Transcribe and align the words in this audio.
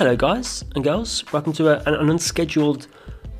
Hello, 0.00 0.16
guys 0.16 0.64
and 0.74 0.82
girls. 0.82 1.30
Welcome 1.30 1.52
to 1.52 1.68
a, 1.68 1.82
an, 1.84 2.08
unscheduled 2.08 2.86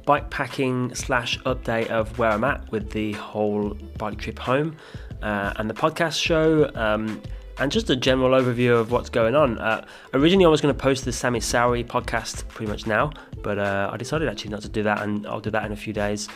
bike 0.04 0.28
packing 0.28 0.94
slash 0.94 1.38
update 1.44 1.86
of 1.86 2.18
where 2.18 2.28
I'm 2.28 2.44
at 2.44 2.70
with 2.70 2.90
the 2.90 3.12
whole 3.12 3.70
bike 3.96 4.18
trip 4.18 4.38
home 4.38 4.76
uh, 5.22 5.54
and 5.56 5.70
the 5.70 5.74
podcast 5.74 6.22
show. 6.22 6.70
Um, 6.74 7.22
and 7.56 7.72
just 7.72 7.88
a 7.88 7.96
general 7.96 8.38
overview 8.38 8.78
of 8.78 8.90
what's 8.90 9.08
going 9.08 9.34
on. 9.34 9.56
Uh, 9.56 9.86
originally, 10.12 10.44
I 10.44 10.48
was 10.48 10.60
going 10.60 10.74
to 10.74 10.78
post 10.78 11.06
the 11.06 11.14
Sammy 11.14 11.40
Sowie 11.40 11.82
podcast 11.82 12.46
pretty 12.48 12.70
much 12.70 12.86
now, 12.86 13.10
but 13.40 13.58
uh, 13.58 13.88
I 13.90 13.96
decided 13.96 14.28
actually 14.28 14.50
not 14.50 14.60
to 14.60 14.68
do 14.68 14.82
that, 14.82 15.00
and 15.00 15.26
I'll 15.26 15.40
do 15.40 15.50
that 15.52 15.64
in 15.64 15.72
a 15.72 15.76
few 15.76 15.94
days. 15.94 16.28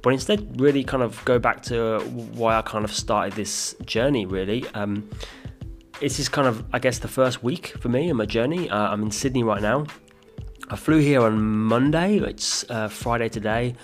But 0.00 0.14
instead, 0.14 0.58
really 0.58 0.82
kind 0.82 1.02
of 1.02 1.22
go 1.26 1.38
back 1.38 1.60
to 1.64 2.00
why 2.32 2.56
I 2.56 2.62
kind 2.62 2.86
of 2.86 2.92
started 2.94 3.34
this 3.34 3.74
journey, 3.84 4.24
really. 4.24 4.66
Um, 4.68 5.10
this 6.00 6.20
is 6.20 6.28
kind 6.28 6.46
of, 6.46 6.64
I 6.72 6.78
guess, 6.78 6.98
the 6.98 7.08
first 7.08 7.42
week 7.42 7.68
for 7.80 7.88
me 7.88 8.08
in 8.08 8.16
my 8.16 8.26
journey. 8.26 8.70
Uh, 8.70 8.76
I'm 8.76 9.02
in 9.02 9.10
Sydney 9.10 9.42
right 9.42 9.60
now. 9.60 9.86
I 10.70 10.76
flew 10.76 10.98
here 10.98 11.22
on 11.22 11.40
Monday, 11.40 12.18
it's 12.18 12.68
uh, 12.70 12.88
Friday 12.88 13.28
today, 13.28 13.74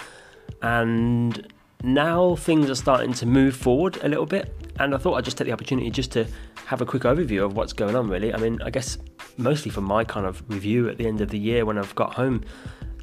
and 0.63 1.53
now 1.83 2.37
things 2.37 2.71
are 2.71 2.75
starting 2.75 3.13
to 3.15 3.27
move 3.27 3.57
forward 3.57 3.99
a 4.03 4.09
little 4.09 4.27
bit. 4.27 4.55
And 4.79 4.95
I 4.95 4.99
thought 4.99 5.15
I'd 5.15 5.25
just 5.25 5.39
take 5.39 5.47
the 5.47 5.53
opportunity 5.53 5.91
just 5.91 6.13
to 6.13 6.27
have 6.67 6.81
a 6.81 6.87
quick 6.87 7.03
overview 7.03 7.45
of 7.45 7.57
what's 7.57 7.73
going 7.73 7.97
on, 7.97 8.09
really. 8.09 8.33
I 8.33 8.37
mean, 8.37 8.61
I 8.63 8.71
guess 8.71 8.99
mostly 9.37 9.71
for 9.71 9.81
my 9.81 10.05
kind 10.05 10.27
of 10.27 10.43
review 10.49 10.89
at 10.89 10.99
the 10.99 11.07
end 11.07 11.21
of 11.21 11.31
the 11.31 11.39
year 11.39 11.65
when 11.65 11.79
I've 11.79 11.95
got 11.95 12.15
home 12.15 12.45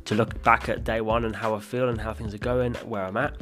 to 0.05 0.15
look 0.15 0.41
back 0.43 0.69
at 0.69 0.83
day 0.83 1.01
one 1.01 1.25
and 1.25 1.35
how 1.35 1.53
I 1.55 1.59
feel 1.59 1.89
and 1.89 1.99
how 1.99 2.13
things 2.13 2.33
are 2.33 2.39
going, 2.39 2.75
where 2.75 3.03
I'm 3.03 3.17
at. 3.17 3.35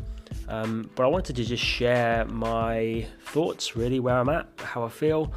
Um, 0.48 0.90
but 0.96 1.04
I 1.04 1.08
wanted 1.08 1.36
to 1.36 1.46
just 1.46 1.64
share 1.64 2.26
my 2.26 3.06
thoughts, 3.26 3.76
really, 3.76 4.00
where 4.00 4.18
I'm 4.18 4.30
at, 4.30 4.48
how 4.58 4.84
I 4.84 4.90
feel, 4.90 5.32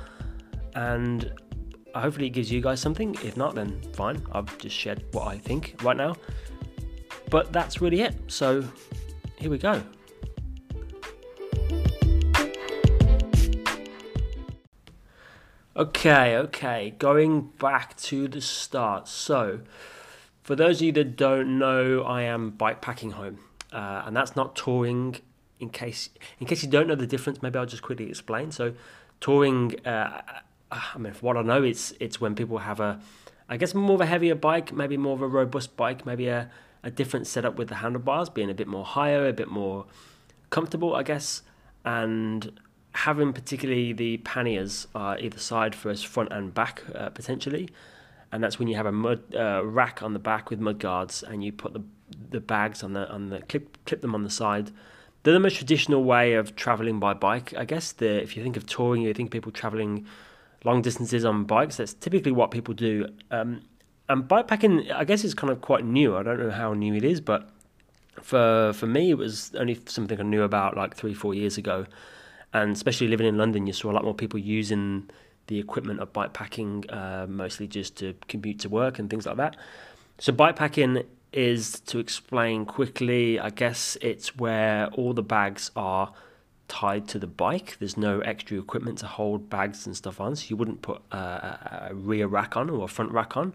and 0.75 1.33
hopefully 1.95 2.27
it 2.27 2.31
gives 2.31 2.51
you 2.51 2.61
guys 2.61 2.81
something. 2.81 3.15
If 3.23 3.37
not, 3.37 3.55
then 3.55 3.81
fine. 3.93 4.25
I've 4.33 4.57
just 4.59 4.77
shared 4.77 5.05
what 5.13 5.29
I 5.29 5.39
think 5.39 5.77
right 5.83 5.97
now. 5.97 6.17
But 7.31 7.53
that's 7.53 7.81
really 7.81 8.03
it. 8.03 8.15
So 8.27 8.65
here 9.39 9.51
we 9.51 9.59
go. 9.59 9.83
Okay, 15.75 16.37
okay, 16.37 16.95
going 16.99 17.51
back 17.59 17.97
to 17.97 18.29
the 18.29 18.43
start. 18.43 19.09
So, 19.09 19.61
for 20.43 20.55
those 20.55 20.81
of 20.81 20.83
you 20.83 20.93
that 20.93 21.17
don't 21.17 21.59
know, 21.59 22.03
I 22.03 22.23
am 22.23 22.51
bike 22.51 22.83
packing 22.83 23.13
home, 23.13 23.39
uh, 23.73 24.03
and 24.05 24.15
that's 24.15 24.37
not 24.37 24.55
touring. 24.55 25.17
In 25.61 25.71
case, 25.71 26.11
in 26.39 26.47
case 26.47 26.63
you 26.63 26.69
don't 26.69 26.89
know 26.89 26.95
the 26.95 27.07
difference, 27.07 27.41
maybe 27.41 27.59
I'll 27.59 27.65
just 27.65 27.83
quickly 27.83 28.11
explain. 28.11 28.53
So, 28.53 28.75
touring, 29.21 29.75
uh, 29.87 30.21
I 30.73 30.99
mean, 30.99 31.13
what 31.21 31.37
I 31.37 31.43
know, 31.43 31.63
it's 31.63 31.93
it's 32.01 32.21
when 32.21 32.35
people 32.35 32.59
have 32.59 32.81
a, 32.81 33.01
I 33.49 33.57
guess 33.57 33.75
more 33.75 33.95
of 33.95 34.01
a 34.01 34.07
heavier 34.07 34.35
bike, 34.35 34.73
maybe 34.73 34.97
more 34.97 35.15
of 35.15 35.23
a 35.23 35.29
robust 35.29 35.77
bike, 35.77 36.07
maybe 36.07 36.29
a, 36.29 36.51
a 36.83 36.91
different 36.91 37.27
setup 37.27 37.57
with 37.57 37.69
the 37.69 37.77
handlebars, 37.77 38.31
being 38.31 38.51
a 38.51 38.55
bit 38.55 38.67
more 38.67 38.85
higher, 38.85 39.29
a 39.29 39.33
bit 39.33 39.49
more 39.49 39.85
comfortable, 40.51 40.95
I 40.95 41.03
guess, 41.03 41.43
and 41.85 42.59
having 42.93 43.33
particularly 43.33 43.93
the 43.93 44.19
panniers 44.19 44.87
uh, 44.95 45.17
either 45.19 45.39
side 45.39 45.75
for 45.75 45.91
us 45.91 46.03
front 46.03 46.33
and 46.33 46.55
back 46.55 46.83
uh, 46.95 47.11
potentially. 47.11 47.69
And 48.31 48.43
that's 48.43 48.59
when 48.59 48.69
you 48.69 48.77
have 48.77 48.87
a 48.87 48.93
mud 48.93 49.35
uh, 49.35 49.63
rack 49.65 50.03
on 50.03 50.15
the 50.15 50.19
back 50.19 50.49
with 50.49 50.59
mud 50.59 50.79
guards 50.79 51.23
and 51.23 51.45
you 51.45 51.53
put 51.53 51.75
the 51.75 51.83
the 52.31 52.41
bags 52.41 52.83
on 52.83 52.93
the 52.93 53.09
on 53.11 53.31
the 53.31 53.41
clip 53.41 53.79
clip 53.85 54.01
them 54.01 54.15
on 54.15 54.23
the 54.23 54.31
side. 54.31 54.71
They're 55.23 55.35
the 55.35 55.41
most 55.41 55.57
traditional 55.57 56.03
way 56.03 56.35
of 56.35 56.57
traveling 56.57 56.99
by 56.99 57.15
bike 57.15 57.55
i 57.57 57.65
guess. 57.65 57.93
The 57.93 58.23
if 58.23 58.37
you 58.37 58.43
think 58.43 58.57
of 58.57 58.67
touring 58.67 59.03
you 59.03 59.15
think 59.15 59.31
people 59.31 59.53
traveling 59.53 60.07
long 60.65 60.83
distances 60.83 61.25
on 61.25 61.45
bikes 61.45 61.77
that's 61.77 61.95
typically 61.95 62.33
what 62.33 62.51
people 62.51 62.75
do 62.75 63.07
um, 63.31 63.61
and 64.09 64.25
bikepacking 64.25 64.91
i 64.93 65.05
guess 65.05 65.25
is 65.25 65.35
kind 65.35 65.51
of 65.51 65.61
quite 65.61 65.85
new 65.85 66.17
i 66.17 66.23
don't 66.23 66.39
know 66.39 66.51
how 66.51 66.73
new 66.75 66.95
it 66.95 67.05
is 67.05 67.21
but 67.21 67.49
for 68.21 68.73
for 68.75 68.87
me 68.87 69.11
it 69.11 69.19
was 69.19 69.53
only 69.57 69.79
something 69.87 70.21
i 70.21 70.23
knew 70.23 70.43
about 70.43 70.77
like 70.77 70.95
three 70.95 71.15
four 71.15 71.35
years 71.35 71.57
ago 71.59 71.87
and 72.53 72.73
especially 72.73 73.09
living 73.09 73.27
in 73.27 73.39
London, 73.39 73.67
you 73.67 73.73
saw 73.73 73.91
a 73.91 73.93
lot 73.93 74.05
more 74.05 74.15
people 74.15 74.39
using 74.39 75.09
the 75.47 75.59
equipment 75.59 76.01
of 76.01 76.13
bikepacking, 76.13 76.93
uh, 76.93 77.27
mostly 77.27 77.67
just 77.67 77.97
to 77.97 78.15
commute 78.29 78.61
to 78.61 78.69
work 78.69 78.99
and 78.99 79.09
things 79.09 79.27
like 79.27 79.37
that. 79.37 79.57
So 80.19 80.33
bikepacking 80.33 81.05
is 81.33 81.81
to 81.81 81.99
explain 81.99 82.67
quickly. 82.67 83.41
I 83.41 83.51
guess 83.51 83.97
it's 84.03 84.37
where 84.37 84.89
all 84.89 85.15
the 85.15 85.23
bags 85.23 85.71
are 85.75 86.13
tied 86.73 87.07
to 87.09 87.19
the 87.19 87.27
bike. 87.27 87.77
There's 87.79 87.99
no 87.99 88.21
extra 88.21 88.59
equipment 88.59 88.97
to 88.99 89.07
hold 89.07 89.51
bags 89.51 89.87
and 89.87 89.95
stuff 89.95 90.21
on, 90.21 90.37
so 90.37 90.47
you 90.49 90.57
wouldn't 90.57 90.81
put 90.81 91.03
a, 91.13 91.91
a 91.91 91.95
rear 91.95 92.27
rack 92.27 92.57
on 92.57 92.71
or 92.71 92.85
a 92.85 92.89
front 92.89 93.13
rack 93.13 93.37
on. 93.37 93.53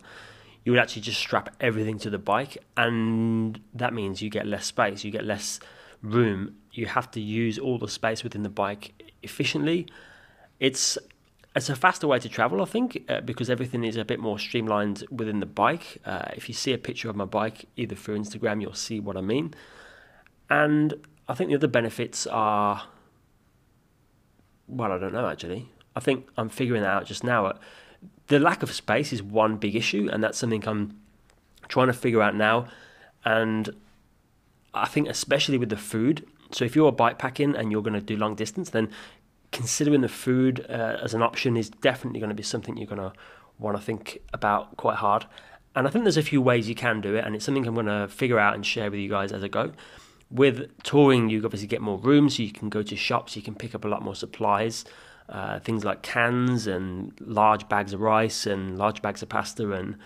You 0.64 0.72
would 0.72 0.80
actually 0.80 1.02
just 1.02 1.20
strap 1.20 1.56
everything 1.60 1.98
to 2.00 2.10
the 2.12 2.20
bike, 2.20 2.58
and 2.76 3.60
that 3.74 3.92
means 3.94 4.22
you 4.22 4.30
get 4.30 4.46
less 4.46 4.66
space. 4.68 5.04
You 5.04 5.12
get 5.12 5.26
less 5.26 5.60
room, 6.04 6.58
you 6.72 6.86
have 6.86 7.10
to 7.12 7.20
use 7.20 7.58
all 7.58 7.80
the 7.80 7.88
space 7.88 8.24
within 8.24 8.44
the 8.44 8.50
bike 8.50 8.94
efficiently. 9.24 9.88
It's 10.60 10.98
it's 11.56 11.70
a 11.70 11.76
faster 11.76 12.08
way 12.08 12.20
to 12.20 12.30
travel, 12.30 12.62
I 12.62 12.66
think, 12.66 13.04
uh, 13.10 13.22
because 13.22 13.50
everything 13.50 13.84
is 13.84 13.98
a 13.98 14.06
bit 14.06 14.20
more 14.20 14.38
streamlined 14.38 15.06
within 15.10 15.40
the 15.40 15.48
bike. 15.48 15.98
Uh, 16.06 16.30
if 16.36 16.48
you 16.48 16.54
see 16.54 16.72
a 16.72 16.78
picture 16.78 17.10
of 17.10 17.16
my 17.16 17.26
bike, 17.26 17.66
either 17.76 17.96
through 17.96 18.20
Instagram, 18.20 18.62
you'll 18.62 18.74
see 18.74 19.00
what 19.00 19.18
I 19.18 19.22
mean. 19.22 19.56
And 20.52 20.94
I 21.28 21.34
think 21.34 21.50
the 21.50 21.56
other 21.56 21.68
benefits 21.68 22.28
are, 22.28 22.84
well, 24.68 24.92
I 24.92 24.98
don't 24.98 25.14
know 25.14 25.28
actually. 25.28 25.70
I 25.96 26.00
think 26.00 26.28
I'm 26.38 26.50
figuring 26.50 26.84
that 26.84 26.92
out 26.92 27.06
just 27.06 27.24
now. 27.24 27.54
The 28.28 28.40
lack 28.40 28.62
of 28.62 28.72
space 28.72 29.12
is 29.12 29.24
one 29.24 29.58
big 29.58 29.76
issue, 29.76 30.10
and 30.12 30.24
that's 30.24 30.38
something 30.38 30.64
I'm 30.68 31.00
trying 31.68 31.88
to 31.88 31.94
figure 31.94 32.22
out 32.22 32.36
now. 32.36 32.68
And 33.26 33.70
I 34.74 34.86
think 34.86 35.08
especially 35.08 35.58
with 35.58 35.70
the 35.70 35.78
food. 35.78 36.26
So 36.52 36.66
if 36.66 36.76
you're 36.76 36.92
bike 36.92 37.18
packing 37.18 37.56
and 37.56 37.72
you're 37.72 37.82
going 37.82 37.94
to 37.94 38.02
do 38.02 38.16
long 38.16 38.36
distance, 38.36 38.70
then 38.70 38.90
considering 39.52 40.02
the 40.02 40.10
food 40.10 40.66
uh, 40.70 40.98
as 41.02 41.14
an 41.14 41.22
option 41.22 41.58
is 41.58 41.70
definitely 41.70 42.20
going 42.20 42.30
to 42.30 42.36
be 42.36 42.44
something 42.44 42.78
you're 42.78 42.88
going 42.88 43.02
to 43.02 43.14
want 43.60 43.76
to 43.76 43.82
think 43.82 44.20
about 44.34 44.78
quite 44.78 44.98
hard. 44.98 45.26
And 45.76 45.88
I 45.88 45.90
think 45.90 46.06
there's 46.06 46.18
a 46.18 46.24
few 46.24 46.42
ways 46.42 46.70
you 46.70 46.76
can 46.76 47.02
do 47.02 47.16
it, 47.16 47.26
and 47.26 47.36
it's 47.36 47.46
something 47.46 47.66
I'm 47.68 47.74
going 47.74 47.86
to 47.86 48.08
figure 48.08 48.40
out 48.40 48.56
and 48.56 48.66
share 48.66 48.90
with 48.90 49.00
you 49.00 49.10
guys 49.10 49.32
as 49.32 49.44
I 49.44 49.48
go. 49.48 49.72
With 50.30 50.84
touring, 50.84 51.30
you 51.30 51.44
obviously 51.46 51.68
get 51.68 51.82
more 51.82 51.98
room, 51.98 52.30
so 52.30 52.44
you 52.44 52.52
can 52.52 52.70
go 52.70 52.84
to 52.84 52.96
shops, 52.96 53.36
you 53.36 53.42
can 53.42 53.56
pick 53.56 53.74
up 53.74 53.86
a 53.86 53.88
lot 53.88 54.02
more 54.02 54.16
supplies, 54.16 54.84
uh, 55.30 55.60
things 55.60 55.86
like 55.86 56.02
cans 56.02 56.68
and 56.68 57.14
large 57.22 57.68
bags 57.70 57.94
of 57.94 58.02
rice 58.02 58.46
and 58.46 58.78
large 58.78 59.02
bags 59.02 59.22
of 59.22 59.30
pasta 59.30 59.72
and 59.72 59.98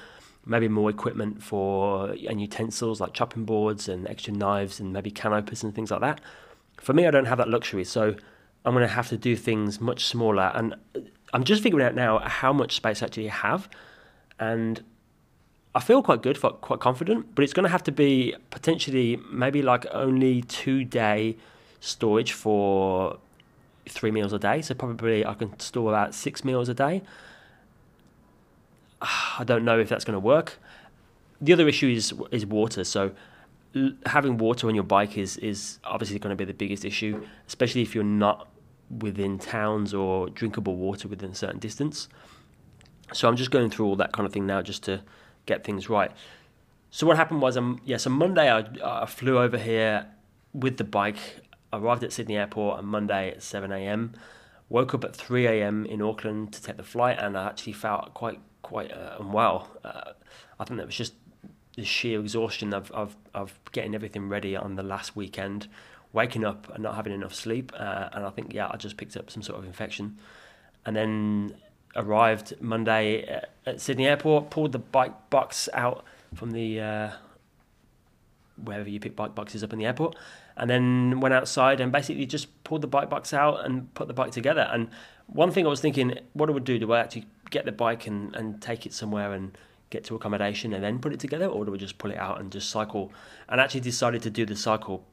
maybe 0.45 0.67
more 0.67 0.89
equipment 0.89 1.41
for 1.41 2.09
and 2.27 2.41
utensils 2.41 2.99
like 2.99 3.13
chopping 3.13 3.45
boards 3.45 3.87
and 3.87 4.07
extra 4.07 4.33
knives 4.33 4.79
and 4.79 4.91
maybe 4.91 5.11
can 5.11 5.33
openers 5.33 5.63
and 5.63 5.75
things 5.75 5.91
like 5.91 6.01
that. 6.01 6.21
For 6.77 6.93
me, 6.93 7.05
I 7.05 7.11
don't 7.11 7.25
have 7.25 7.37
that 7.37 7.49
luxury, 7.49 7.83
so 7.83 8.15
I'm 8.65 8.73
going 8.73 8.87
to 8.87 8.93
have 8.93 9.09
to 9.09 9.17
do 9.17 9.35
things 9.35 9.79
much 9.79 10.05
smaller. 10.05 10.51
And 10.55 10.75
I'm 11.33 11.43
just 11.43 11.63
figuring 11.63 11.85
out 11.85 11.95
now 11.95 12.19
how 12.19 12.53
much 12.53 12.75
space 12.75 13.01
I 13.01 13.05
actually 13.05 13.27
have, 13.27 13.69
and 14.39 14.83
I 15.73 15.79
feel 15.79 16.03
quite 16.03 16.21
good, 16.21 16.39
quite 16.41 16.79
confident. 16.79 17.33
But 17.35 17.43
it's 17.43 17.53
going 17.53 17.63
to 17.63 17.69
have 17.69 17.83
to 17.83 17.91
be 17.91 18.35
potentially 18.49 19.19
maybe 19.31 19.61
like 19.61 19.85
only 19.91 20.41
two 20.43 20.83
day 20.83 21.37
storage 21.79 22.33
for 22.33 23.17
three 23.87 24.11
meals 24.11 24.33
a 24.33 24.39
day. 24.39 24.61
So 24.61 24.73
probably 24.73 25.25
I 25.25 25.33
can 25.33 25.57
store 25.59 25.89
about 25.89 26.13
six 26.13 26.43
meals 26.43 26.69
a 26.69 26.73
day. 26.73 27.01
I 29.01 29.43
don't 29.45 29.63
know 29.63 29.79
if 29.79 29.89
that's 29.89 30.05
going 30.05 30.15
to 30.15 30.19
work. 30.19 30.59
The 31.39 31.53
other 31.53 31.67
issue 31.67 31.87
is 31.87 32.13
is 32.31 32.45
water. 32.45 32.83
So 32.83 33.11
having 34.05 34.37
water 34.37 34.67
on 34.67 34.75
your 34.75 34.83
bike 34.83 35.17
is 35.17 35.37
is 35.37 35.79
obviously 35.83 36.19
going 36.19 36.35
to 36.35 36.35
be 36.35 36.45
the 36.45 36.53
biggest 36.53 36.85
issue, 36.85 37.25
especially 37.47 37.81
if 37.81 37.95
you're 37.95 38.03
not 38.03 38.47
within 38.99 39.39
towns 39.39 39.93
or 39.93 40.29
drinkable 40.29 40.75
water 40.75 41.07
within 41.07 41.31
a 41.31 41.35
certain 41.35 41.59
distance. 41.59 42.09
So 43.13 43.27
I'm 43.27 43.37
just 43.37 43.51
going 43.51 43.69
through 43.69 43.85
all 43.85 43.95
that 43.95 44.11
kind 44.11 44.25
of 44.27 44.33
thing 44.33 44.45
now 44.45 44.61
just 44.61 44.83
to 44.83 45.01
get 45.45 45.63
things 45.63 45.89
right. 45.89 46.11
So 46.89 47.07
what 47.07 47.17
happened 47.17 47.41
was, 47.41 47.55
um, 47.57 47.79
yes, 47.85 48.05
on 48.05 48.13
Monday 48.13 48.51
I, 48.51 48.65
I 48.83 49.05
flew 49.05 49.39
over 49.39 49.57
here 49.57 50.07
with 50.53 50.77
the 50.77 50.83
bike. 50.83 51.41
Arrived 51.73 52.03
at 52.03 52.11
Sydney 52.11 52.35
Airport 52.35 52.79
on 52.79 52.85
Monday 52.85 53.31
at 53.31 53.41
7 53.41 53.71
a.m. 53.71 54.11
Woke 54.67 54.93
up 54.93 55.05
at 55.05 55.15
3 55.15 55.47
a.m. 55.47 55.85
in 55.85 56.01
Auckland 56.01 56.51
to 56.53 56.61
take 56.61 56.75
the 56.75 56.83
flight, 56.83 57.17
and 57.17 57.37
I 57.37 57.47
actually 57.47 57.73
felt 57.73 58.13
quite 58.13 58.39
quite 58.61 58.91
uh, 58.91 59.17
unwell. 59.19 59.69
Uh, 59.83 60.11
I 60.59 60.63
think 60.63 60.77
that 60.77 60.85
was 60.85 60.95
just 60.95 61.13
the 61.75 61.85
sheer 61.85 62.19
exhaustion 62.19 62.73
of, 62.73 62.91
of, 62.91 63.15
of 63.33 63.59
getting 63.71 63.95
everything 63.95 64.29
ready 64.29 64.55
on 64.55 64.75
the 64.75 64.83
last 64.83 65.15
weekend, 65.15 65.67
waking 66.13 66.45
up 66.45 66.71
and 66.73 66.83
not 66.83 66.95
having 66.95 67.13
enough 67.13 67.33
sleep. 67.33 67.71
Uh, 67.77 68.09
and 68.13 68.25
I 68.25 68.29
think, 68.29 68.53
yeah, 68.53 68.69
I 68.69 68.77
just 68.77 68.97
picked 68.97 69.15
up 69.17 69.31
some 69.31 69.41
sort 69.41 69.59
of 69.59 69.65
infection. 69.65 70.17
And 70.85 70.95
then 70.95 71.55
arrived 71.95 72.53
Monday 72.61 73.23
at, 73.65 73.79
Sydney 73.79 74.07
Airport, 74.07 74.49
pulled 74.49 74.71
the 74.71 74.79
bike 74.79 75.29
box 75.29 75.69
out 75.73 76.03
from 76.33 76.51
the 76.51 76.79
uh, 76.79 77.11
wherever 78.63 78.89
you 78.89 78.99
pick 78.99 79.15
bike 79.15 79.35
boxes 79.35 79.63
up 79.63 79.73
in 79.73 79.79
the 79.79 79.85
airport, 79.85 80.15
and 80.57 80.69
then 80.69 81.19
went 81.19 81.33
outside 81.33 81.79
and 81.79 81.91
basically 81.91 82.25
just 82.25 82.63
pulled 82.63 82.81
the 82.81 82.87
bike 82.87 83.09
box 83.09 83.33
out 83.33 83.65
and 83.65 83.93
put 83.93 84.07
the 84.07 84.13
bike 84.13 84.31
together. 84.31 84.67
And 84.71 84.89
one 85.27 85.51
thing 85.51 85.65
I 85.65 85.69
was 85.69 85.81
thinking, 85.81 86.19
what 86.33 86.49
I 86.49 86.53
would 86.53 86.63
do, 86.63 86.79
do 86.79 86.91
I 86.91 86.99
actually 86.99 87.25
get 87.49 87.65
the 87.65 87.71
bike 87.71 88.07
and, 88.07 88.35
and 88.35 88.61
take 88.61 88.85
it 88.85 88.93
somewhere 88.93 89.33
and 89.33 89.57
get 89.89 90.03
to 90.05 90.15
accommodation 90.15 90.73
and 90.73 90.83
then 90.83 90.99
put 90.99 91.13
it 91.13 91.19
together, 91.19 91.45
or 91.45 91.65
do 91.65 91.71
we 91.71 91.77
just 91.77 91.97
pull 91.97 92.11
it 92.11 92.17
out 92.17 92.39
and 92.39 92.51
just 92.51 92.69
cycle? 92.69 93.11
And 93.49 93.59
actually 93.59 93.81
decided 93.81 94.21
to 94.23 94.29
do 94.29 94.45
the 94.45 94.55
cycle. 94.55 95.05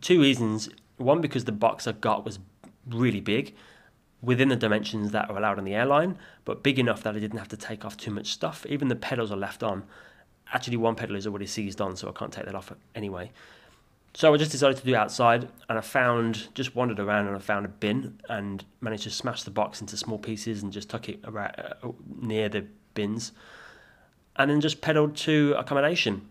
Two 0.00 0.20
reasons. 0.20 0.68
One, 0.96 1.20
because 1.20 1.44
the 1.44 1.52
box 1.52 1.86
I 1.86 1.92
got 1.92 2.24
was 2.24 2.38
really 2.88 3.20
big 3.20 3.54
within 4.26 4.48
the 4.48 4.56
dimensions 4.56 5.12
that 5.12 5.30
are 5.30 5.38
allowed 5.38 5.56
on 5.56 5.64
the 5.64 5.74
airline, 5.74 6.18
but 6.44 6.64
big 6.64 6.80
enough 6.80 7.04
that 7.04 7.14
I 7.14 7.20
didn't 7.20 7.38
have 7.38 7.48
to 7.48 7.56
take 7.56 7.84
off 7.84 7.96
too 7.96 8.10
much 8.10 8.26
stuff. 8.26 8.66
Even 8.68 8.88
the 8.88 8.96
pedals 8.96 9.30
are 9.30 9.36
left 9.36 9.62
on. 9.62 9.84
Actually, 10.52 10.76
one 10.78 10.96
pedal 10.96 11.14
is 11.14 11.28
already 11.28 11.46
seized 11.46 11.80
on, 11.80 11.96
so 11.96 12.08
I 12.08 12.12
can't 12.12 12.32
take 12.32 12.44
that 12.44 12.56
off 12.56 12.72
anyway. 12.96 13.30
So 14.14 14.34
I 14.34 14.36
just 14.36 14.50
decided 14.50 14.78
to 14.78 14.84
do 14.84 14.96
outside, 14.96 15.48
and 15.68 15.78
I 15.78 15.80
found 15.80 16.48
just 16.54 16.74
wandered 16.74 16.98
around 16.98 17.28
and 17.28 17.36
I 17.36 17.38
found 17.38 17.66
a 17.66 17.68
bin 17.68 18.18
and 18.28 18.64
managed 18.80 19.04
to 19.04 19.10
smash 19.10 19.44
the 19.44 19.50
box 19.52 19.80
into 19.80 19.96
small 19.96 20.18
pieces 20.18 20.62
and 20.62 20.72
just 20.72 20.90
tuck 20.90 21.08
it 21.08 21.20
around, 21.24 21.54
uh, 21.58 21.92
near 22.20 22.48
the 22.48 22.66
bins, 22.94 23.30
and 24.34 24.50
then 24.50 24.60
just 24.60 24.80
pedaled 24.80 25.14
to 25.18 25.54
accommodation. 25.56 26.26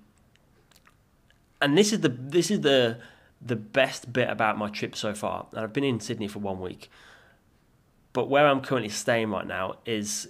And 1.61 1.77
this 1.77 1.93
is 1.93 2.01
the 2.01 2.09
this 2.09 2.51
is 2.51 2.59
the 2.61 2.97
the 3.41 3.55
best 3.55 4.11
bit 4.11 4.29
about 4.29 4.57
my 4.57 4.69
trip 4.69 4.95
so 4.97 5.13
far. 5.13 5.45
And 5.51 5.61
I've 5.61 5.71
been 5.71 5.85
in 5.85 6.01
Sydney 6.01 6.27
for 6.27 6.39
one 6.39 6.59
week, 6.59 6.89
but 8.15 8.29
where 8.29 8.47
I'm 8.47 8.61
currently 8.61 8.89
staying 8.89 9.29
right 9.29 9.45
now 9.45 9.75
is 9.85 10.29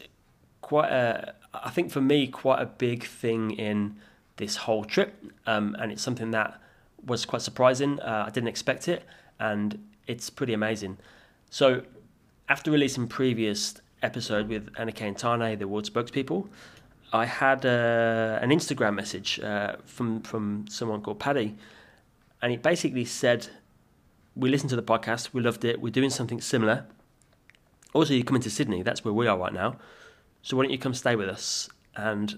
quite 0.61 0.91
a 0.91 1.35
I 1.53 1.69
think 1.69 1.91
for 1.91 2.01
me 2.01 2.25
quite 2.25 2.59
a 2.59 2.65
big 2.65 3.05
thing 3.05 3.51
in 3.51 3.97
this 4.37 4.55
whole 4.57 4.83
trip, 4.83 5.13
um, 5.45 5.75
and 5.79 5.91
it's 5.91 6.01
something 6.01 6.31
that 6.31 6.59
was 7.05 7.25
quite 7.25 7.43
surprising. 7.43 7.99
Uh, 7.99 8.25
I 8.27 8.31
didn't 8.31 8.49
expect 8.49 8.87
it, 8.87 9.03
and 9.39 9.79
it's 10.07 10.31
pretty 10.31 10.53
amazing. 10.53 10.97
So, 11.51 11.83
after 12.49 12.71
releasing 12.71 13.07
previous 13.07 13.75
episode 14.01 14.49
with 14.49 14.73
Annika 14.73 15.01
and 15.01 15.17
Tane, 15.17 15.57
the 15.59 15.67
world 15.67 15.85
spokespeople, 15.89 16.49
I 17.13 17.25
had 17.25 17.65
uh, 17.65 18.39
an 18.41 18.49
Instagram 18.49 18.95
message 18.95 19.39
uh, 19.39 19.75
from 19.85 20.21
from 20.21 20.65
someone 20.67 21.03
called 21.03 21.19
Paddy, 21.19 21.55
and 22.41 22.51
it 22.51 22.63
basically 22.63 23.05
said, 23.05 23.47
"We 24.35 24.49
listened 24.49 24.71
to 24.71 24.75
the 24.75 24.89
podcast, 24.93 25.33
we 25.33 25.41
loved 25.41 25.63
it, 25.63 25.79
we're 25.79 25.97
doing 25.99 26.09
something 26.09 26.41
similar. 26.41 26.87
Also, 27.95 28.13
you're 28.13 28.23
coming 28.23 28.41
to 28.43 28.49
Sydney, 28.49 28.83
that's 28.83 29.03
where 29.03 29.13
we 29.13 29.25
are 29.25 29.37
right 29.37 29.53
now. 29.53 29.77
So 30.41 30.55
why 30.55 30.63
don't 30.63 30.71
you 30.71 30.77
come 30.77 30.93
stay 30.93 31.15
with 31.15 31.29
us?" 31.29 31.69
And 31.95 32.37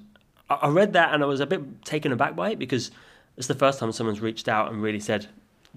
I, 0.50 0.70
read 0.70 0.94
that, 0.94 1.14
and 1.14 1.24
I 1.24 1.26
was 1.26 1.40
a 1.40 1.46
bit 1.46 1.84
taken 1.84 2.12
aback 2.12 2.36
by 2.36 2.52
it 2.52 2.60
because 2.60 2.92
it's 3.36 3.48
the 3.48 3.56
first 3.56 3.80
time 3.80 3.92
someone's 3.92 4.22
reached 4.22 4.48
out 4.48 4.72
and 4.72 4.82
really 4.82 5.00
said, 5.00 5.28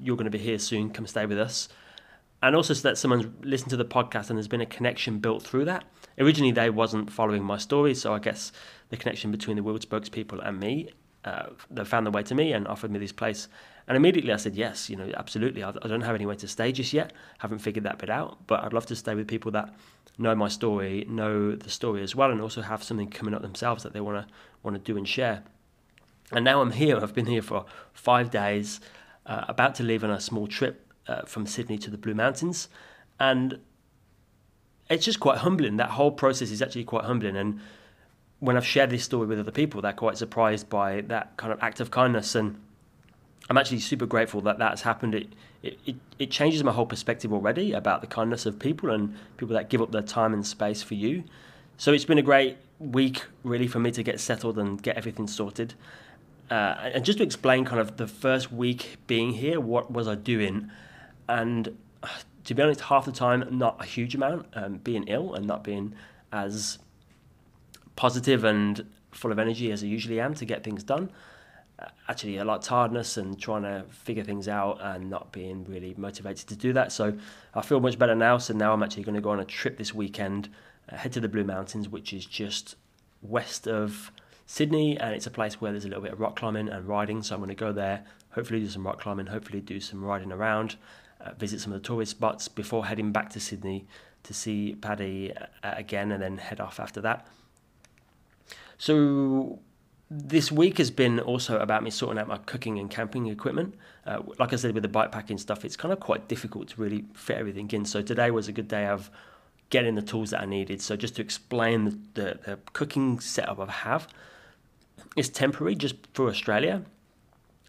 You're 0.00 0.16
going 0.16 0.30
to 0.30 0.30
be 0.30 0.38
here 0.38 0.58
soon, 0.58 0.90
come 0.90 1.06
stay 1.06 1.26
with 1.26 1.38
us. 1.38 1.68
And 2.42 2.56
also 2.56 2.72
so 2.72 2.88
that 2.88 2.96
someone's 2.96 3.26
listened 3.42 3.70
to 3.70 3.76
the 3.76 3.84
podcast 3.84 4.30
and 4.30 4.38
there's 4.38 4.48
been 4.48 4.62
a 4.62 4.66
connection 4.66 5.18
built 5.18 5.42
through 5.42 5.66
that. 5.66 5.84
Originally, 6.18 6.52
they 6.52 6.70
wasn't 6.70 7.10
following 7.12 7.42
my 7.42 7.58
story, 7.58 7.94
so 7.94 8.14
I 8.14 8.18
guess 8.18 8.52
the 8.88 8.96
connection 8.96 9.30
between 9.30 9.56
the 9.56 9.62
World 9.62 9.86
spokespeople 9.86 10.46
and 10.46 10.58
me, 10.58 10.90
uh, 11.24 11.46
they 11.70 11.84
found 11.84 12.06
their 12.06 12.12
way 12.12 12.22
to 12.22 12.34
me 12.34 12.52
and 12.52 12.66
offered 12.66 12.90
me 12.90 12.98
this 12.98 13.12
place. 13.12 13.48
And 13.90 13.96
immediately 13.96 14.32
I 14.32 14.36
said, 14.36 14.54
yes, 14.54 14.88
you 14.88 14.94
know, 14.94 15.10
absolutely. 15.16 15.64
I, 15.64 15.70
I 15.70 15.88
don't 15.88 16.02
have 16.02 16.14
anywhere 16.14 16.36
to 16.36 16.46
stay 16.46 16.70
just 16.70 16.92
yet. 16.92 17.12
Haven't 17.38 17.58
figured 17.58 17.82
that 17.82 17.98
bit 17.98 18.08
out, 18.08 18.38
but 18.46 18.62
I'd 18.62 18.72
love 18.72 18.86
to 18.86 18.94
stay 18.94 19.16
with 19.16 19.26
people 19.26 19.50
that 19.50 19.74
know 20.16 20.32
my 20.36 20.46
story, 20.46 21.04
know 21.08 21.56
the 21.56 21.70
story 21.70 22.00
as 22.04 22.14
well, 22.14 22.30
and 22.30 22.40
also 22.40 22.62
have 22.62 22.84
something 22.84 23.10
coming 23.10 23.34
up 23.34 23.42
themselves 23.42 23.82
that 23.82 23.92
they 23.92 24.00
want 24.00 24.28
to 24.28 24.32
want 24.62 24.76
to 24.76 24.80
do 24.80 24.96
and 24.96 25.08
share. 25.08 25.42
And 26.30 26.44
now 26.44 26.60
I'm 26.60 26.70
here. 26.70 26.98
I've 26.98 27.16
been 27.16 27.26
here 27.26 27.42
for 27.42 27.64
five 27.92 28.30
days, 28.30 28.78
uh, 29.26 29.46
about 29.48 29.74
to 29.74 29.82
leave 29.82 30.04
on 30.04 30.10
a 30.12 30.20
small 30.20 30.46
trip 30.46 30.86
uh, 31.08 31.22
from 31.22 31.44
Sydney 31.44 31.76
to 31.78 31.90
the 31.90 31.98
Blue 31.98 32.14
Mountains. 32.14 32.68
And 33.18 33.58
it's 34.88 35.04
just 35.04 35.18
quite 35.18 35.38
humbling. 35.38 35.78
That 35.78 35.90
whole 35.90 36.12
process 36.12 36.52
is 36.52 36.62
actually 36.62 36.84
quite 36.84 37.06
humbling. 37.06 37.36
And 37.36 37.58
when 38.38 38.56
I've 38.56 38.64
shared 38.64 38.90
this 38.90 39.02
story 39.02 39.26
with 39.26 39.40
other 39.40 39.50
people, 39.50 39.82
they're 39.82 39.92
quite 39.92 40.16
surprised 40.16 40.68
by 40.68 41.00
that 41.08 41.36
kind 41.36 41.52
of 41.52 41.60
act 41.60 41.80
of 41.80 41.90
kindness. 41.90 42.36
And 42.36 42.56
I'm 43.48 43.56
actually 43.56 43.80
super 43.80 44.06
grateful 44.06 44.40
that 44.42 44.58
that's 44.58 44.82
happened. 44.82 45.14
It, 45.14 45.28
it, 45.62 45.96
it 46.18 46.30
changes 46.30 46.62
my 46.62 46.72
whole 46.72 46.86
perspective 46.86 47.32
already 47.32 47.72
about 47.72 48.00
the 48.00 48.06
kindness 48.06 48.46
of 48.46 48.58
people 48.58 48.90
and 48.90 49.16
people 49.36 49.54
that 49.54 49.68
give 49.68 49.82
up 49.82 49.90
their 49.90 50.02
time 50.02 50.32
and 50.32 50.46
space 50.46 50.82
for 50.82 50.94
you. 50.94 51.24
So 51.76 51.92
it's 51.92 52.04
been 52.04 52.18
a 52.18 52.22
great 52.22 52.58
week, 52.78 53.24
really, 53.42 53.66
for 53.66 53.78
me 53.78 53.90
to 53.92 54.02
get 54.02 54.20
settled 54.20 54.58
and 54.58 54.82
get 54.82 54.96
everything 54.96 55.26
sorted. 55.26 55.74
Uh, 56.50 56.90
and 56.94 57.04
just 57.04 57.18
to 57.18 57.24
explain 57.24 57.64
kind 57.64 57.80
of 57.80 57.96
the 57.96 58.06
first 58.06 58.52
week 58.52 58.96
being 59.06 59.32
here, 59.32 59.60
what 59.60 59.90
was 59.90 60.08
I 60.08 60.16
doing? 60.16 60.70
And 61.28 61.76
uh, 62.02 62.08
to 62.44 62.54
be 62.54 62.62
honest, 62.62 62.82
half 62.82 63.04
the 63.04 63.12
time, 63.12 63.46
not 63.50 63.76
a 63.80 63.84
huge 63.84 64.14
amount, 64.14 64.46
um, 64.54 64.78
being 64.78 65.04
ill 65.04 65.34
and 65.34 65.46
not 65.46 65.62
being 65.62 65.94
as 66.32 66.78
positive 67.96 68.44
and 68.44 68.86
full 69.12 69.32
of 69.32 69.38
energy 69.38 69.70
as 69.70 69.82
I 69.82 69.86
usually 69.86 70.20
am 70.20 70.34
to 70.34 70.44
get 70.44 70.64
things 70.64 70.82
done. 70.82 71.10
Actually, 72.08 72.38
a 72.38 72.44
lot 72.44 72.58
of 72.58 72.64
tiredness 72.64 73.16
and 73.16 73.40
trying 73.40 73.62
to 73.62 73.84
figure 73.88 74.24
things 74.24 74.48
out 74.48 74.78
and 74.82 75.08
not 75.08 75.32
being 75.32 75.64
really 75.64 75.94
motivated 75.96 76.46
to 76.48 76.56
do 76.56 76.72
that. 76.72 76.92
So 76.92 77.16
I 77.54 77.62
feel 77.62 77.80
much 77.80 77.98
better 77.98 78.14
now. 78.14 78.38
So 78.38 78.52
now 78.52 78.72
I'm 78.72 78.82
actually 78.82 79.04
going 79.04 79.14
to 79.14 79.20
go 79.20 79.30
on 79.30 79.40
a 79.40 79.44
trip 79.44 79.78
this 79.78 79.94
weekend, 79.94 80.48
uh, 80.90 80.96
head 80.96 81.12
to 81.12 81.20
the 81.20 81.28
Blue 81.28 81.44
Mountains, 81.44 81.88
which 81.88 82.12
is 82.12 82.26
just 82.26 82.76
west 83.22 83.66
of 83.68 84.10
Sydney, 84.46 84.98
and 84.98 85.14
it's 85.14 85.26
a 85.26 85.30
place 85.30 85.60
where 85.60 85.70
there's 85.70 85.84
a 85.84 85.88
little 85.88 86.02
bit 86.02 86.12
of 86.12 86.20
rock 86.20 86.36
climbing 86.36 86.68
and 86.68 86.88
riding. 86.88 87.22
So 87.22 87.34
I'm 87.34 87.40
going 87.40 87.48
to 87.48 87.54
go 87.54 87.72
there, 87.72 88.04
hopefully 88.30 88.60
do 88.60 88.68
some 88.68 88.84
rock 88.84 89.00
climbing, 89.00 89.26
hopefully 89.26 89.60
do 89.60 89.78
some 89.78 90.02
riding 90.04 90.32
around, 90.32 90.76
uh, 91.20 91.32
visit 91.34 91.60
some 91.60 91.72
of 91.72 91.80
the 91.80 91.86
tourist 91.86 92.10
spots 92.10 92.48
before 92.48 92.86
heading 92.86 93.12
back 93.12 93.30
to 93.30 93.40
Sydney 93.40 93.86
to 94.24 94.34
see 94.34 94.74
Paddy 94.74 95.32
uh, 95.36 95.46
again, 95.62 96.10
and 96.10 96.20
then 96.20 96.38
head 96.38 96.60
off 96.60 96.80
after 96.80 97.00
that. 97.00 97.26
So 98.76 99.60
this 100.10 100.50
week 100.50 100.78
has 100.78 100.90
been 100.90 101.20
also 101.20 101.58
about 101.60 101.84
me 101.84 101.90
sorting 101.90 102.18
out 102.18 102.26
my 102.26 102.38
cooking 102.38 102.80
and 102.80 102.90
camping 102.90 103.28
equipment. 103.28 103.76
Uh, 104.04 104.22
like 104.40 104.52
I 104.52 104.56
said, 104.56 104.74
with 104.74 104.82
the 104.82 104.88
bike 104.88 105.12
packing 105.12 105.38
stuff, 105.38 105.64
it's 105.64 105.76
kind 105.76 105.92
of 105.92 106.00
quite 106.00 106.26
difficult 106.26 106.68
to 106.70 106.80
really 106.80 107.04
fit 107.14 107.38
everything 107.38 107.70
in. 107.70 107.84
So 107.84 108.02
today 108.02 108.32
was 108.32 108.48
a 108.48 108.52
good 108.52 108.66
day 108.66 108.86
of 108.86 109.08
getting 109.70 109.94
the 109.94 110.02
tools 110.02 110.30
that 110.30 110.40
I 110.40 110.46
needed. 110.46 110.82
So 110.82 110.96
just 110.96 111.14
to 111.16 111.22
explain 111.22 111.84
the, 111.84 111.98
the, 112.14 112.38
the 112.44 112.58
cooking 112.72 113.20
setup 113.20 113.60
I 113.60 113.70
have, 113.70 114.08
it's 115.16 115.28
temporary 115.28 115.76
just 115.76 115.94
for 116.12 116.28
Australia, 116.28 116.82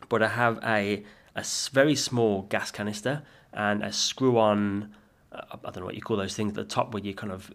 but 0.10 0.24
I 0.24 0.30
have 0.30 0.60
a, 0.64 1.04
a 1.36 1.46
very 1.72 1.96
small 1.96 2.42
gas 2.44 2.72
canister 2.72 3.22
and 3.54 3.84
a 3.84 3.92
screw 3.92 4.40
on, 4.40 4.96
uh, 5.32 5.42
I 5.52 5.58
don't 5.66 5.78
know 5.78 5.86
what 5.86 5.96
you 5.96 6.02
call 6.02 6.18
those 6.18 6.36
things 6.36 6.50
at 6.50 6.56
the 6.56 6.64
top 6.64 6.92
where 6.92 7.04
you 7.04 7.14
kind 7.14 7.32
of, 7.32 7.52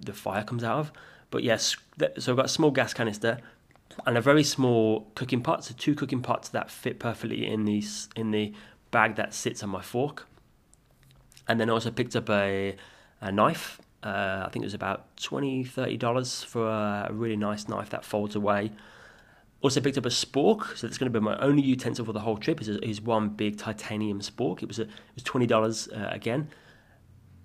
the 0.00 0.14
fire 0.14 0.42
comes 0.42 0.64
out 0.64 0.78
of. 0.78 0.92
But 1.30 1.42
yes, 1.42 1.76
so 2.18 2.32
I've 2.32 2.36
got 2.36 2.46
a 2.46 2.48
small 2.48 2.70
gas 2.70 2.94
canister 2.94 3.38
and 4.06 4.16
a 4.16 4.20
very 4.20 4.44
small 4.44 5.10
cooking 5.14 5.42
pot, 5.42 5.64
so 5.64 5.74
two 5.76 5.94
cooking 5.94 6.22
pots 6.22 6.48
that 6.50 6.70
fit 6.70 6.98
perfectly 6.98 7.46
in 7.46 7.64
the, 7.64 7.82
in 8.16 8.30
the 8.30 8.52
bag 8.90 9.16
that 9.16 9.34
sits 9.34 9.62
on 9.62 9.70
my 9.70 9.82
fork. 9.82 10.26
And 11.48 11.60
then 11.60 11.68
I 11.70 11.72
also 11.72 11.90
picked 11.90 12.14
up 12.16 12.30
a, 12.30 12.76
a 13.20 13.32
knife. 13.32 13.80
Uh, 14.02 14.44
I 14.46 14.48
think 14.50 14.64
it 14.64 14.66
was 14.66 14.74
about 14.74 15.16
$20, 15.16 15.68
$30 15.68 16.44
for 16.44 16.68
a 16.68 17.08
really 17.12 17.36
nice 17.36 17.68
knife 17.68 17.90
that 17.90 18.04
folds 18.04 18.34
away 18.34 18.72
also 19.62 19.80
picked 19.80 19.96
up 19.96 20.04
a 20.04 20.10
spork, 20.10 20.76
so 20.76 20.86
that's 20.86 20.98
going 20.98 21.10
to 21.10 21.18
be 21.18 21.24
my 21.24 21.36
only 21.38 21.62
utensil 21.62 22.04
for 22.04 22.12
the 22.12 22.20
whole 22.20 22.36
trip. 22.36 22.60
Is, 22.60 22.68
is 22.68 23.00
one 23.00 23.30
big 23.30 23.56
titanium 23.56 24.20
spork. 24.20 24.62
It 24.62 24.68
was 24.68 24.78
a, 24.80 24.82
it 24.82 24.90
was 25.14 25.22
twenty 25.22 25.46
dollars 25.46 25.88
uh, 25.88 26.08
again, 26.10 26.48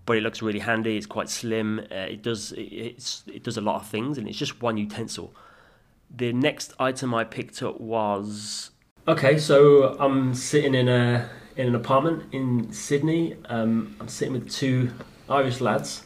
but 0.05 0.17
it 0.17 0.21
looks 0.21 0.41
really 0.41 0.59
handy. 0.59 0.97
It's 0.97 1.05
quite 1.05 1.29
slim. 1.29 1.79
Uh, 1.91 1.95
it 1.95 2.23
does 2.23 2.53
it, 2.53 3.23
it 3.27 3.43
does 3.43 3.57
a 3.57 3.61
lot 3.61 3.75
of 3.75 3.87
things, 3.87 4.17
and 4.17 4.27
it's 4.27 4.37
just 4.37 4.61
one 4.61 4.77
utensil. 4.77 5.33
The 6.09 6.33
next 6.33 6.73
item 6.79 7.13
I 7.13 7.23
picked 7.23 7.61
up 7.61 7.79
was 7.79 8.71
okay. 9.07 9.37
So 9.37 9.97
I'm 9.99 10.33
sitting 10.33 10.73
in 10.73 10.87
a 10.87 11.29
in 11.55 11.67
an 11.67 11.75
apartment 11.75 12.25
in 12.31 12.71
Sydney. 12.71 13.35
Um, 13.45 13.95
I'm 13.99 14.07
sitting 14.07 14.33
with 14.33 14.51
two 14.51 14.91
Irish 15.29 15.61
lads. 15.61 16.03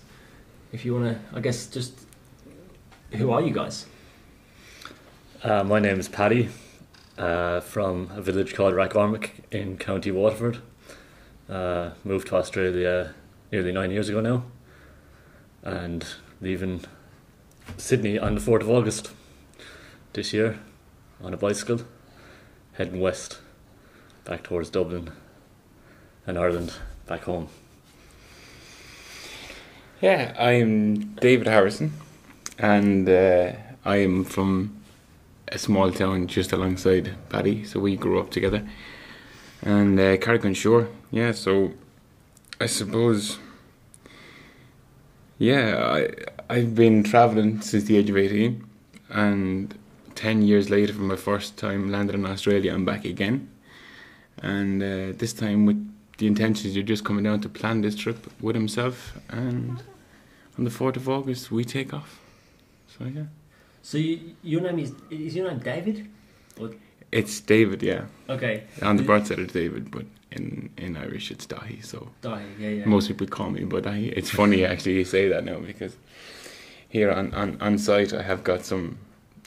If 0.72 0.86
you 0.86 0.96
want 0.96 1.06
to, 1.06 1.38
I 1.38 1.42
guess 1.42 1.68
just 1.68 2.06
who 3.12 3.32
are 3.32 3.42
you 3.42 3.54
guys? 3.54 3.86
Uh, 5.44 5.64
my 5.64 5.80
name 5.80 6.00
is 6.00 6.08
Paddy, 6.08 6.50
uh, 7.18 7.60
from 7.60 8.10
a 8.16 8.22
village 8.22 8.54
called 8.54 8.74
Rathgormack 8.74 9.32
in 9.52 9.78
County 9.78 10.12
Waterford. 10.12 10.60
Uh, 11.50 11.92
moved 12.04 12.28
to 12.28 12.36
Australia 12.36 13.14
nearly 13.52 13.72
nine 13.72 13.92
years 13.92 14.08
ago 14.08 14.22
now, 14.22 14.44
and 15.64 16.06
leaving 16.40 16.82
Sydney 17.78 18.18
on 18.18 18.36
the 18.36 18.42
4th 18.42 18.62
of 18.62 18.70
August 18.70 19.12
this 20.14 20.34
year 20.34 20.60
on 21.24 21.34
a 21.34 21.38
bicycle, 21.38 21.82
heading 22.74 23.00
west 23.00 23.40
back 24.26 24.44
towards 24.44 24.70
Dublin 24.70 25.12
and 26.28 26.38
Ireland 26.38 26.74
back 27.08 27.24
home. 27.24 27.48
Yeah, 30.02 30.34
I'm 30.38 31.16
David 31.16 31.48
Harrison, 31.48 31.94
and 32.58 33.08
uh, 33.08 33.54
I 33.86 33.98
am 33.98 34.24
from 34.24 34.82
a 35.48 35.58
small 35.58 35.92
town 35.92 36.28
just 36.28 36.52
alongside 36.52 37.16
Paddy, 37.30 37.64
so 37.64 37.80
we 37.80 37.96
grew 37.96 38.20
up 38.20 38.32
together. 38.32 38.68
And 39.62 40.00
uh, 40.00 40.18
Carrick-on-Suir, 40.18 40.88
yeah. 41.12 41.34
So 41.34 41.74
I 42.60 42.66
suppose, 42.66 43.38
yeah, 45.38 45.78
I 45.78 46.10
I've 46.50 46.74
been 46.74 47.04
traveling 47.04 47.62
since 47.62 47.84
the 47.84 47.98
age 47.98 48.10
of 48.10 48.18
eighteen, 48.18 48.68
and 49.10 49.78
ten 50.22 50.42
years 50.44 50.70
later 50.70 50.94
from 50.94 51.08
my 51.08 51.16
first 51.16 51.58
time 51.58 51.92
landed 51.92 52.16
in 52.16 52.26
Australia. 52.26 52.74
I'm 52.74 52.86
back 52.86 53.06
again, 53.06 53.50
and 54.44 54.82
uh, 54.84 55.18
this 55.22 55.34
time 55.34 55.66
with 55.66 55.80
the 56.18 56.28
intentions 56.28 56.76
you're 56.76 56.92
just 56.96 57.04
coming 57.04 57.24
down 57.24 57.40
to 57.42 57.50
plan 57.50 57.82
this 57.82 57.96
trip 57.96 58.18
with 58.40 58.56
himself. 58.56 58.96
And 59.30 59.82
on 60.58 60.64
the 60.66 60.70
fourth 60.70 60.98
of 60.98 61.08
August, 61.10 61.52
we 61.52 61.64
take 61.66 61.94
off. 61.94 62.20
So 62.94 63.06
yeah, 63.06 63.24
So 63.82 63.98
you, 63.98 64.20
your 64.44 64.62
name 64.62 64.80
is 64.80 64.92
is 65.10 65.36
your 65.36 65.48
name 65.50 65.60
David? 65.60 66.08
it's 67.12 67.42
David. 67.42 67.82
Yeah, 67.84 68.04
Okay. 68.30 68.64
on 68.82 68.98
the 68.98 69.04
birth 69.04 69.28
side 69.28 69.40
it's 69.40 69.54
David, 69.54 69.90
but 69.92 70.06
in 70.32 70.70
in 70.78 70.96
Irish 70.98 71.32
it's 71.32 71.48
Dáithí. 71.48 71.84
So 71.84 71.98
Dáithí, 72.22 72.60
yeah, 72.60 72.70
yeah. 72.78 72.86
most 72.86 73.08
people 73.08 73.28
call 73.28 73.50
me 73.50 73.64
but 73.66 73.84
I, 73.88 73.98
it's 74.20 74.30
funny 74.30 74.64
actually 74.72 74.96
you 75.00 75.06
say 75.06 75.24
that 75.30 75.44
now 75.44 75.60
because 75.72 75.94
here 76.96 77.10
on, 77.20 77.34
on, 77.34 77.58
on 77.62 77.78
site 77.78 78.14
I 78.14 78.22
have 78.22 78.42
got 78.44 78.66
some 78.66 78.98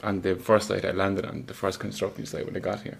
on 0.03 0.21
the 0.21 0.35
first 0.35 0.67
site 0.67 0.85
I 0.85 0.91
landed 0.91 1.25
on 1.25 1.45
the 1.47 1.53
first 1.53 1.79
construction 1.79 2.25
site 2.25 2.45
when 2.45 2.55
I 2.55 2.59
got 2.59 2.81
here 2.81 2.97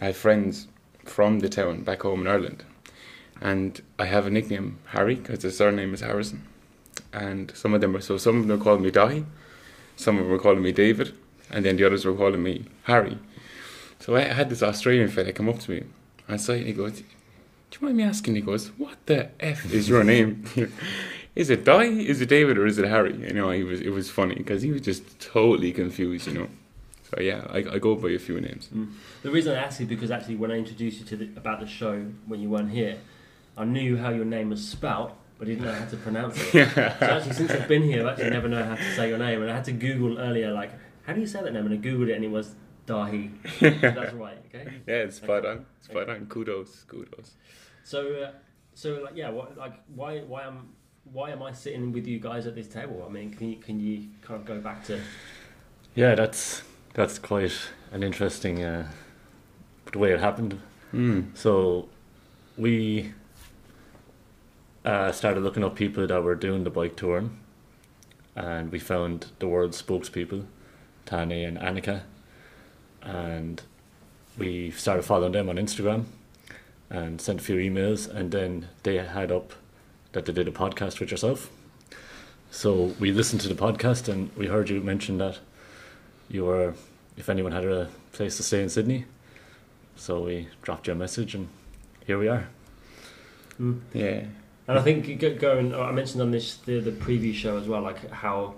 I 0.00 0.06
have 0.06 0.16
friends 0.16 0.68
from 1.04 1.40
the 1.40 1.48
town 1.48 1.82
back 1.82 2.02
home 2.02 2.22
in 2.22 2.26
Ireland 2.26 2.64
and 3.40 3.80
I 3.98 4.06
have 4.06 4.26
a 4.26 4.30
nickname 4.30 4.78
Harry 4.86 5.16
because 5.16 5.40
the 5.40 5.50
surname 5.50 5.94
is 5.94 6.00
Harrison 6.00 6.44
and 7.12 7.52
some 7.54 7.74
of 7.74 7.80
them 7.80 7.96
are 7.96 8.00
so 8.00 8.16
some 8.16 8.40
of 8.40 8.46
them 8.46 8.60
calling 8.60 8.82
me 8.82 8.90
Dáithí 8.90 9.24
some 9.96 10.16
of 10.16 10.24
them 10.24 10.30
were 10.30 10.38
calling 10.38 10.62
me 10.62 10.72
David 10.72 11.14
and 11.50 11.64
then 11.64 11.76
the 11.76 11.84
others 11.84 12.04
were 12.04 12.14
calling 12.14 12.42
me 12.42 12.64
Harry 12.84 13.18
so 13.98 14.16
I 14.16 14.22
had 14.22 14.50
this 14.50 14.62
Australian 14.62 15.08
fella 15.08 15.32
come 15.32 15.48
up 15.48 15.58
to 15.60 15.70
me 15.70 15.84
and 16.28 16.40
he 16.40 16.72
goes 16.72 17.02
do 17.74 17.80
you 17.80 17.86
mind 17.88 17.96
me 17.96 18.04
asking? 18.04 18.36
He 18.36 18.40
goes, 18.40 18.68
"What 18.78 19.04
the 19.06 19.30
f 19.40 19.72
is 19.72 19.88
your 19.88 20.04
name? 20.04 20.44
is 21.34 21.50
it 21.50 21.64
Di? 21.64 21.84
Is 21.84 22.20
it 22.20 22.28
David? 22.28 22.58
Or 22.58 22.66
is 22.66 22.78
it 22.78 22.86
Harry?" 22.86 23.16
You 23.16 23.32
know, 23.32 23.50
he 23.50 23.62
was. 23.62 23.80
It 23.80 23.90
was 23.90 24.10
funny 24.10 24.36
because 24.36 24.62
he 24.62 24.70
was 24.70 24.80
just 24.80 25.20
totally 25.20 25.72
confused. 25.72 26.26
You 26.26 26.34
know, 26.34 26.48
so 27.10 27.20
yeah, 27.20 27.46
I, 27.50 27.58
I 27.58 27.78
go 27.78 27.94
by 27.94 28.10
a 28.10 28.18
few 28.18 28.40
names. 28.40 28.68
Mm. 28.74 28.92
The 29.22 29.30
reason 29.30 29.54
I 29.56 29.62
asked 29.64 29.80
is 29.80 29.88
because 29.88 30.10
actually 30.10 30.36
when 30.36 30.50
I 30.50 30.58
introduced 30.58 31.00
you 31.00 31.06
to 31.06 31.16
the, 31.16 31.24
about 31.36 31.60
the 31.60 31.66
show 31.66 32.04
when 32.26 32.40
you 32.40 32.50
weren't 32.50 32.70
here, 32.70 32.98
I 33.56 33.64
knew 33.64 33.96
how 33.96 34.10
your 34.10 34.24
name 34.24 34.50
was 34.50 34.66
spelt, 34.66 35.12
but 35.38 35.48
I 35.48 35.50
didn't 35.52 35.64
know 35.64 35.74
how 35.74 35.86
to 35.86 35.96
pronounce 35.96 36.38
it. 36.54 36.68
So 36.74 36.80
actually, 36.82 37.32
since 37.32 37.50
I've 37.50 37.68
been 37.68 37.82
here, 37.82 38.02
I've 38.02 38.12
actually 38.12 38.30
never 38.30 38.48
known 38.48 38.66
how 38.66 38.76
to 38.76 38.94
say 38.94 39.08
your 39.08 39.18
name, 39.18 39.42
and 39.42 39.50
I 39.50 39.54
had 39.54 39.64
to 39.64 39.72
Google 39.72 40.18
earlier, 40.18 40.52
like, 40.52 40.70
how 41.06 41.12
do 41.12 41.20
you 41.20 41.26
say 41.26 41.42
that 41.42 41.52
name? 41.52 41.66
And 41.66 41.74
I 41.74 41.78
googled 41.78 42.08
it, 42.08 42.14
and 42.14 42.24
it 42.24 42.30
was 42.30 42.54
Dáithí. 42.86 43.30
That's 43.80 44.12
right. 44.26 44.38
Okay. 44.46 44.72
Yeah, 44.86 44.94
it's 44.94 45.16
spot 45.16 45.46
on. 45.46 45.66
Spot 45.80 46.08
on. 46.08 46.26
Kudos. 46.26 46.84
Kudos. 46.88 47.32
So, 47.82 48.12
uh, 48.14 48.30
so 48.74 49.02
like, 49.04 49.16
yeah, 49.16 49.30
what, 49.30 49.56
like, 49.56 49.74
why, 49.94 50.20
why 50.20 50.44
am, 50.44 50.70
why 51.12 51.30
am 51.30 51.42
I 51.42 51.52
sitting 51.52 51.92
with 51.92 52.06
you 52.06 52.18
guys 52.18 52.46
at 52.46 52.54
this 52.54 52.68
table? 52.68 53.04
I 53.06 53.12
mean, 53.12 53.32
can 53.32 53.50
you, 53.50 53.56
can 53.56 53.80
you 53.80 54.08
kind 54.22 54.40
of 54.40 54.46
go 54.46 54.60
back 54.60 54.84
to? 54.84 55.00
Yeah, 55.94 56.14
that's 56.14 56.62
that's 56.94 57.18
quite 57.18 57.52
an 57.92 58.02
interesting 58.02 58.62
uh, 58.62 58.88
the 59.92 59.98
way 59.98 60.12
it 60.12 60.20
happened. 60.20 60.60
Mm. 60.92 61.36
So 61.36 61.88
we 62.56 63.12
uh, 64.84 65.12
started 65.12 65.42
looking 65.42 65.64
up 65.64 65.76
people 65.76 66.06
that 66.06 66.22
were 66.22 66.34
doing 66.34 66.64
the 66.64 66.70
bike 66.70 66.96
touring, 66.96 67.38
and 68.34 68.72
we 68.72 68.78
found 68.78 69.26
the 69.38 69.46
world's 69.46 69.80
spokespeople, 69.80 70.46
Tane 71.06 71.32
and 71.32 71.58
Annika, 71.58 72.02
and 73.02 73.62
we 74.36 74.70
started 74.72 75.04
following 75.04 75.32
them 75.32 75.48
on 75.48 75.56
Instagram, 75.56 76.06
and 76.90 77.20
sent 77.20 77.40
a 77.40 77.44
few 77.44 77.56
emails, 77.56 78.08
and 78.08 78.32
then 78.32 78.68
they 78.82 78.96
had 78.96 79.30
up 79.30 79.52
that 80.14 80.24
they 80.24 80.32
did 80.32 80.48
a 80.48 80.52
podcast 80.52 81.00
with 81.00 81.10
yourself. 81.10 81.50
So 82.50 82.94
we 82.98 83.12
listened 83.12 83.42
to 83.42 83.48
the 83.48 83.54
podcast, 83.54 84.08
and 84.08 84.34
we 84.36 84.46
heard 84.46 84.70
you 84.70 84.80
mention 84.80 85.18
that 85.18 85.40
you 86.28 86.44
were, 86.44 86.74
if 87.16 87.28
anyone 87.28 87.52
had 87.52 87.64
a 87.64 87.90
place 88.12 88.36
to 88.38 88.42
stay 88.42 88.62
in 88.62 88.68
Sydney. 88.68 89.04
So 89.96 90.20
we 90.22 90.48
dropped 90.62 90.86
you 90.86 90.92
a 90.92 90.96
message, 90.96 91.34
and 91.34 91.48
here 92.06 92.18
we 92.18 92.28
are. 92.28 92.48
Mm. 93.60 93.80
Yeah. 93.92 94.24
And 94.66 94.78
I 94.78 94.82
think 94.82 95.06
you 95.08 95.16
go- 95.16 95.34
going, 95.36 95.74
I 95.74 95.92
mentioned 95.92 96.22
on 96.22 96.30
this 96.30 96.56
the, 96.56 96.80
the 96.80 96.92
preview 96.92 97.34
show 97.34 97.58
as 97.58 97.68
well, 97.68 97.82
like 97.82 98.10
how 98.10 98.54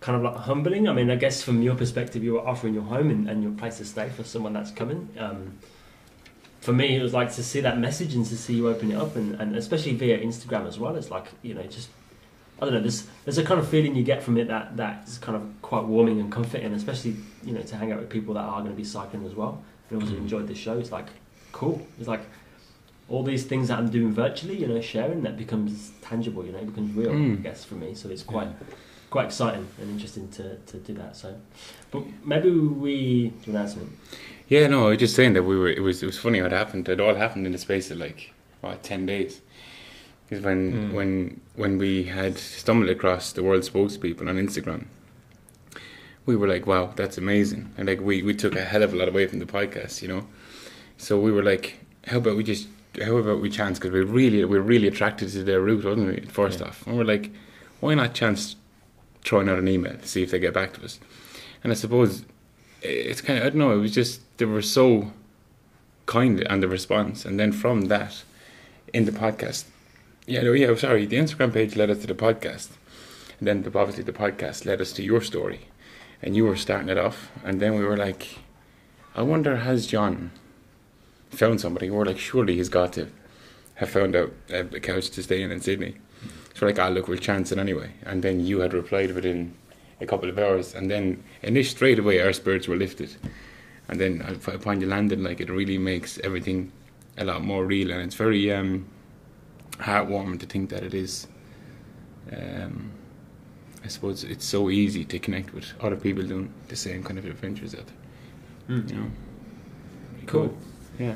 kind 0.00 0.16
of 0.16 0.22
like 0.22 0.42
humbling. 0.42 0.88
I 0.88 0.92
mean, 0.92 1.10
I 1.10 1.16
guess 1.16 1.42
from 1.42 1.62
your 1.62 1.74
perspective, 1.74 2.22
you 2.22 2.34
were 2.34 2.46
offering 2.46 2.74
your 2.74 2.82
home 2.82 3.10
and, 3.10 3.28
and 3.28 3.42
your 3.42 3.52
place 3.52 3.78
to 3.78 3.84
stay 3.84 4.08
for 4.08 4.24
someone 4.24 4.52
that's 4.52 4.70
coming. 4.70 5.08
Um, 5.18 5.58
for 6.60 6.72
me, 6.72 6.96
it 6.96 7.02
was 7.02 7.12
like 7.14 7.32
to 7.34 7.42
see 7.42 7.60
that 7.60 7.78
message 7.78 8.14
and 8.14 8.24
to 8.26 8.36
see 8.36 8.54
you 8.54 8.68
open 8.68 8.90
it 8.92 8.96
up, 8.96 9.16
and, 9.16 9.34
and 9.40 9.56
especially 9.56 9.94
via 9.94 10.18
Instagram 10.18 10.66
as 10.66 10.78
well. 10.78 10.94
It's 10.96 11.10
like 11.10 11.26
you 11.42 11.54
know, 11.54 11.62
just 11.64 11.88
I 12.60 12.64
don't 12.66 12.74
know. 12.74 12.80
There's 12.80 13.06
there's 13.24 13.38
a 13.38 13.44
kind 13.44 13.58
of 13.60 13.68
feeling 13.68 13.94
you 13.94 14.02
get 14.04 14.22
from 14.22 14.36
it 14.36 14.48
that 14.48 14.76
that 14.76 15.08
is 15.08 15.18
kind 15.18 15.36
of 15.36 15.42
quite 15.62 15.84
warming 15.84 16.20
and 16.20 16.30
comforting, 16.30 16.72
especially 16.74 17.16
you 17.44 17.52
know 17.52 17.62
to 17.62 17.76
hang 17.76 17.92
out 17.92 18.00
with 18.00 18.10
people 18.10 18.34
that 18.34 18.40
are 18.44 18.60
going 18.60 18.72
to 18.72 18.76
be 18.76 18.84
cycling 18.84 19.24
as 19.26 19.34
well 19.34 19.62
and 19.90 20.02
also 20.02 20.14
Mhm. 20.14 20.18
enjoyed 20.18 20.46
the 20.46 20.54
show. 20.54 20.78
It's 20.78 20.92
like 20.92 21.06
cool. 21.52 21.84
It's 21.98 22.08
like 22.08 22.22
all 23.08 23.24
these 23.24 23.44
things 23.44 23.66
that 23.68 23.78
I'm 23.78 23.90
doing 23.90 24.12
virtually, 24.12 24.56
you 24.56 24.68
know, 24.68 24.80
sharing 24.80 25.22
that 25.22 25.36
becomes 25.36 25.90
tangible, 26.00 26.46
you 26.46 26.52
know, 26.52 26.58
it 26.58 26.66
becomes 26.66 26.94
real, 26.94 27.10
Mm. 27.10 27.38
I 27.40 27.42
guess, 27.42 27.64
for 27.64 27.74
me. 27.74 27.94
So 27.94 28.08
it's 28.08 28.22
quite 28.22 28.48
quite 29.10 29.24
exciting 29.24 29.66
and 29.80 29.90
interesting 29.90 30.28
to, 30.28 30.54
to 30.66 30.76
do 30.76 30.92
that. 30.94 31.16
So, 31.16 31.34
but 31.90 32.04
maybe 32.24 32.50
we 32.50 33.32
do 33.42 33.50
you 33.50 33.52
want 33.52 33.72
to 33.72 33.80
answer 33.80 33.80
it? 33.80 33.88
Yeah, 34.50 34.66
no, 34.66 34.86
I 34.86 34.90
was 34.90 34.98
just 34.98 35.14
saying 35.14 35.34
that 35.34 35.44
we 35.44 35.56
were. 35.56 35.68
It 35.68 35.80
was. 35.82 36.02
It 36.02 36.06
was 36.06 36.18
funny 36.18 36.42
what 36.42 36.50
happened. 36.52 36.88
It 36.88 37.00
all 37.00 37.14
happened 37.14 37.46
in 37.46 37.52
the 37.52 37.58
space 37.58 37.90
of 37.92 37.98
like 37.98 38.32
what 38.60 38.82
ten 38.82 39.06
days. 39.06 39.40
Because 40.28 40.44
when 40.44 40.72
Mm. 40.72 40.92
when 40.92 41.40
when 41.54 41.78
we 41.78 42.02
had 42.04 42.36
stumbled 42.36 42.90
across 42.90 43.32
the 43.32 43.42
world 43.44 43.62
spokespeople 43.62 44.28
on 44.28 44.36
Instagram, 44.36 44.86
we 46.26 46.34
were 46.36 46.48
like, 46.48 46.66
"Wow, 46.66 46.92
that's 46.96 47.16
amazing!" 47.16 47.70
And 47.78 47.86
like 47.88 48.00
we 48.00 48.22
we 48.22 48.34
took 48.34 48.56
a 48.56 48.64
hell 48.64 48.82
of 48.82 48.92
a 48.92 48.96
lot 48.96 49.08
away 49.08 49.26
from 49.28 49.38
the 49.38 49.46
podcast, 49.46 50.02
you 50.02 50.08
know. 50.08 50.26
So 50.98 51.18
we 51.20 51.30
were 51.32 51.44
like, 51.44 51.78
"How 52.08 52.18
about 52.18 52.36
we 52.36 52.42
just? 52.42 52.66
How 53.00 53.16
about 53.18 53.40
we 53.40 53.50
chance? 53.50 53.78
Because 53.78 53.92
we 53.92 54.00
really 54.00 54.44
we 54.44 54.58
were 54.58 54.62
really 54.74 54.88
attracted 54.88 55.30
to 55.30 55.44
their 55.44 55.60
route, 55.60 55.84
wasn't 55.84 56.08
we? 56.08 56.26
First 56.26 56.58
Yeah. 56.58 56.66
off, 56.66 56.84
and 56.88 56.96
we're 56.98 57.04
like, 57.04 57.30
why 57.78 57.94
not 57.94 58.14
chance 58.14 58.56
throwing 59.24 59.48
out 59.48 59.58
an 59.60 59.68
email 59.68 59.94
to 59.96 60.08
see 60.08 60.24
if 60.24 60.32
they 60.32 60.40
get 60.40 60.54
back 60.54 60.72
to 60.74 60.82
us? 60.84 60.98
And 61.62 61.72
I 61.72 61.76
suppose 61.76 62.24
it's 62.82 63.20
kind 63.20 63.38
of 63.38 63.46
I 63.46 63.50
don't 63.50 63.58
know. 63.58 63.72
It 63.72 63.78
was 63.78 63.94
just 63.94 64.20
they 64.38 64.44
were 64.44 64.62
so 64.62 65.12
kind 66.06 66.46
on 66.48 66.60
the 66.60 66.68
response, 66.68 67.24
and 67.24 67.38
then 67.38 67.52
from 67.52 67.82
that, 67.82 68.22
in 68.92 69.04
the 69.04 69.12
podcast, 69.12 69.64
yeah, 70.26 70.42
no, 70.42 70.52
yeah. 70.52 70.74
Sorry, 70.74 71.06
the 71.06 71.16
Instagram 71.16 71.52
page 71.52 71.76
led 71.76 71.90
us 71.90 71.98
to 71.98 72.06
the 72.06 72.14
podcast, 72.14 72.70
and 73.38 73.48
then 73.48 73.62
the, 73.62 73.78
obviously 73.78 74.04
the 74.04 74.12
podcast 74.12 74.64
led 74.64 74.80
us 74.80 74.92
to 74.94 75.02
your 75.02 75.20
story, 75.20 75.68
and 76.22 76.36
you 76.36 76.44
were 76.44 76.56
starting 76.56 76.88
it 76.88 76.98
off, 76.98 77.30
and 77.44 77.60
then 77.60 77.76
we 77.76 77.84
were 77.84 77.96
like, 77.96 78.38
I 79.14 79.22
wonder 79.22 79.56
has 79.56 79.86
John 79.86 80.30
found 81.30 81.60
somebody? 81.60 81.90
We 81.90 81.96
were 81.96 82.06
like, 82.06 82.18
surely 82.18 82.56
he's 82.56 82.68
got 82.68 82.92
to 82.94 83.08
have 83.74 83.90
found 83.90 84.14
out 84.14 84.32
a, 84.50 84.60
a 84.60 84.80
couch 84.80 85.10
to 85.10 85.22
stay 85.22 85.42
in 85.42 85.50
in 85.50 85.60
Sydney. 85.60 85.96
So 86.54 86.66
like, 86.66 86.78
ah, 86.78 86.88
look, 86.88 87.08
we'll 87.08 87.18
chance 87.18 87.50
it 87.52 87.58
anyway. 87.58 87.92
And 88.04 88.22
then 88.22 88.40
you 88.44 88.60
had 88.60 88.74
replied 88.74 89.14
within 89.14 89.54
a 90.00 90.06
couple 90.06 90.28
of 90.28 90.38
hours, 90.38 90.74
and 90.74 90.90
then 90.90 91.22
initially 91.42 91.64
straight 91.64 91.98
away 91.98 92.20
our 92.20 92.32
spirits 92.32 92.66
were 92.68 92.76
lifted. 92.76 93.14
And 93.88 94.00
then 94.00 94.22
I- 94.22 94.52
upon 94.52 94.80
you 94.80 94.86
landing, 94.86 95.22
like 95.22 95.40
it 95.40 95.50
really 95.50 95.78
makes 95.78 96.18
everything 96.20 96.72
a 97.18 97.24
lot 97.24 97.42
more 97.44 97.64
real, 97.66 97.90
and 97.90 98.00
it's 98.02 98.14
very 98.14 98.52
um, 98.52 98.86
heartwarming 99.78 100.38
to 100.40 100.46
think 100.46 100.70
that 100.70 100.82
it 100.82 100.94
is. 100.94 101.26
Um, 102.32 102.92
I 103.84 103.88
suppose 103.88 104.24
it's 104.24 104.44
so 104.44 104.70
easy 104.70 105.04
to 105.06 105.18
connect 105.18 105.52
with 105.54 105.64
other 105.80 105.96
people 105.96 106.22
doing 106.22 106.52
the 106.68 106.76
same 106.76 107.02
kind 107.02 107.18
of 107.18 107.24
adventures 107.24 107.74
out 107.74 107.86
there. 107.86 108.76
You 108.76 108.94
know, 108.94 109.10
Cool. 110.26 110.56
Yeah. 110.98 111.14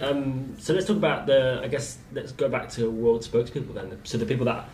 Um, 0.00 0.56
so 0.58 0.72
let's 0.74 0.86
talk 0.86 0.96
about 0.96 1.26
the. 1.26 1.60
I 1.62 1.68
guess 1.68 1.98
let's 2.12 2.32
go 2.32 2.48
back 2.48 2.68
to 2.70 2.90
world 2.90 3.22
spokespeople 3.22 3.74
then. 3.74 3.98
So 4.04 4.16
the 4.18 4.26
people 4.26 4.46
that, 4.46 4.68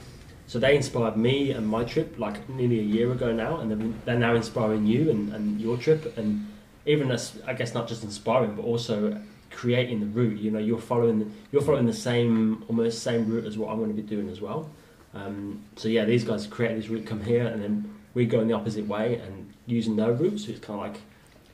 so 0.46 0.58
they 0.58 0.76
inspired 0.76 1.16
me 1.16 1.50
and 1.52 1.66
my 1.66 1.84
trip 1.84 2.18
like 2.18 2.48
nearly 2.48 2.78
a 2.80 2.82
year 2.82 3.10
ago 3.12 3.32
now, 3.32 3.60
and 3.60 3.70
they're, 3.70 3.92
they're 4.04 4.18
now 4.18 4.34
inspiring 4.34 4.86
you 4.86 5.10
and, 5.10 5.32
and 5.32 5.60
your 5.60 5.76
trip, 5.76 6.16
and 6.18 6.46
even 6.86 7.10
as 7.10 7.38
I 7.46 7.54
guess 7.54 7.74
not 7.74 7.88
just 7.88 8.02
inspiring, 8.04 8.54
but 8.54 8.62
also 8.64 9.18
creating 9.50 10.00
the 10.00 10.06
route. 10.06 10.38
You 10.38 10.50
know, 10.50 10.58
you're 10.58 10.78
following 10.80 11.32
you're 11.52 11.62
following 11.62 11.86
the 11.86 11.92
same 11.94 12.64
almost 12.68 13.02
same 13.02 13.26
route 13.28 13.46
as 13.46 13.56
what 13.56 13.70
I'm 13.70 13.78
going 13.78 13.94
to 13.94 14.00
be 14.02 14.06
doing 14.06 14.28
as 14.28 14.40
well. 14.40 14.68
Um, 15.14 15.62
so 15.76 15.88
yeah, 15.88 16.04
these 16.04 16.24
guys 16.24 16.46
created 16.46 16.78
this 16.78 16.88
route, 16.88 17.06
come 17.06 17.22
here, 17.22 17.46
and 17.46 17.62
then 17.62 17.94
we 18.14 18.26
go 18.26 18.40
in 18.40 18.48
the 18.48 18.54
opposite 18.54 18.86
way 18.86 19.16
and 19.16 19.52
using 19.66 19.96
their 19.96 20.12
route. 20.12 20.38
So 20.40 20.50
it's 20.50 20.60
kind 20.60 20.78
of 20.80 20.86
like 20.92 21.00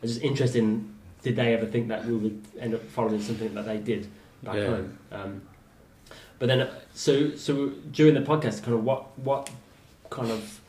it's 0.02 0.14
just 0.14 0.24
interesting. 0.24 0.94
Did 1.22 1.36
they 1.36 1.52
ever 1.52 1.66
think 1.66 1.88
that 1.88 2.06
we 2.06 2.16
would 2.16 2.42
end 2.58 2.74
up 2.74 2.82
following 2.88 3.20
something 3.20 3.52
that 3.54 3.66
they 3.66 3.76
did 3.76 4.08
back 4.42 4.56
Yeah. 4.56 4.66
home? 4.66 4.98
Um, 5.12 5.42
but 6.40 6.48
then, 6.48 6.62
uh, 6.62 6.74
so 6.92 7.36
so 7.36 7.68
during 7.92 8.14
the 8.14 8.20
podcast, 8.20 8.64
kind 8.64 8.74
of 8.74 8.82
what 8.84 9.16
what 9.16 9.48
kind 10.10 10.32
of 10.32 10.60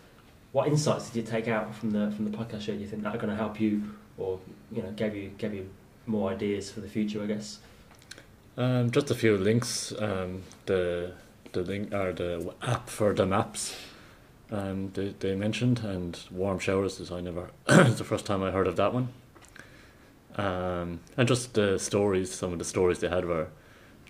what 0.52 0.68
insights 0.68 1.10
did 1.10 1.26
you 1.26 1.32
take 1.32 1.48
out 1.48 1.74
from 1.74 1.90
the 1.90 2.12
from 2.12 2.30
the 2.30 2.38
podcast 2.38 2.62
show? 2.62 2.74
Do 2.74 2.80
you 2.80 2.88
think 2.88 3.02
that 3.02 3.16
are 3.16 3.18
going 3.18 3.32
to 3.32 3.36
help 3.36 3.60
you, 3.60 3.82
or 4.20 4.40
you 4.72 4.84
know, 4.84 4.92
gave 4.92 5.16
you 5.16 5.32
gave 5.40 5.56
you 5.56 5.68
more 6.06 6.30
ideas 6.30 6.70
for 6.70 6.82
the 6.82 6.88
future? 6.88 7.24
I 7.24 7.26
guess. 7.26 7.58
Um, 8.56 8.92
just 8.92 9.10
a 9.10 9.16
few 9.16 9.36
links. 9.36 9.92
Um, 9.98 10.44
the 10.68 11.14
the 11.54 11.64
link 11.64 11.92
or 11.92 12.14
the 12.14 12.54
app 12.62 12.88
for 12.88 13.14
the 13.14 13.26
maps 13.26 13.76
um, 14.52 14.92
they, 14.94 15.16
they 15.20 15.36
mentioned, 15.36 15.80
and 15.80 16.14
Warmshowers. 16.34 17.00
Is 17.00 17.12
I 17.12 17.22
never. 17.22 17.50
it's 17.70 17.98
the 17.98 18.04
first 18.04 18.26
time 18.26 18.44
I 18.44 18.52
heard 18.52 18.68
of 18.68 18.76
that 18.76 18.94
one. 18.94 19.10
Um, 20.36 21.00
and 21.18 21.28
just 21.28 21.54
the 21.54 21.78
stories, 21.80 22.32
some 22.34 22.54
of 22.54 22.60
the 22.60 22.66
stories 22.66 23.00
they 23.00 23.10
had 23.10 23.26
were 23.26 23.48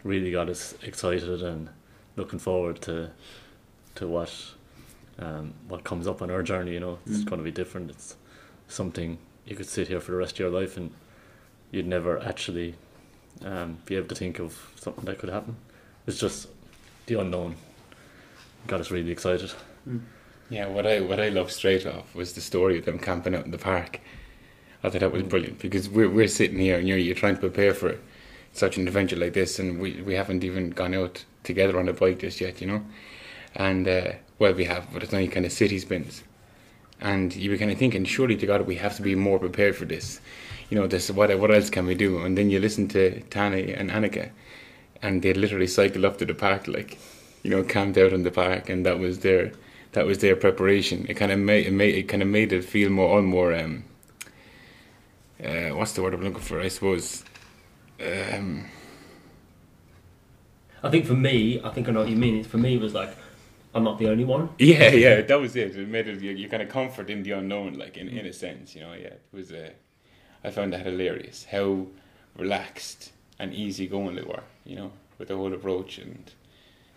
really 0.04 0.32
got 0.32 0.50
us 0.50 0.76
excited 0.84 1.42
and 1.44 1.70
looking 2.16 2.40
forward 2.40 2.82
to 2.82 3.12
to 3.96 4.08
what 4.08 4.34
um, 5.20 5.54
what 5.68 5.84
comes 5.84 6.08
up 6.08 6.22
on 6.22 6.32
our 6.32 6.42
journey. 6.44 6.74
You 6.74 6.80
know, 6.80 7.00
it's 7.06 7.20
Mm. 7.24 7.26
going 7.26 7.40
to 7.40 7.44
be 7.44 7.52
different. 7.52 7.90
It's 7.92 8.16
something 8.68 9.18
you 9.46 9.56
could 9.56 9.68
sit 9.68 9.88
here 9.88 10.00
for 10.00 10.12
the 10.12 10.18
rest 10.18 10.34
of 10.36 10.40
your 10.40 10.50
life 10.50 10.78
and 10.78 10.92
you'd 11.72 11.88
never 11.88 12.20
actually 12.22 12.76
um, 13.44 13.78
be 13.86 13.96
able 13.96 14.08
to 14.08 14.16
think 14.16 14.40
of 14.40 14.72
something 14.76 15.06
that 15.06 15.20
could 15.20 15.30
happen. 15.30 15.56
It's 16.08 16.20
just 16.20 16.48
the 17.08 17.20
unknown 17.20 17.56
got 18.68 18.80
us 18.80 18.92
really 18.92 19.12
excited. 19.12 19.52
Yeah, 20.50 20.68
what 20.68 20.86
I 20.86 21.00
what 21.02 21.20
I 21.20 21.30
loved 21.30 21.52
straight 21.52 21.86
off 21.86 22.14
was 22.16 22.34
the 22.34 22.42
story 22.42 22.78
of 22.80 22.86
them 22.86 23.00
camping 23.00 23.36
out 23.36 23.46
in 23.46 23.52
the 23.52 23.58
park. 23.58 24.00
I 24.84 24.90
thought 24.90 25.02
that 25.02 25.12
was 25.12 25.24
brilliant 25.24 25.60
because 25.60 25.90
we're 25.90 26.10
we're 26.10 26.28
sitting 26.28 26.60
here 26.60 26.78
and 26.80 26.88
you're 26.88 26.98
you're 26.98 27.16
trying 27.16 27.36
to 27.36 27.40
prepare 27.42 27.74
for 27.74 27.98
such 28.54 28.78
an 28.78 28.88
adventure 28.88 29.16
like 29.16 29.34
this, 29.34 29.60
and 29.60 29.80
we 29.80 30.02
we 30.02 30.16
haven't 30.16 30.44
even 30.44 30.72
gone 30.72 30.94
out 30.94 31.26
together 31.44 31.80
on 31.80 31.90
a 31.90 31.94
bike 31.94 32.20
just 32.20 32.42
yet, 32.42 32.62
you 32.62 32.68
know. 32.68 32.86
And 33.56 33.88
uh, 33.88 34.14
well, 34.40 34.54
we 34.54 34.66
have, 34.66 34.92
but 34.94 35.04
it's 35.04 35.14
only 35.14 35.28
kind 35.28 35.46
of 35.46 35.52
city 35.52 35.80
spins. 35.80 36.24
And 37.00 37.36
you 37.36 37.50
were 37.50 37.58
kind 37.58 37.72
of 37.72 37.78
thinking, 37.78 38.06
surely 38.06 38.36
to 38.38 38.46
God, 38.46 38.68
we 38.68 38.76
have 38.76 38.96
to 38.98 39.02
be 39.02 39.16
more 39.16 39.40
prepared 39.40 39.76
for 39.76 39.86
this. 39.86 40.22
You 40.70 40.78
know, 40.78 40.88
this 40.88 41.10
what 41.12 41.38
what 41.40 41.52
else 41.52 41.70
can 41.70 41.86
we 41.86 41.96
do? 41.96 42.20
And 42.24 42.38
then 42.38 42.50
you 42.50 42.60
listen 42.60 42.88
to 42.90 43.22
Tane 43.22 43.70
and 43.70 43.90
Annika, 43.90 44.30
and 45.02 45.22
they 45.22 45.34
literally 45.34 45.68
cycled 45.68 46.06
up 46.06 46.18
to 46.20 46.26
the 46.26 46.36
park, 46.36 46.68
like, 46.68 46.98
you 47.44 47.50
know, 47.50 47.64
camped 47.64 47.98
out 47.98 48.14
in 48.14 48.24
the 48.24 48.32
park, 48.32 48.70
and 48.70 48.86
that 48.86 49.00
was 49.00 49.20
their 49.20 49.52
that 49.94 50.06
was 50.06 50.20
their 50.20 50.36
preparation. 50.36 51.06
It 51.10 51.16
kind 51.16 51.32
of 51.32 51.40
made 51.40 51.68
it 51.68 51.74
made 51.74 51.96
it 51.96 52.04
kind 52.04 52.22
of 52.22 52.30
made 52.30 52.54
it 52.54 52.64
feel 52.64 52.90
more 52.90 53.10
all 53.10 53.22
more 53.22 53.54
um. 53.54 53.84
Uh, 55.44 55.70
what's 55.70 55.94
the 55.94 56.04
word 56.04 56.14
I'm 56.14 56.24
looking 56.24 56.40
for? 56.40 56.62
I 56.62 56.68
suppose. 56.68 57.24
Um, 58.02 58.66
I 60.84 60.90
think 60.90 61.06
for 61.06 61.14
me, 61.14 61.62
I 61.64 61.70
think 61.70 61.88
I 61.88 61.92
know 61.92 62.02
what 62.02 62.10
you 62.10 62.16
mean. 62.16 62.44
For 62.44 62.58
me, 62.58 62.76
it 62.76 62.82
was 62.82 62.94
like 62.94 63.16
I'm 63.74 63.84
not 63.84 64.00
the 64.00 64.10
only 64.10 64.26
one. 64.26 64.50
yeah, 64.58 64.90
yeah, 64.90 65.22
that 65.22 65.40
was 65.40 65.56
it. 65.56 65.76
It 65.76 65.88
made 65.88 66.08
it 66.08 66.22
you, 66.22 66.32
you 66.32 66.50
kind 66.50 66.64
of 66.64 66.70
comfort 66.70 67.10
in 67.10 67.24
the 67.24 67.32
unknown, 67.32 67.76
like 67.76 67.98
in, 67.98 68.10
in 68.10 68.26
a 68.26 68.34
sense, 68.34 68.76
you 68.76 68.82
know. 68.82 68.94
Yeah, 68.94 69.08
it 69.08 69.22
was. 69.32 69.52
Uh, 69.52 69.72
I 70.44 70.50
found 70.50 70.74
that 70.74 70.86
hilarious. 70.86 71.46
How 71.52 71.86
relaxed 72.36 73.12
and 73.38 73.54
easygoing 73.54 74.16
they 74.16 74.24
were, 74.24 74.44
you 74.66 74.76
know, 74.76 74.92
with 75.18 75.28
the 75.28 75.36
whole 75.36 75.54
approach 75.54 75.98
and 76.00 76.32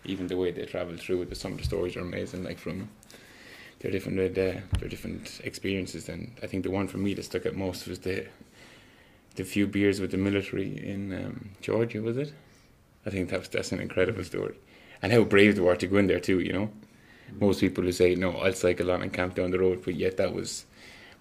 even 0.03 0.27
the 0.27 0.37
way 0.37 0.51
they 0.51 0.65
travelled 0.65 0.99
through 0.99 1.21
it. 1.23 1.37
Some 1.37 1.53
of 1.53 1.57
the 1.59 1.63
stories 1.63 1.95
are 1.95 2.01
amazing, 2.01 2.43
like 2.43 2.57
from 2.57 2.89
their 3.79 3.91
different 3.91 4.19
uh, 4.19 4.33
their 4.33 4.89
different 4.89 5.41
experiences. 5.43 6.09
And 6.09 6.31
I 6.41 6.47
think 6.47 6.63
the 6.63 6.71
one 6.71 6.87
for 6.87 6.97
me 6.97 7.13
that 7.13 7.23
stuck 7.23 7.45
out 7.45 7.55
most 7.55 7.87
was 7.87 7.99
the 7.99 8.25
the 9.35 9.43
few 9.43 9.67
beers 9.67 9.99
with 9.99 10.11
the 10.11 10.17
military 10.17 10.77
in 10.85 11.13
um, 11.13 11.49
Georgia. 11.61 12.01
Was 12.01 12.17
it? 12.17 12.33
I 13.05 13.09
think 13.09 13.29
that's 13.29 13.47
that's 13.47 13.71
an 13.71 13.79
incredible 13.79 14.23
story, 14.23 14.55
and 15.01 15.11
how 15.11 15.23
brave 15.23 15.55
they 15.55 15.61
were 15.61 15.75
to 15.75 15.87
go 15.87 15.97
in 15.97 16.07
there 16.07 16.19
too. 16.19 16.39
You 16.39 16.53
know, 16.53 16.71
most 17.39 17.59
people 17.59 17.83
would 17.83 17.95
say 17.95 18.15
no, 18.15 18.31
I'll 18.37 18.53
cycle 18.53 18.91
on 18.91 19.01
and 19.01 19.13
camp 19.13 19.35
down 19.35 19.51
the 19.51 19.59
road, 19.59 19.81
but 19.83 19.95
yet 19.95 20.17
that 20.17 20.33
was 20.33 20.65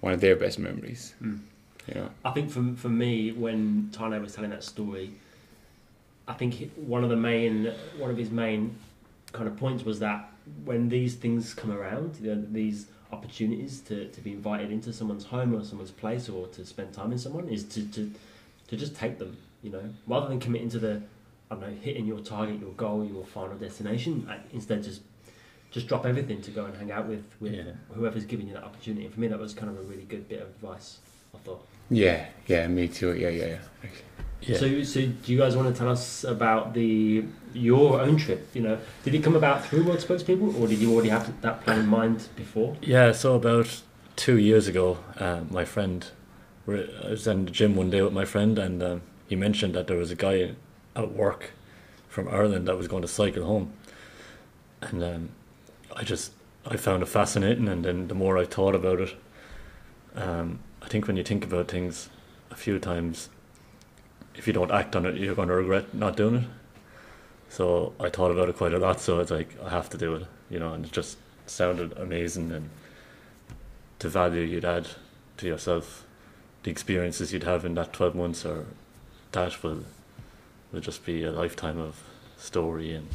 one 0.01 0.13
of 0.13 0.21
their 0.21 0.37
best 0.37 0.59
memories. 0.59 1.15
Mm. 1.23 1.41
You 1.89 1.95
know. 1.95 2.11
I 2.25 2.31
think 2.31 2.51
for 2.51 2.63
for 2.77 2.89
me, 2.89 3.33
when 3.33 3.91
Tane 3.93 4.21
was 4.23 4.35
telling 4.35 4.51
that 4.51 4.65
story, 4.65 5.13
I 6.27 6.33
think 6.33 6.73
one 6.77 7.05
of 7.05 7.11
the 7.11 7.17
main 7.17 7.73
one 7.99 8.11
of 8.11 8.17
his 8.17 8.31
main 8.31 8.77
kind 9.33 9.49
of 9.49 9.57
points 9.57 9.85
was 9.85 9.99
that 9.99 10.31
when 10.65 10.89
these 10.89 11.15
things 11.15 11.55
come 11.55 11.73
around, 11.73 12.17
you 12.21 12.35
know, 12.35 12.47
these 12.51 12.87
opportunities 13.19 13.81
to, 13.89 14.09
to 14.09 14.21
be 14.21 14.33
invited 14.33 14.71
into 14.71 14.93
someone's 14.93 15.25
home 15.25 15.55
or 15.55 15.65
someone's 15.65 15.91
place 15.91 16.29
or 16.29 16.47
to 16.49 16.65
spend 16.65 16.93
time 16.93 17.13
in 17.13 17.19
someone 17.19 17.49
is 17.49 17.65
to, 17.75 17.81
to 17.93 18.11
to 18.69 18.77
just 18.77 18.97
take 18.97 19.19
them, 19.19 19.37
you 19.63 19.71
know, 19.71 19.83
rather 20.07 20.27
than 20.29 20.41
committing 20.41 20.71
to 20.71 20.79
the 20.79 20.95
I 21.51 21.55
don't 21.55 21.61
know 21.71 21.77
hitting 21.83 22.07
your 22.07 22.21
target, 22.21 22.59
your 22.61 22.73
goal, 22.73 23.05
your 23.05 23.25
final 23.25 23.57
destination. 23.57 24.27
I- 24.29 24.41
Instead, 24.53 24.83
just 24.83 25.03
just 25.71 25.87
drop 25.89 26.07
everything 26.07 26.41
to 26.43 26.51
go 26.51 26.65
and 26.67 26.75
hang 26.77 26.91
out 26.97 27.07
with 27.07 27.25
with 27.41 27.53
Yeah. 27.55 27.73
whoever's 27.95 28.25
giving 28.25 28.47
you 28.49 28.55
that 28.55 28.65
opportunity. 28.65 29.05
And 29.07 29.15
for 29.15 29.21
me, 29.21 29.29
that 29.29 29.39
was 29.39 29.53
kind 29.55 29.71
of 29.73 29.79
a 29.79 29.83
really 29.83 30.05
good 30.05 30.29
bit 30.29 30.41
of 30.43 30.49
advice. 30.49 30.99
I 31.35 31.39
thought. 31.39 31.63
Yeah, 31.91 32.27
yeah, 32.47 32.67
me 32.69 32.89
too. 32.89 33.15
Yeah, 33.15 33.29
yeah, 33.41 33.47
yeah. 33.83 33.91
Yeah. 34.47 34.59
So, 34.59 34.83
so 34.83 35.01
do 35.07 35.33
you 35.33 35.39
guys 35.39 35.57
want 35.57 35.75
to 35.75 35.79
tell 35.79 35.89
us 35.89 36.25
about 36.25 36.75
the 36.75 37.25
your 37.55 38.01
own 38.01 38.17
trip? 38.17 38.49
You 38.55 38.63
know, 38.63 38.79
did 39.03 39.15
it 39.15 39.23
come 39.23 39.37
about 39.37 39.65
through 39.65 39.85
World 39.85 40.01
Spokespeople, 40.01 40.61
or 40.61 40.69
did 40.69 40.79
you 40.79 40.93
already 40.93 41.09
have 41.09 41.41
that 41.41 41.63
plan 41.63 41.81
in 41.81 41.87
mind 41.87 42.29
before? 42.37 42.77
Yeah, 42.83 43.13
so 43.13 43.35
about 43.35 43.83
two 44.17 44.39
years 44.39 44.69
ago, 44.69 44.99
uh, 45.19 45.41
my 45.51 45.65
friend, 45.65 46.07
I 46.69 47.09
was 47.11 47.27
in 47.27 47.47
the 47.47 47.51
gym 47.51 47.75
one 47.77 47.91
day 47.91 48.03
with 48.03 48.13
my 48.13 48.25
friend, 48.25 48.59
and 48.59 48.83
um, 48.83 49.03
he 49.29 49.37
mentioned 49.37 49.75
that 49.75 49.87
there 49.87 49.97
was 49.97 50.11
a 50.11 50.17
guy 50.17 50.55
at 50.95 51.13
work 51.13 51.53
from 52.09 52.29
Ireland 52.29 52.69
that 52.69 52.77
was 52.77 52.89
going 52.89 53.03
to 53.03 53.09
cycle 53.09 53.45
home, 53.45 53.73
and 54.83 55.03
um, 55.03 55.29
I 55.97 56.05
just 56.05 56.33
I 56.67 56.77
found 56.77 57.03
it 57.03 57.07
fascinating, 57.07 57.69
and 57.69 57.85
then 57.85 58.09
the 58.09 58.15
more 58.15 58.37
I 58.37 58.45
thought 58.45 58.75
about 58.75 59.01
it, 59.01 59.15
um, 60.15 60.61
I 60.83 60.89
think 60.89 61.07
when 61.07 61.17
you 61.17 61.25
think 61.25 61.45
about 61.45 61.69
things 61.69 62.09
a 62.51 62.55
few 62.55 62.79
times, 62.79 63.29
if 64.37 64.47
you 64.47 64.53
don't 64.53 64.71
act 64.71 64.97
on 64.97 65.07
it, 65.07 65.17
you're 65.17 65.35
going 65.35 65.49
to 65.49 65.55
regret 65.55 65.95
not 65.95 66.17
doing 66.17 66.37
it. 66.37 66.45
So 67.49 67.93
I 68.01 68.09
thought 68.09 68.31
about 68.31 68.49
it 68.49 68.57
quite 68.57 68.73
a 68.75 68.79
lot. 68.79 69.01
So 69.01 69.21
it's 69.21 69.31
like 69.31 69.55
I 69.65 69.71
have 69.71 69.89
to 69.91 69.99
do 69.99 70.15
it, 70.17 70.27
you 70.51 70.59
know, 70.59 70.73
and 70.75 70.85
it 70.85 70.93
just 70.93 71.19
sounded 71.47 71.93
amazing 71.99 72.51
and 72.53 72.71
the 74.01 74.09
value 74.09 74.41
you'd 74.43 74.65
add 74.65 74.89
to 75.37 75.47
yourself, 75.47 76.05
the 76.63 76.71
experiences 76.71 77.33
you'd 77.33 77.45
have 77.45 77.65
in 77.65 77.75
that 77.75 77.93
twelve 77.93 78.15
months, 78.15 78.45
or 78.45 78.67
that 79.33 79.63
will 79.63 79.85
will 80.73 80.81
just 80.81 81.05
be 81.07 81.23
a 81.23 81.31
lifetime 81.31 81.79
of 81.79 82.03
story 82.37 82.95
and 82.95 83.09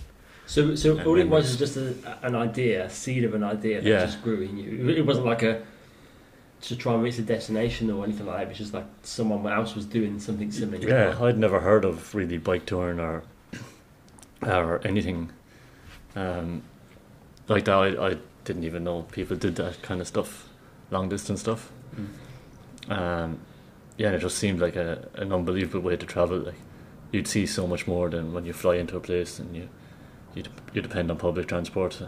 So, 0.45 0.73
so 0.75 0.97
And 0.97 1.08
all 1.08 1.19
it 1.19 1.29
was 1.29 1.51
is 1.51 1.58
just 1.58 1.77
a, 1.77 1.93
an 2.23 2.36
idea, 2.36 2.86
a 2.86 2.89
seed 2.89 3.23
of 3.23 3.34
an 3.34 3.43
idea 3.43 3.82
that 3.82 3.89
Yeah. 3.89 4.05
just 4.05 4.23
grew 4.23 4.41
in 4.41 4.58
you. 4.58 4.89
It 4.89 5.05
wasn't 5.05 5.25
like 5.27 5.43
a 5.43 5.62
to 6.62 6.76
try 6.76 6.93
and 6.93 7.04
reach 7.04 7.17
a 7.17 7.22
destination 7.22 7.89
or 7.89 8.04
anything 8.04 8.26
like 8.26 8.38
that. 8.38 8.43
It 8.43 8.50
was 8.50 8.58
just 8.58 8.74
like 8.74 8.86
someone 9.04 9.52
else 9.52 9.76
was 9.76 9.86
doing 9.86 10.19
something 10.19 10.52
similar. 10.52 10.88
Yeah, 10.88 11.17
I'd 11.22 11.38
never 11.38 11.60
heard 11.60 11.86
of 11.86 12.13
really 12.13 12.38
bike 12.38 12.65
touring 12.65 13.00
or 13.00 13.24
or 14.41 14.82
anything 14.86 15.32
um, 16.15 16.63
like 17.48 17.65
that. 17.65 17.74
I, 17.74 18.08
I 18.10 18.17
didn't 18.43 18.63
even 18.63 18.84
know 18.84 19.04
people 19.04 19.38
did 19.38 19.56
that 19.56 19.82
kind 19.82 20.02
of 20.02 20.08
stuff, 20.08 20.50
long 20.91 21.10
distance 21.10 21.41
stuff. 21.41 21.72
Um, 22.89 23.39
yeah, 23.98 24.08
and 24.08 24.15
it 24.15 24.19
just 24.19 24.38
seemed 24.38 24.60
like 24.60 24.76
a, 24.76 25.08
an 25.15 25.32
unbelievable 25.34 25.82
way 25.82 25.98
to 25.98 26.06
travel. 26.06 26.39
Like 26.39 26.56
you'd 27.12 27.28
see 27.28 27.45
so 27.45 27.67
much 27.67 27.88
more 27.88 28.10
than 28.10 28.34
when 28.34 28.45
you 28.45 28.54
fly 28.54 28.76
into 28.76 28.98
a 28.98 29.00
place 29.00 29.39
and 29.39 29.56
you 29.56 29.69
you, 30.36 30.43
you 30.74 30.82
depend 30.82 31.10
on 31.12 31.17
public 31.17 31.48
transport. 31.48 32.02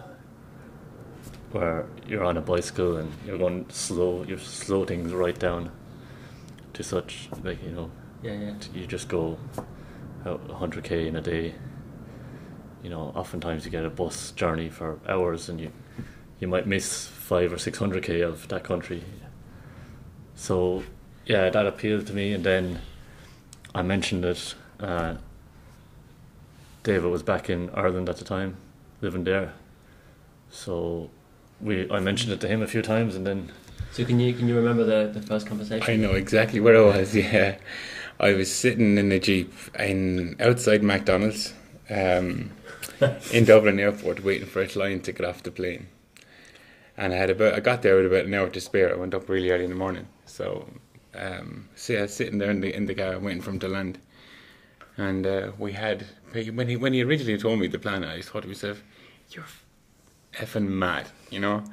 Where 1.51 1.85
you're 2.07 2.23
on 2.23 2.37
a 2.37 2.41
bicycle 2.41 2.97
and 2.97 3.11
you're 3.25 3.37
going 3.37 3.69
slow, 3.69 4.23
you 4.23 4.37
slow 4.37 4.85
things 4.85 5.11
right 5.11 5.37
down 5.37 5.71
to 6.73 6.83
such 6.83 7.29
like 7.43 7.61
you 7.63 7.71
know 7.71 7.91
yeah, 8.23 8.33
yeah. 8.33 8.53
you 8.73 8.87
just 8.87 9.09
go 9.09 9.37
out 10.25 10.47
100k 10.47 11.07
in 11.07 11.15
a 11.15 11.21
day. 11.21 11.55
You 12.83 12.89
know 12.89 13.11
oftentimes 13.15 13.65
you 13.65 13.71
get 13.71 13.85
a 13.85 13.89
bus 13.89 14.31
journey 14.31 14.69
for 14.69 14.99
hours 15.07 15.49
and 15.49 15.59
you 15.59 15.71
you 16.39 16.47
might 16.47 16.65
miss 16.65 17.07
5 17.07 17.53
or 17.53 17.57
600k 17.57 18.25
of 18.25 18.47
that 18.47 18.63
country. 18.63 19.03
So 20.35 20.83
yeah 21.25 21.49
that 21.49 21.65
appealed 21.65 22.07
to 22.07 22.13
me. 22.13 22.33
And 22.33 22.43
then 22.43 22.81
I 23.75 23.81
mentioned 23.81 24.25
it 24.25 24.55
uh, 24.79 25.15
David 26.83 27.11
was 27.11 27.21
back 27.21 27.49
in 27.49 27.69
Ireland 27.71 28.09
at 28.09 28.17
the 28.17 28.25
time 28.25 28.57
living 29.01 29.23
there. 29.23 29.53
So 30.49 31.09
we 31.61 31.89
I 31.91 31.99
mentioned 31.99 32.33
it 32.33 32.41
to 32.41 32.47
him 32.47 32.61
a 32.61 32.67
few 32.67 32.81
times 32.81 33.15
and 33.15 33.25
then 33.25 33.51
So 33.91 34.05
can 34.05 34.19
you 34.19 34.33
can 34.33 34.47
you 34.47 34.55
remember 34.55 34.83
the, 34.83 35.11
the 35.19 35.25
first 35.25 35.47
conversation? 35.47 35.89
I 35.89 35.95
know 35.95 36.13
exactly 36.13 36.59
where 36.59 36.77
I 36.77 36.81
was. 36.81 37.15
Yeah, 37.15 37.57
I 38.19 38.33
was 38.33 38.53
sitting 38.53 38.97
in 38.97 39.09
the 39.09 39.19
jeep 39.19 39.53
in 39.77 40.35
outside 40.39 40.83
McDonald's 40.83 41.53
um, 41.89 42.51
in 43.33 43.45
Dublin 43.45 43.79
Airport, 43.79 44.23
waiting 44.23 44.47
for 44.47 44.61
a 44.61 44.67
client 44.67 45.03
to 45.05 45.11
get 45.11 45.25
off 45.25 45.43
the 45.43 45.51
plane. 45.51 45.87
And 46.97 47.13
I 47.13 47.17
had 47.17 47.29
about 47.29 47.53
I 47.53 47.59
got 47.59 47.81
there 47.81 47.95
with 47.97 48.05
about 48.05 48.25
an 48.25 48.33
hour 48.33 48.49
to 48.49 48.61
spare. 48.61 48.93
I 48.93 48.97
went 48.97 49.13
up 49.13 49.27
really 49.27 49.51
early 49.51 49.63
in 49.63 49.71
the 49.71 49.75
morning, 49.75 50.07
so 50.25 50.67
um, 51.15 51.67
so 51.75 51.95
I 51.97 52.01
was 52.03 52.13
sitting 52.13 52.37
there 52.37 52.51
in 52.51 52.61
the 52.61 52.73
in 52.75 52.85
the 52.85 52.95
car 52.95 53.17
waiting 53.19 53.41
for 53.41 53.51
him 53.51 53.59
to 53.59 53.67
land. 53.67 53.97
And 54.97 55.25
uh, 55.25 55.51
we 55.57 55.71
had 55.73 56.05
when 56.53 56.67
he 56.67 56.75
when 56.75 56.93
he 56.93 57.03
originally 57.03 57.37
told 57.37 57.59
me 57.59 57.67
the 57.67 57.79
plan, 57.79 58.03
I 58.03 58.17
just 58.17 58.29
thought 58.29 58.43
to 58.43 58.47
myself, 58.47 58.83
"You're 59.31 59.45
effing 60.33 60.67
mad," 60.67 61.09
you 61.29 61.39
know. 61.39 61.63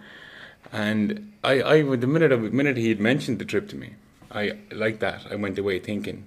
And 0.72 1.32
I, 1.42 1.62
I 1.62 1.82
the 1.82 2.06
minute 2.06 2.30
the 2.30 2.36
minute 2.38 2.76
he 2.76 2.88
had 2.88 3.00
mentioned 3.00 3.38
the 3.38 3.44
trip 3.44 3.68
to 3.70 3.76
me, 3.76 3.94
I 4.30 4.58
like 4.70 4.98
that. 5.00 5.26
I 5.30 5.36
went 5.36 5.58
away 5.58 5.78
thinking, 5.78 6.24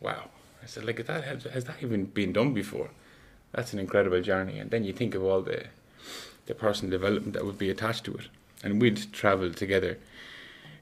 "Wow!" 0.00 0.30
I 0.62 0.66
said, 0.66 0.84
"Like 0.84 1.04
that 1.06 1.24
has, 1.24 1.44
has 1.44 1.64
that 1.64 1.82
even 1.82 2.06
been 2.06 2.32
done 2.32 2.52
before? 2.54 2.90
That's 3.52 3.72
an 3.72 3.78
incredible 3.78 4.20
journey." 4.22 4.58
And 4.58 4.70
then 4.70 4.84
you 4.84 4.92
think 4.92 5.14
of 5.14 5.24
all 5.24 5.42
the 5.42 5.66
the 6.46 6.54
personal 6.54 6.90
development 6.90 7.34
that 7.34 7.44
would 7.44 7.58
be 7.58 7.70
attached 7.70 8.04
to 8.04 8.14
it. 8.14 8.28
and 8.62 8.80
we'd 8.80 9.12
traveled 9.12 9.56
together 9.56 9.98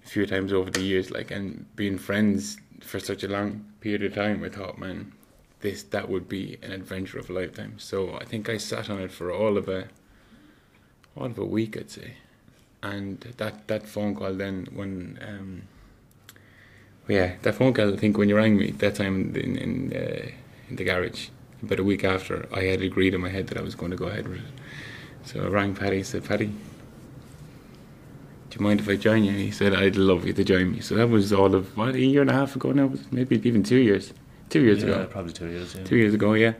a 0.04 0.08
few 0.08 0.26
times 0.26 0.52
over 0.52 0.70
the 0.70 0.80
years, 0.80 1.10
like 1.10 1.30
and 1.30 1.64
being 1.76 1.98
friends 1.98 2.58
for 2.80 2.98
such 2.98 3.22
a 3.22 3.28
long 3.28 3.64
period 3.80 4.02
of 4.02 4.14
time. 4.14 4.42
I 4.44 4.48
thought, 4.48 4.78
man, 4.78 5.12
this 5.60 5.82
that 5.84 6.08
would 6.08 6.28
be 6.28 6.58
an 6.62 6.72
adventure 6.72 7.18
of 7.18 7.30
a 7.30 7.32
lifetime. 7.32 7.74
So 7.78 8.16
I 8.20 8.24
think 8.24 8.48
I 8.48 8.56
sat 8.56 8.90
on 8.90 9.00
it 9.00 9.12
for 9.12 9.32
all 9.32 9.56
of 9.56 9.68
a 9.68 9.88
all 11.18 11.26
of 11.26 11.38
a 11.38 11.44
week, 11.44 11.76
I'd 11.76 11.90
say, 11.90 12.14
and 12.82 13.20
that 13.38 13.66
that 13.68 13.86
phone 13.86 14.14
call 14.14 14.34
then 14.34 14.68
when. 14.72 15.18
Um, 15.26 15.62
yeah, 17.08 17.36
that 17.40 17.54
phone 17.54 17.72
call. 17.72 17.94
I 17.94 17.96
think 17.96 18.18
when 18.18 18.28
you 18.28 18.36
rang 18.36 18.56
me 18.58 18.70
that 18.72 18.94
time 18.96 19.34
in 19.34 19.56
in, 19.56 19.92
uh, 19.96 20.28
in 20.68 20.76
the 20.76 20.84
garage, 20.84 21.28
about 21.62 21.80
a 21.80 21.84
week 21.84 22.04
after, 22.04 22.46
I 22.52 22.64
had 22.64 22.82
agreed 22.82 23.14
in 23.14 23.20
my 23.20 23.30
head 23.30 23.46
that 23.48 23.58
I 23.58 23.62
was 23.62 23.74
going 23.74 23.90
to 23.90 23.96
go 23.96 24.06
ahead 24.06 24.28
with 24.28 24.38
it. 24.38 24.52
So 25.24 25.42
I 25.42 25.48
rang 25.48 25.74
Paddy. 25.74 26.02
Said, 26.02 26.24
Paddy, 26.24 26.46
do 26.46 26.52
you 28.58 28.60
mind 28.60 28.80
if 28.80 28.88
I 28.88 28.96
join 28.96 29.24
you? 29.24 29.32
He 29.32 29.50
said, 29.50 29.74
I'd 29.74 29.96
love 29.96 30.26
you 30.26 30.32
to 30.32 30.44
join 30.44 30.72
me. 30.72 30.80
So 30.80 30.94
that 30.96 31.08
was 31.08 31.32
all 31.32 31.54
of 31.54 31.76
what 31.76 31.94
a 31.94 32.00
year 32.00 32.20
and 32.20 32.30
a 32.30 32.34
half 32.34 32.56
ago 32.56 32.72
now, 32.72 32.92
maybe 33.10 33.36
even 33.46 33.62
two 33.62 33.78
years. 33.78 34.12
Two 34.50 34.62
years 34.62 34.82
yeah, 34.82 34.90
ago. 34.90 35.06
probably 35.06 35.32
two 35.32 35.48
years. 35.48 35.74
Yeah. 35.74 35.84
Two 35.84 35.96
years 35.96 36.14
ago, 36.14 36.32
yeah. 36.34 36.54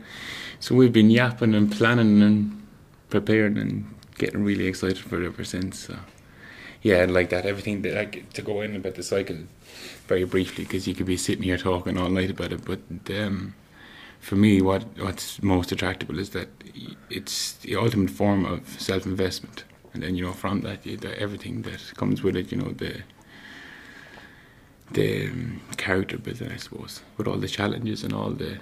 So 0.61 0.75
we've 0.75 0.93
been 0.93 1.11
yapping 1.11 1.55
and 1.55 1.71
planning 1.71 2.21
and 2.21 2.67
preparing 3.09 3.57
and 3.57 3.95
getting 4.19 4.45
really 4.45 4.67
excited 4.67 4.99
for 4.99 5.23
it 5.23 5.27
ever 5.27 5.45
since. 5.45 5.79
So 5.79 5.97
yeah, 6.83 7.03
and 7.03 7.13
like 7.13 7.31
that, 7.31 7.45
everything 7.45 7.83
that 7.83 7.95
like 7.95 8.33
to 8.35 8.43
go 8.43 8.61
in 8.61 8.77
about 8.77 8.95
the 8.95 9.03
cycle 9.03 9.37
very 10.07 10.25
briefly 10.25 10.65
because 10.65 10.87
you 10.87 10.95
could 10.95 11.07
be 11.07 11.17
sitting 11.17 11.43
here 11.43 11.59
talking 11.59 11.99
all 11.99 12.09
night 12.09 12.31
about 12.31 12.53
it. 12.53 12.65
But 12.65 12.81
um, 13.17 13.55
for 14.21 14.37
me, 14.37 14.63
what 14.63 14.85
what's 14.99 15.43
most 15.43 15.73
attractive 15.73 16.11
is 16.11 16.31
that 16.31 16.49
it's 17.11 17.55
the 17.55 17.77
ultimate 17.77 18.11
form 18.11 18.45
of 18.45 18.81
self 18.81 19.07
investment, 19.07 19.65
and 19.93 20.03
then 20.03 20.15
you 20.15 20.25
know 20.25 20.33
from 20.33 20.61
that, 20.63 20.87
you, 20.87 20.97
the, 20.97 21.19
everything 21.21 21.63
that 21.63 21.93
comes 21.97 22.23
with 22.23 22.37
it, 22.37 22.53
you 22.53 22.59
know 22.59 22.71
the 22.71 23.03
the 24.91 25.27
um, 25.27 25.61
character 25.77 26.17
building, 26.17 26.51
I 26.51 26.57
suppose, 26.57 27.03
with 27.17 27.29
all 27.29 27.37
the 27.37 27.49
challenges 27.49 28.05
and 28.05 28.13
all 28.13 28.31
the 28.31 28.59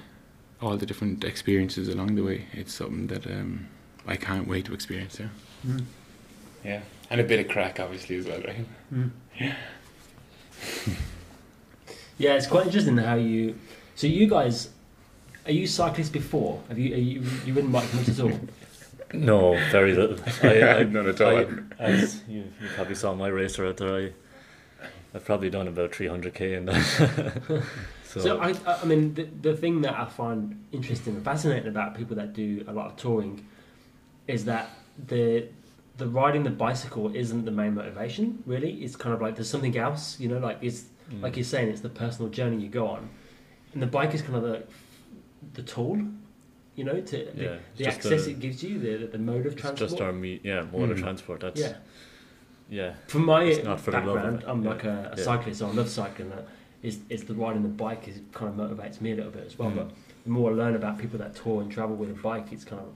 all 0.61 0.77
the 0.77 0.87
different 0.87 1.23
experiences 1.23 1.89
along 1.89 2.15
the 2.15 2.23
way. 2.23 2.47
It's 2.53 2.73
something 2.75 3.09
that 3.09 3.27
um, 3.27 3.69
I 4.07 4.17
can't 4.17 4.49
wait 4.49 4.65
to 4.67 4.75
experience. 4.75 5.21
Yeah. 5.21 5.29
Mm. 5.65 5.85
Yeah, 6.65 6.81
and 7.11 7.21
a 7.21 7.25
bit 7.25 7.39
of 7.41 7.49
crack, 7.49 7.79
obviously, 7.79 8.17
as 8.17 8.27
well, 8.27 8.41
right? 8.41 8.67
Mm. 8.93 9.11
Yeah. 9.39 9.55
Yeah, 12.19 12.35
it's 12.35 12.47
quite 12.47 12.67
interesting 12.67 12.97
how 12.97 13.17
you. 13.17 13.59
So 13.95 14.07
you 14.07 14.27
guys, 14.27 14.71
are 15.45 15.53
you 15.53 15.67
cyclists 15.67 16.09
before? 16.09 16.63
Have 16.69 16.79
you 16.79 16.95
are 16.95 16.99
you 16.99 17.23
you 17.45 17.53
ridden 17.53 17.71
bike 17.71 17.93
much 17.95 18.09
at 18.09 18.21
all? 18.21 18.33
No, 19.13 19.53
very 19.71 19.95
little. 19.95 20.19
I, 20.43 20.63
I, 20.63 20.83
None 20.85 21.09
at 21.09 21.21
all. 21.21 21.37
I, 21.39 21.47
as 21.79 22.23
you, 22.27 22.39
you 22.61 22.69
probably 22.75 22.95
saw 22.95 23.15
my 23.15 23.29
racer 23.29 23.67
out 23.67 23.77
there, 23.77 23.95
I, 23.95 24.13
I've 25.15 25.25
probably 25.25 25.49
done 25.49 25.69
about 25.69 25.93
300k 25.93 26.57
in 26.57 26.65
that. 26.67 27.63
so, 28.05 28.21
So 28.21 28.39
I, 28.41 28.55
I 28.67 28.85
mean, 28.85 29.15
the, 29.15 29.25
the 29.43 29.57
thing 29.57 29.83
that 29.83 29.95
I 29.95 30.07
find 30.07 30.65
interesting 30.73 31.15
and 31.15 31.25
fascinating 31.25 31.69
about 31.69 31.95
people 31.95 32.17
that 32.17 32.33
do 32.33 32.65
a 32.67 32.73
lot 32.73 32.87
of 32.87 32.97
touring 32.97 33.47
is 34.27 34.45
that 34.47 34.71
the 35.07 35.49
the 35.99 36.07
riding 36.07 36.43
the 36.43 36.51
bicycle 36.51 37.15
isn't 37.15 37.45
the 37.45 37.51
main 37.51 37.75
motivation. 37.75 38.43
Really, 38.47 38.73
it's 38.85 38.97
kind 38.97 39.15
of 39.15 39.21
like 39.23 39.35
there's 39.37 39.49
something 39.51 39.77
else. 39.79 40.19
You 40.21 40.29
know, 40.29 40.39
like 40.39 40.59
it's 40.63 40.85
mm, 41.11 41.23
like 41.23 41.37
you're 41.37 41.45
saying, 41.45 41.69
it's 41.71 41.81
the 41.81 41.89
personal 41.89 42.31
journey 42.31 42.63
you 42.63 42.69
go 42.69 42.87
on, 42.89 43.09
and 43.73 43.83
the 43.83 43.87
bike 43.87 44.15
is 44.15 44.23
kind 44.23 44.37
of 44.37 44.43
the 44.43 44.63
the 45.55 45.63
tool. 45.63 45.99
You 46.75 46.85
know, 46.85 47.01
to 47.01 47.17
the, 47.35 47.43
Yeah, 47.43 47.49
it's 47.71 47.79
the 47.79 47.87
access 47.87 48.27
a- 48.27 48.31
it 48.31 48.41
gives 48.41 48.63
you, 48.63 48.79
the 48.79 49.07
the 49.07 49.19
mode 49.19 49.47
of 49.47 49.57
transport. 49.57 49.91
just 49.91 50.01
our 50.03 50.13
me, 50.13 50.41
yeah, 50.43 50.65
mode 50.73 50.91
of 50.91 50.99
Mm. 50.99 51.03
transport. 51.03 51.41
That's 51.41 51.59
yeah. 51.61 51.75
yeah, 52.69 52.95
From 53.07 53.25
my 53.25 53.45
It's 53.45 53.65
not 53.65 53.81
for 53.81 53.93
the 53.93 53.99
of 53.99 54.05
background. 54.05 54.45
I'm 54.47 54.63
Yeah. 54.63 54.71
like 54.71 54.85
a, 54.85 55.13
a 55.15 55.17
Yeah. 55.17 55.23
cyclist, 55.25 55.61
so 55.61 55.69
I 55.69 55.73
love 55.73 55.89
cycling. 55.89 56.29
That 56.31 56.47
is, 56.83 56.99
is 57.09 57.25
the 57.25 57.33
riding 57.35 57.63
the 57.63 57.69
bike 57.71 58.07
is 58.09 58.21
kind 58.33 58.49
of 58.53 58.57
motivates 58.71 59.01
me 59.01 59.13
a 59.13 59.17
little 59.17 59.31
bit 59.31 59.47
as 59.47 59.59
well. 59.59 59.71
Mm. 59.71 59.77
But 59.77 59.91
the 60.25 60.31
more 60.31 60.51
I 60.51 60.55
learn 60.55 60.75
about 60.77 60.99
people 60.99 61.19
that 61.21 61.35
tour 61.35 61.63
and 61.63 61.71
travel 61.73 61.97
with 61.97 62.11
a 62.11 62.21
bike, 62.21 62.53
it's 62.53 62.65
kind 62.65 62.83
of 62.83 62.89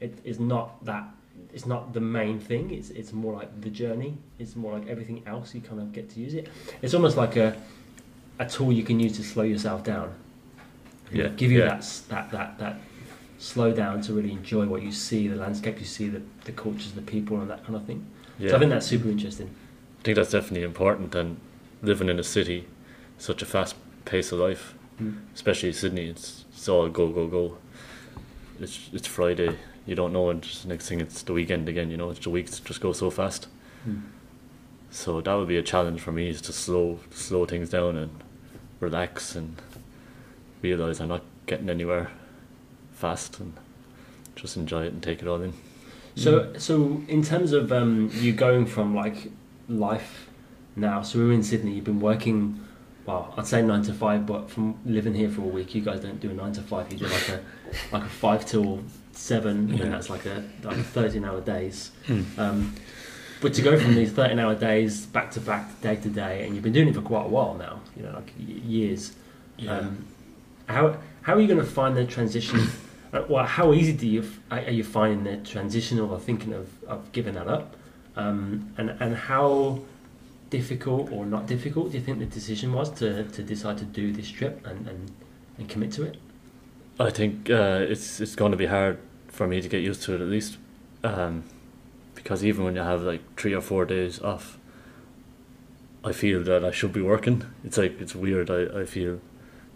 it 0.00 0.16
is 0.24 0.38
not 0.38 0.84
that 0.84 1.04
it's 1.52 1.66
not 1.66 1.92
the 1.92 2.00
main 2.00 2.38
thing. 2.40 2.70
It's 2.70 2.90
it's 2.90 3.12
more 3.12 3.34
like 3.34 3.60
the 3.60 3.70
journey. 3.70 4.16
It's 4.38 4.56
more 4.56 4.72
like 4.78 4.88
everything 4.88 5.22
else. 5.26 5.54
You 5.54 5.60
kind 5.60 5.80
of 5.80 5.92
get 5.92 6.10
to 6.10 6.20
use 6.20 6.34
it. 6.34 6.48
It's 6.82 6.94
almost 6.94 7.16
like 7.16 7.36
a 7.36 7.56
a 8.38 8.46
tool 8.46 8.72
you 8.72 8.82
can 8.82 8.98
use 9.00 9.16
to 9.16 9.22
slow 9.22 9.44
yourself 9.44 9.84
down. 9.84 10.14
Yeah, 11.12 11.28
give 11.28 11.52
you 11.52 11.60
yeah. 11.60 11.68
that 11.68 12.00
that 12.08 12.30
that 12.32 12.58
that 12.58 12.76
slow 13.38 13.72
down 13.72 14.00
to 14.02 14.12
really 14.14 14.32
enjoy 14.32 14.66
what 14.66 14.82
you 14.82 14.90
see, 14.92 15.28
the 15.28 15.36
landscape 15.36 15.78
you 15.78 15.86
see, 15.86 16.08
the 16.08 16.22
the 16.44 16.52
cultures, 16.52 16.92
the 16.92 17.02
people, 17.02 17.40
and 17.40 17.50
that 17.50 17.64
kind 17.64 17.76
of 17.76 17.84
thing. 17.84 18.04
yeah. 18.38 18.50
So 18.50 18.56
I 18.56 18.58
think 18.58 18.70
that's 18.70 18.86
super 18.86 19.08
interesting. 19.08 19.48
I 20.00 20.02
think 20.02 20.16
that's 20.16 20.30
definitely 20.32 20.64
important. 20.64 21.14
And 21.14 21.36
living 21.82 22.08
in 22.08 22.18
a 22.18 22.24
city, 22.24 22.66
such 23.18 23.42
a 23.42 23.46
fast 23.46 23.74
pace 24.04 24.32
of 24.32 24.38
life, 24.40 24.74
Mm. 25.00 25.16
especially 25.34 25.72
Sydney, 25.72 26.06
it's, 26.08 26.44
it's 26.52 26.68
all 26.68 26.88
go 26.88 27.08
go 27.08 27.26
go. 27.26 27.56
It's 28.60 28.88
it's 28.92 29.08
Friday, 29.08 29.56
you 29.86 29.94
don't 29.94 30.12
know, 30.12 30.30
and 30.30 30.42
just 30.42 30.66
next 30.66 30.88
thing 30.88 31.00
it's 31.00 31.22
the 31.22 31.32
weekend 31.32 31.68
again. 31.68 31.90
You 31.90 31.96
know, 31.96 32.10
it's 32.10 32.20
the 32.20 32.30
weeks 32.30 32.60
just 32.60 32.80
go 32.80 32.92
so 32.92 33.10
fast. 33.10 33.48
Mm. 33.86 34.02
So 34.90 35.20
that 35.20 35.34
would 35.34 35.48
be 35.48 35.56
a 35.56 35.62
challenge 35.62 36.00
for 36.00 36.12
me 36.12 36.28
is 36.28 36.40
to 36.42 36.52
slow 36.52 37.00
slow 37.10 37.46
things 37.46 37.70
down 37.70 37.96
and 37.96 38.22
relax 38.80 39.34
and 39.34 39.60
realize 40.62 41.00
I'm 41.00 41.08
not 41.08 41.22
getting 41.46 41.68
anywhere 41.68 42.10
fast 42.92 43.40
and 43.40 43.54
just 44.36 44.56
enjoy 44.56 44.84
it 44.84 44.92
and 44.92 45.02
take 45.02 45.20
it 45.20 45.28
all 45.28 45.42
in. 45.42 45.52
So, 46.16 46.52
so 46.58 47.02
in 47.08 47.22
terms 47.22 47.52
of 47.52 47.72
um, 47.72 48.10
you 48.14 48.32
going 48.32 48.66
from 48.66 48.94
like 48.94 49.30
life 49.68 50.28
now, 50.76 51.02
so 51.02 51.18
we're 51.18 51.32
in 51.32 51.42
Sydney. 51.42 51.72
You've 51.72 51.84
been 51.84 52.00
working, 52.00 52.64
well, 53.04 53.34
I'd 53.36 53.46
say 53.46 53.62
nine 53.62 53.82
to 53.82 53.92
five, 53.92 54.24
but 54.24 54.48
from 54.48 54.78
living 54.86 55.14
here 55.14 55.28
for 55.28 55.42
a 55.42 55.46
week, 55.46 55.74
you 55.74 55.80
guys 55.80 56.00
don't 56.00 56.20
do 56.20 56.30
a 56.30 56.34
nine 56.34 56.52
to 56.52 56.62
five. 56.62 56.92
You 56.92 56.98
do 56.98 57.06
like 57.06 57.28
a 57.30 57.40
like 57.92 58.04
a 58.04 58.08
five 58.08 58.46
till 58.46 58.84
seven, 59.16 59.68
Yeah. 59.68 59.84
and 59.84 59.92
that's 59.92 60.10
like 60.10 60.26
a 60.26 60.42
like 60.62 60.76
thirteen 60.78 61.24
hour 61.24 61.40
days. 61.40 61.90
Mm. 62.06 62.38
Um, 62.38 62.74
but 63.40 63.54
to 63.54 63.62
go 63.62 63.78
from 63.78 63.94
these 63.94 64.12
thirteen 64.12 64.38
hour 64.38 64.54
days 64.54 65.06
back 65.06 65.30
to 65.32 65.40
back, 65.40 65.80
day 65.80 65.96
to 65.96 66.08
day, 66.08 66.44
and 66.44 66.54
you've 66.54 66.64
been 66.64 66.72
doing 66.72 66.88
it 66.88 66.94
for 66.94 67.02
quite 67.02 67.26
a 67.26 67.28
while 67.28 67.54
now, 67.54 67.80
you 67.96 68.02
know, 68.02 68.12
like 68.12 68.32
years. 68.38 69.12
Um, 69.68 70.06
how 70.68 70.96
how 71.22 71.34
are 71.34 71.40
you 71.40 71.46
going 71.46 71.60
to 71.60 71.66
find 71.66 71.96
the 71.96 72.04
transition? 72.04 72.60
uh, 73.12 73.22
well, 73.28 73.44
how 73.44 73.72
easy 73.72 73.92
do 73.92 74.06
you 74.06 74.24
are 74.50 74.58
are 74.58 74.70
you 74.70 74.84
finding 74.84 75.24
the 75.24 75.36
transition 75.48 76.00
or 76.00 76.18
thinking 76.18 76.52
of, 76.52 76.68
of 76.84 77.12
giving 77.12 77.34
that 77.34 77.48
up? 77.48 77.76
Um, 78.16 78.72
and 78.78 78.90
and 79.00 79.14
how 79.16 79.80
difficult 80.50 81.10
or 81.10 81.26
not 81.26 81.46
difficult 81.46 81.90
do 81.90 81.98
you 81.98 82.04
think 82.04 82.18
the 82.20 82.26
decision 82.26 82.72
was 82.72 82.88
to, 82.90 83.24
to 83.24 83.42
decide 83.42 83.76
to 83.78 83.84
do 83.84 84.12
this 84.12 84.28
trip 84.30 84.64
and, 84.64 84.86
and, 84.86 85.10
and 85.58 85.68
commit 85.68 85.90
to 85.90 86.04
it? 86.04 86.16
I 86.98 87.10
think 87.10 87.50
uh, 87.50 87.84
it's 87.88 88.20
it's 88.20 88.36
going 88.36 88.52
to 88.52 88.56
be 88.56 88.66
hard 88.66 88.98
for 89.26 89.48
me 89.48 89.60
to 89.60 89.68
get 89.68 89.82
used 89.82 90.02
to 90.04 90.14
it 90.14 90.20
at 90.20 90.28
least, 90.28 90.58
um, 91.02 91.42
because 92.14 92.44
even 92.44 92.64
when 92.64 92.76
you 92.76 92.82
have 92.82 93.02
like 93.02 93.36
three 93.36 93.52
or 93.52 93.60
four 93.60 93.84
days 93.84 94.20
off, 94.20 94.58
I 96.04 96.12
feel 96.12 96.44
that 96.44 96.64
I 96.64 96.70
should 96.70 96.92
be 96.92 97.02
working. 97.02 97.44
It's 97.64 97.76
like 97.76 98.00
it's 98.00 98.14
weird. 98.14 98.48
I, 98.48 98.82
I 98.82 98.84
feel 98.84 99.20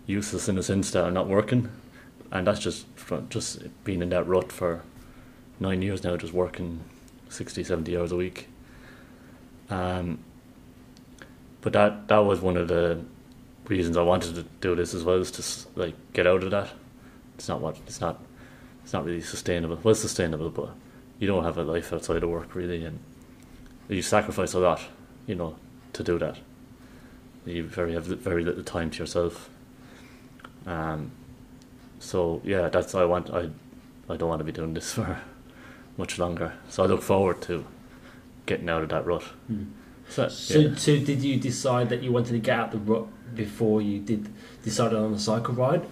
useless 0.06 0.48
in 0.48 0.56
a 0.58 0.62
sense 0.62 0.92
that 0.92 1.04
I'm 1.04 1.14
not 1.14 1.26
working, 1.26 1.70
and 2.30 2.46
that's 2.46 2.60
just 2.60 2.86
just 3.30 3.62
being 3.82 4.00
in 4.00 4.10
that 4.10 4.28
rut 4.28 4.52
for 4.52 4.82
nine 5.58 5.82
years 5.82 6.04
now, 6.04 6.16
just 6.16 6.32
working 6.32 6.84
60, 7.30 7.64
70 7.64 7.96
hours 7.96 8.12
a 8.12 8.16
week. 8.16 8.46
Um, 9.70 10.20
but 11.62 11.72
that 11.72 12.06
that 12.06 12.18
was 12.18 12.40
one 12.40 12.56
of 12.56 12.68
the 12.68 13.04
reasons 13.66 13.96
I 13.96 14.02
wanted 14.02 14.36
to 14.36 14.44
do 14.60 14.76
this 14.76 14.94
as 14.94 15.02
well, 15.02 15.16
is 15.16 15.32
to 15.32 15.80
like 15.80 15.96
get 16.12 16.24
out 16.24 16.44
of 16.44 16.52
that 16.52 16.70
it's 17.38 17.48
not 17.48 17.60
what 17.60 17.76
it's 17.86 18.00
not 18.00 18.20
it's 18.82 18.92
not 18.92 19.04
really 19.04 19.20
sustainable. 19.20 19.78
Well, 19.82 19.92
it's 19.92 20.00
sustainable, 20.00 20.50
but 20.50 20.70
you 21.18 21.26
don't 21.28 21.44
have 21.44 21.56
a 21.58 21.62
life 21.62 21.92
outside 21.92 22.22
of 22.22 22.30
work 22.30 22.54
really, 22.54 22.84
and 22.84 22.98
you 23.88 24.02
sacrifice 24.02 24.54
a 24.54 24.58
lot, 24.58 24.80
you 25.26 25.34
know, 25.34 25.56
to 25.92 26.02
do 26.02 26.18
that. 26.18 26.36
You 27.46 27.64
very 27.64 27.94
have 27.94 28.04
very 28.06 28.44
little 28.44 28.64
time 28.64 28.90
to 28.90 28.98
yourself. 28.98 29.48
Um, 30.66 31.12
so 32.00 32.40
yeah, 32.44 32.68
that's 32.68 32.94
I 32.94 33.04
want. 33.04 33.30
I 33.30 33.48
I 34.10 34.16
don't 34.16 34.28
want 34.28 34.40
to 34.40 34.44
be 34.44 34.52
doing 34.52 34.74
this 34.74 34.92
for 34.94 35.18
much 35.96 36.18
longer. 36.18 36.52
So 36.68 36.82
I 36.82 36.86
look 36.86 37.02
forward 37.02 37.40
to 37.42 37.64
getting 38.46 38.68
out 38.68 38.82
of 38.82 38.88
that 38.88 39.06
rut. 39.06 39.24
So, 40.08 40.28
so, 40.28 40.58
Yeah. 40.58 40.74
so 40.76 40.98
did 40.98 41.22
you 41.22 41.36
decide 41.38 41.90
that 41.90 42.02
you 42.02 42.10
wanted 42.12 42.32
to 42.32 42.38
get 42.38 42.58
out 42.58 42.74
of 42.74 42.86
the 42.86 42.92
rut 42.92 43.06
before 43.34 43.82
you 43.82 43.98
did 44.00 44.28
decided 44.64 44.98
on 44.98 45.12
the 45.12 45.18
cycle 45.18 45.54
ride, 45.54 45.84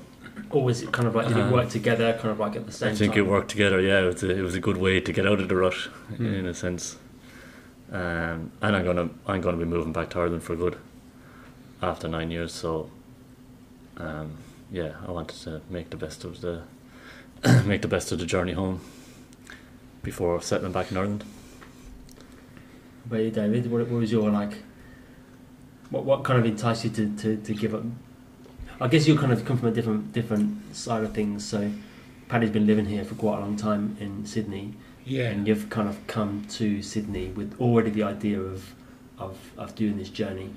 or 0.51 0.65
was 0.65 0.83
it 0.83 0.93
kind 0.93 1.09
of 1.09 1.15
like 1.15 1.29
did 1.29 1.37
it 1.37 1.41
Uh, 1.41 1.51
work 1.53 1.69
together, 1.71 2.13
kind 2.15 2.31
of 2.31 2.39
like 2.39 2.57
at 2.57 2.67
the 2.67 2.73
same 2.73 2.89
time? 2.89 2.95
I 2.95 2.99
think 2.99 3.13
time? 3.15 3.25
it 3.25 3.27
worked 3.29 3.51
together. 3.51 3.81
Yeah, 3.81 4.01
it 4.01 4.07
was 4.07 4.23
a, 4.23 4.31
it 4.31 4.43
was 4.43 4.55
a 4.55 4.61
good 4.61 4.77
way 4.77 5.01
to 5.01 5.13
get 5.13 5.27
out 5.27 5.41
of 5.41 5.49
the 5.49 5.57
rut, 5.57 5.75
Hmm. 6.17 6.27
in 6.35 6.47
a 6.47 6.55
sense. 6.55 6.97
Um, 7.93 8.51
and 8.63 8.77
I'm 8.77 8.85
gonna 8.85 9.09
I'm 9.27 9.41
gonna 9.41 9.57
be 9.57 9.65
moving 9.65 9.93
back 9.93 10.11
to 10.11 10.19
Ireland 10.21 10.43
for 10.43 10.57
good 10.57 10.77
after 11.83 12.09
nine 12.09 12.31
years. 12.31 12.53
So, 12.53 12.91
um, 13.97 14.39
yeah, 14.73 14.93
I 15.07 15.11
wanted 15.11 15.37
to 15.45 15.61
make 15.71 15.91
the 15.91 15.97
best 15.97 16.25
of 16.25 16.41
the 16.41 16.63
make 17.65 17.83
the 17.83 17.89
best 17.89 18.11
of 18.13 18.19
the 18.19 18.27
journey 18.27 18.53
home 18.53 18.81
before 20.03 20.41
settling 20.43 20.73
back 20.73 20.91
in 20.91 20.97
Ireland. 20.97 21.25
you, 23.13 23.31
David? 23.31 23.71
What, 23.71 23.83
what 23.89 24.01
was 24.01 24.11
your 24.13 24.31
like? 24.31 24.55
What 25.91 26.05
what 26.05 26.25
kind 26.25 26.39
of 26.41 26.45
enticed 26.47 26.85
you 26.85 26.91
to, 26.91 27.17
to, 27.17 27.37
to 27.37 27.55
give 27.55 27.73
up? 27.75 27.85
I 28.81 28.89
guess 28.89 29.07
you 29.09 29.17
kind 29.17 29.33
of 29.33 29.45
come 29.45 29.57
from 29.59 29.69
a 29.69 29.73
different 29.73 30.13
different 30.13 30.77
side 30.77 31.03
of 31.05 31.15
things. 31.15 31.45
So, 31.47 31.71
Paddy's 32.29 32.51
been 32.51 32.67
living 32.67 32.87
here 32.87 33.05
for 33.05 33.15
quite 33.15 33.39
a 33.39 33.41
long 33.41 33.57
time 33.57 33.97
in 34.01 34.27
Sydney, 34.27 34.75
Yeah. 35.05 35.31
and 35.31 35.47
you've 35.49 35.71
kind 35.71 35.89
of 35.89 36.05
come 36.07 36.45
to 36.51 36.83
Sydney 36.83 37.29
with 37.29 37.59
already 37.61 37.91
the 37.91 38.03
idea 38.03 38.41
of 38.41 38.75
of, 39.19 39.39
of 39.57 39.75
doing 39.75 39.97
this 39.97 40.11
journey. 40.11 40.51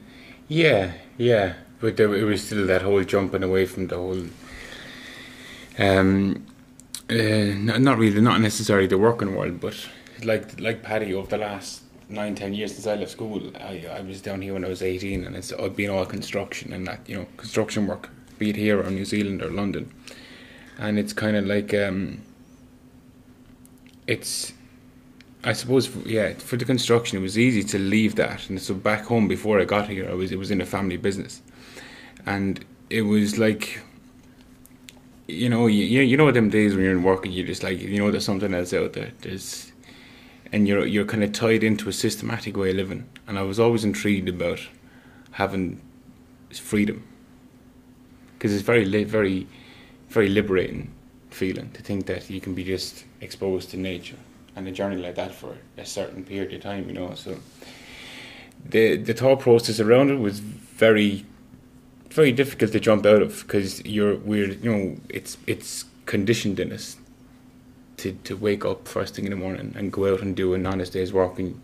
Yeah, 0.50 0.92
yeah, 1.18 1.54
but 1.80 1.96
there, 1.96 2.14
it 2.16 2.24
was 2.24 2.44
still 2.44 2.66
that 2.68 2.82
whole 2.82 3.04
jumping 3.04 3.44
away 3.44 3.66
from 3.66 3.88
the 3.88 3.96
whole. 3.96 4.24
Um, 5.78 6.46
uh, 7.10 7.14
not, 7.80 7.98
really, 7.98 8.20
not 8.22 8.42
necessarily 8.42 8.88
the 8.88 8.98
working 8.98 9.36
world, 9.36 9.60
but 9.62 9.88
like 10.24 10.60
like 10.60 10.84
Paddy 10.84 11.14
over 11.14 11.28
the 11.30 11.38
last 11.38 11.84
nine, 12.10 12.36
ten 12.36 12.54
years 12.54 12.74
since 12.74 12.88
I 12.88 12.96
left 12.96 13.12
school, 13.12 13.52
I, 13.58 13.86
I 13.92 14.02
was 14.02 14.22
down 14.22 14.42
here 14.42 14.54
when 14.54 14.66
I 14.66 14.70
was 14.70 14.82
eighteen, 14.82 15.26
and 15.26 15.36
it's 15.36 15.54
I've 15.54 15.76
been 15.76 15.90
all 15.90 16.06
construction 16.06 16.74
and 16.74 16.88
that 16.88 17.08
you 17.08 17.16
know 17.16 17.28
construction 17.38 17.88
work, 17.88 18.10
be 18.38 18.50
it 18.50 18.56
here 18.56 18.80
or 18.82 18.90
New 18.90 19.06
Zealand 19.06 19.42
or 19.42 19.50
London, 19.50 19.94
and 20.78 21.00
it's 21.00 21.14
kind 21.14 21.38
of 21.38 21.46
like 21.46 21.74
um, 21.74 22.22
it's 24.08 24.54
I 25.44 25.54
suppose, 25.54 25.96
yeah, 26.06 26.34
for 26.34 26.58
the 26.58 26.66
construction, 26.66 27.18
it 27.18 27.22
was 27.22 27.38
easy 27.38 27.64
to 27.64 27.80
leave 27.80 28.16
that. 28.16 28.50
And 28.50 28.62
so 28.62 28.74
back 28.74 29.06
home 29.06 29.28
before 29.28 29.62
I 29.62 29.66
got 29.66 29.88
here, 29.88 30.10
I 30.10 30.14
was 30.14 30.32
it 30.32 30.38
was 30.40 30.52
in 30.52 30.60
a 30.60 30.66
family 30.66 30.98
business, 30.98 31.42
and 32.26 32.64
it 32.90 33.04
was 33.04 33.38
like, 33.38 33.80
you 35.28 35.48
know, 35.48 35.68
you 35.68 36.02
you 36.02 36.18
know 36.18 36.32
them 36.32 36.50
days 36.50 36.76
when 36.76 36.84
you're 36.84 36.94
in 36.94 37.04
work 37.04 37.26
and 37.26 37.34
you're 37.34 37.48
just 37.48 37.64
like 37.64 37.80
you 37.80 38.00
know 38.00 38.12
there's 38.12 38.26
something 38.26 38.54
else 38.54 38.74
out 38.74 38.94
there. 38.94 39.12
There's, 39.22 39.69
and 40.52 40.68
you're 40.68 40.86
you're 40.86 41.06
kind 41.06 41.24
of 41.24 41.32
tied 41.32 41.64
into 41.64 41.90
a 41.90 41.94
systematic 41.94 42.58
way 42.58 42.72
of 42.72 42.76
living. 42.76 43.10
And 43.28 43.38
I 43.38 43.44
was 43.44 43.60
always 43.60 43.84
intrigued 43.84 44.30
about 44.30 44.60
having 45.32 45.82
freedom, 46.52 47.04
because 48.34 48.54
it's 48.54 48.64
very 48.64 48.86
li- 48.86 49.04
very, 49.04 49.48
very 50.10 50.30
liberating 50.30 50.92
feeling 51.30 51.70
to 51.72 51.82
think 51.82 52.08
that 52.08 52.30
you 52.30 52.42
can 52.42 52.56
be 52.56 52.64
just 52.64 53.06
exposed 53.22 53.70
to 53.70 53.78
nature 53.78 54.18
and 54.56 54.68
a 54.68 54.72
journey 54.72 54.98
like 54.98 55.16
that 55.16 55.34
for 55.34 55.56
a 55.78 55.86
certain 55.86 56.24
period 56.24 56.54
of 56.54 56.62
time, 56.62 56.88
you 56.88 56.94
know. 56.94 57.14
So 57.16 57.38
the 58.66 58.98
the 58.98 59.14
thought 59.14 59.40
process 59.40 59.80
around 59.80 60.10
it 60.10 60.20
was 60.20 60.40
very 60.40 61.26
very 62.10 62.32
difficult 62.32 62.72
to 62.72 62.80
jump 62.80 63.06
out 63.06 63.22
of 63.22 63.44
because 63.46 63.86
you're 63.86 64.16
we're 64.18 64.52
you 64.54 64.72
know 64.72 64.98
it's 65.10 65.38
it's 65.46 65.86
conditioned 66.06 66.60
in 66.60 66.72
us 66.72 66.98
to 68.00 68.14
to 68.24 68.36
wake 68.36 68.66
up 68.66 68.88
first 68.88 69.16
thing 69.16 69.26
in 69.26 69.32
the 69.32 69.38
morning 69.38 69.74
and 69.78 69.92
go 69.92 70.12
out 70.12 70.22
and 70.22 70.36
do 70.36 70.54
an 70.54 70.66
honest 70.66 70.94
day's 70.94 71.14
work 71.14 71.40
and 71.40 71.62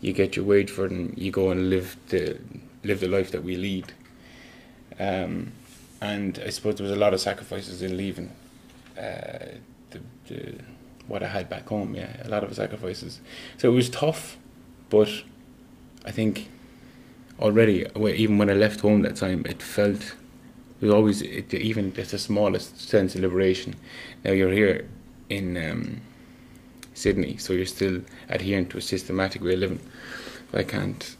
you 0.00 0.12
get 0.12 0.36
your 0.36 0.44
wage 0.44 0.70
for 0.70 0.86
it 0.86 0.90
and 0.90 1.16
you 1.18 1.30
go 1.30 1.50
and 1.50 1.70
live 1.70 1.96
the 2.08 2.38
live 2.84 3.00
the 3.00 3.08
life 3.08 3.30
that 3.32 3.42
we 3.42 3.56
lead. 3.56 3.92
Um, 4.98 5.52
and 6.00 6.40
I 6.44 6.50
suppose 6.50 6.76
there 6.76 6.84
was 6.84 6.92
a 6.92 6.98
lot 6.98 7.14
of 7.14 7.20
sacrifices 7.20 7.82
in 7.82 7.96
leaving 7.96 8.30
uh, 8.96 9.56
the, 9.90 10.00
the 10.28 10.54
what 11.06 11.22
I 11.22 11.28
had 11.28 11.48
back 11.48 11.68
home. 11.68 11.94
Yeah, 11.94 12.16
a 12.22 12.28
lot 12.28 12.44
of 12.44 12.54
sacrifices. 12.54 13.20
So 13.58 13.70
it 13.70 13.74
was 13.74 13.88
tough, 13.88 14.36
but 14.90 15.08
I 16.04 16.10
think 16.10 16.48
already, 17.40 17.86
even 17.96 18.38
when 18.38 18.50
I 18.50 18.54
left 18.54 18.80
home 18.80 19.02
that 19.02 19.16
time, 19.16 19.44
it 19.46 19.62
felt 19.62 20.02
it 20.80 20.84
was 20.84 20.90
always 20.90 21.22
it, 21.22 21.52
even 21.54 21.92
just 21.92 22.10
the 22.10 22.18
smallest 22.18 22.80
sense 22.80 23.14
of 23.14 23.22
liberation. 23.22 23.74
Now 24.24 24.32
you're 24.32 24.52
here 24.52 24.88
in 25.28 25.56
um, 25.56 26.00
Sydney, 26.94 27.36
so 27.36 27.52
you're 27.52 27.66
still 27.66 28.00
adhering 28.28 28.66
to 28.68 28.78
a 28.78 28.80
systematic 28.80 29.42
way 29.42 29.54
of 29.54 29.60
living. 29.60 29.80
But 30.50 30.60
I 30.60 30.64
can't 30.64 31.16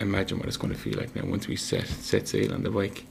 imagine 0.00 0.38
what 0.38 0.48
it's 0.48 0.56
going 0.56 0.72
to 0.72 0.78
feel 0.78 0.98
like 0.98 1.14
now 1.14 1.24
once 1.24 1.46
we 1.46 1.56
set 1.56 1.86
set 1.86 2.28
sail 2.28 2.52
on 2.52 2.62
the 2.62 2.70
bike. 2.70 3.04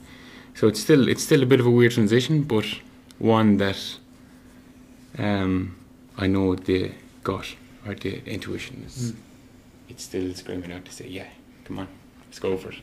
So 0.56 0.68
it's 0.68 0.80
still 0.80 1.08
it's 1.08 1.24
still 1.24 1.44
a 1.44 1.46
bit 1.46 1.60
of 1.60 1.66
a 1.66 1.72
weird 1.72 1.94
transition, 1.94 2.44
but 2.44 2.66
one 3.20 3.58
that 3.58 3.98
um, 5.18 5.78
I 6.18 6.28
know 6.28 6.56
the 6.56 6.92
gut 7.24 7.56
or 7.86 7.96
the 7.96 8.24
intuition 8.26 8.84
is 8.86 9.14
it's 9.90 10.04
still 10.04 10.34
screaming 10.34 10.72
out 10.72 10.86
to 10.86 10.92
say, 10.92 11.08
yeah, 11.08 11.28
come 11.66 11.80
on, 11.80 11.88
let's 12.26 12.40
go 12.40 12.58
for 12.58 12.70
it. 12.70 12.80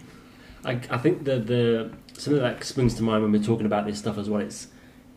I, 0.64 0.72
I 0.90 0.98
think 0.98 1.24
the 1.24 1.38
the 1.38 1.92
something 2.12 2.42
that 2.42 2.62
springs 2.64 2.94
to 2.94 3.02
mind 3.02 3.22
when 3.22 3.32
we're 3.32 3.42
talking 3.42 3.66
about 3.66 3.86
this 3.86 3.98
stuff 3.98 4.18
as 4.18 4.28
well. 4.28 4.40
It's 4.40 4.68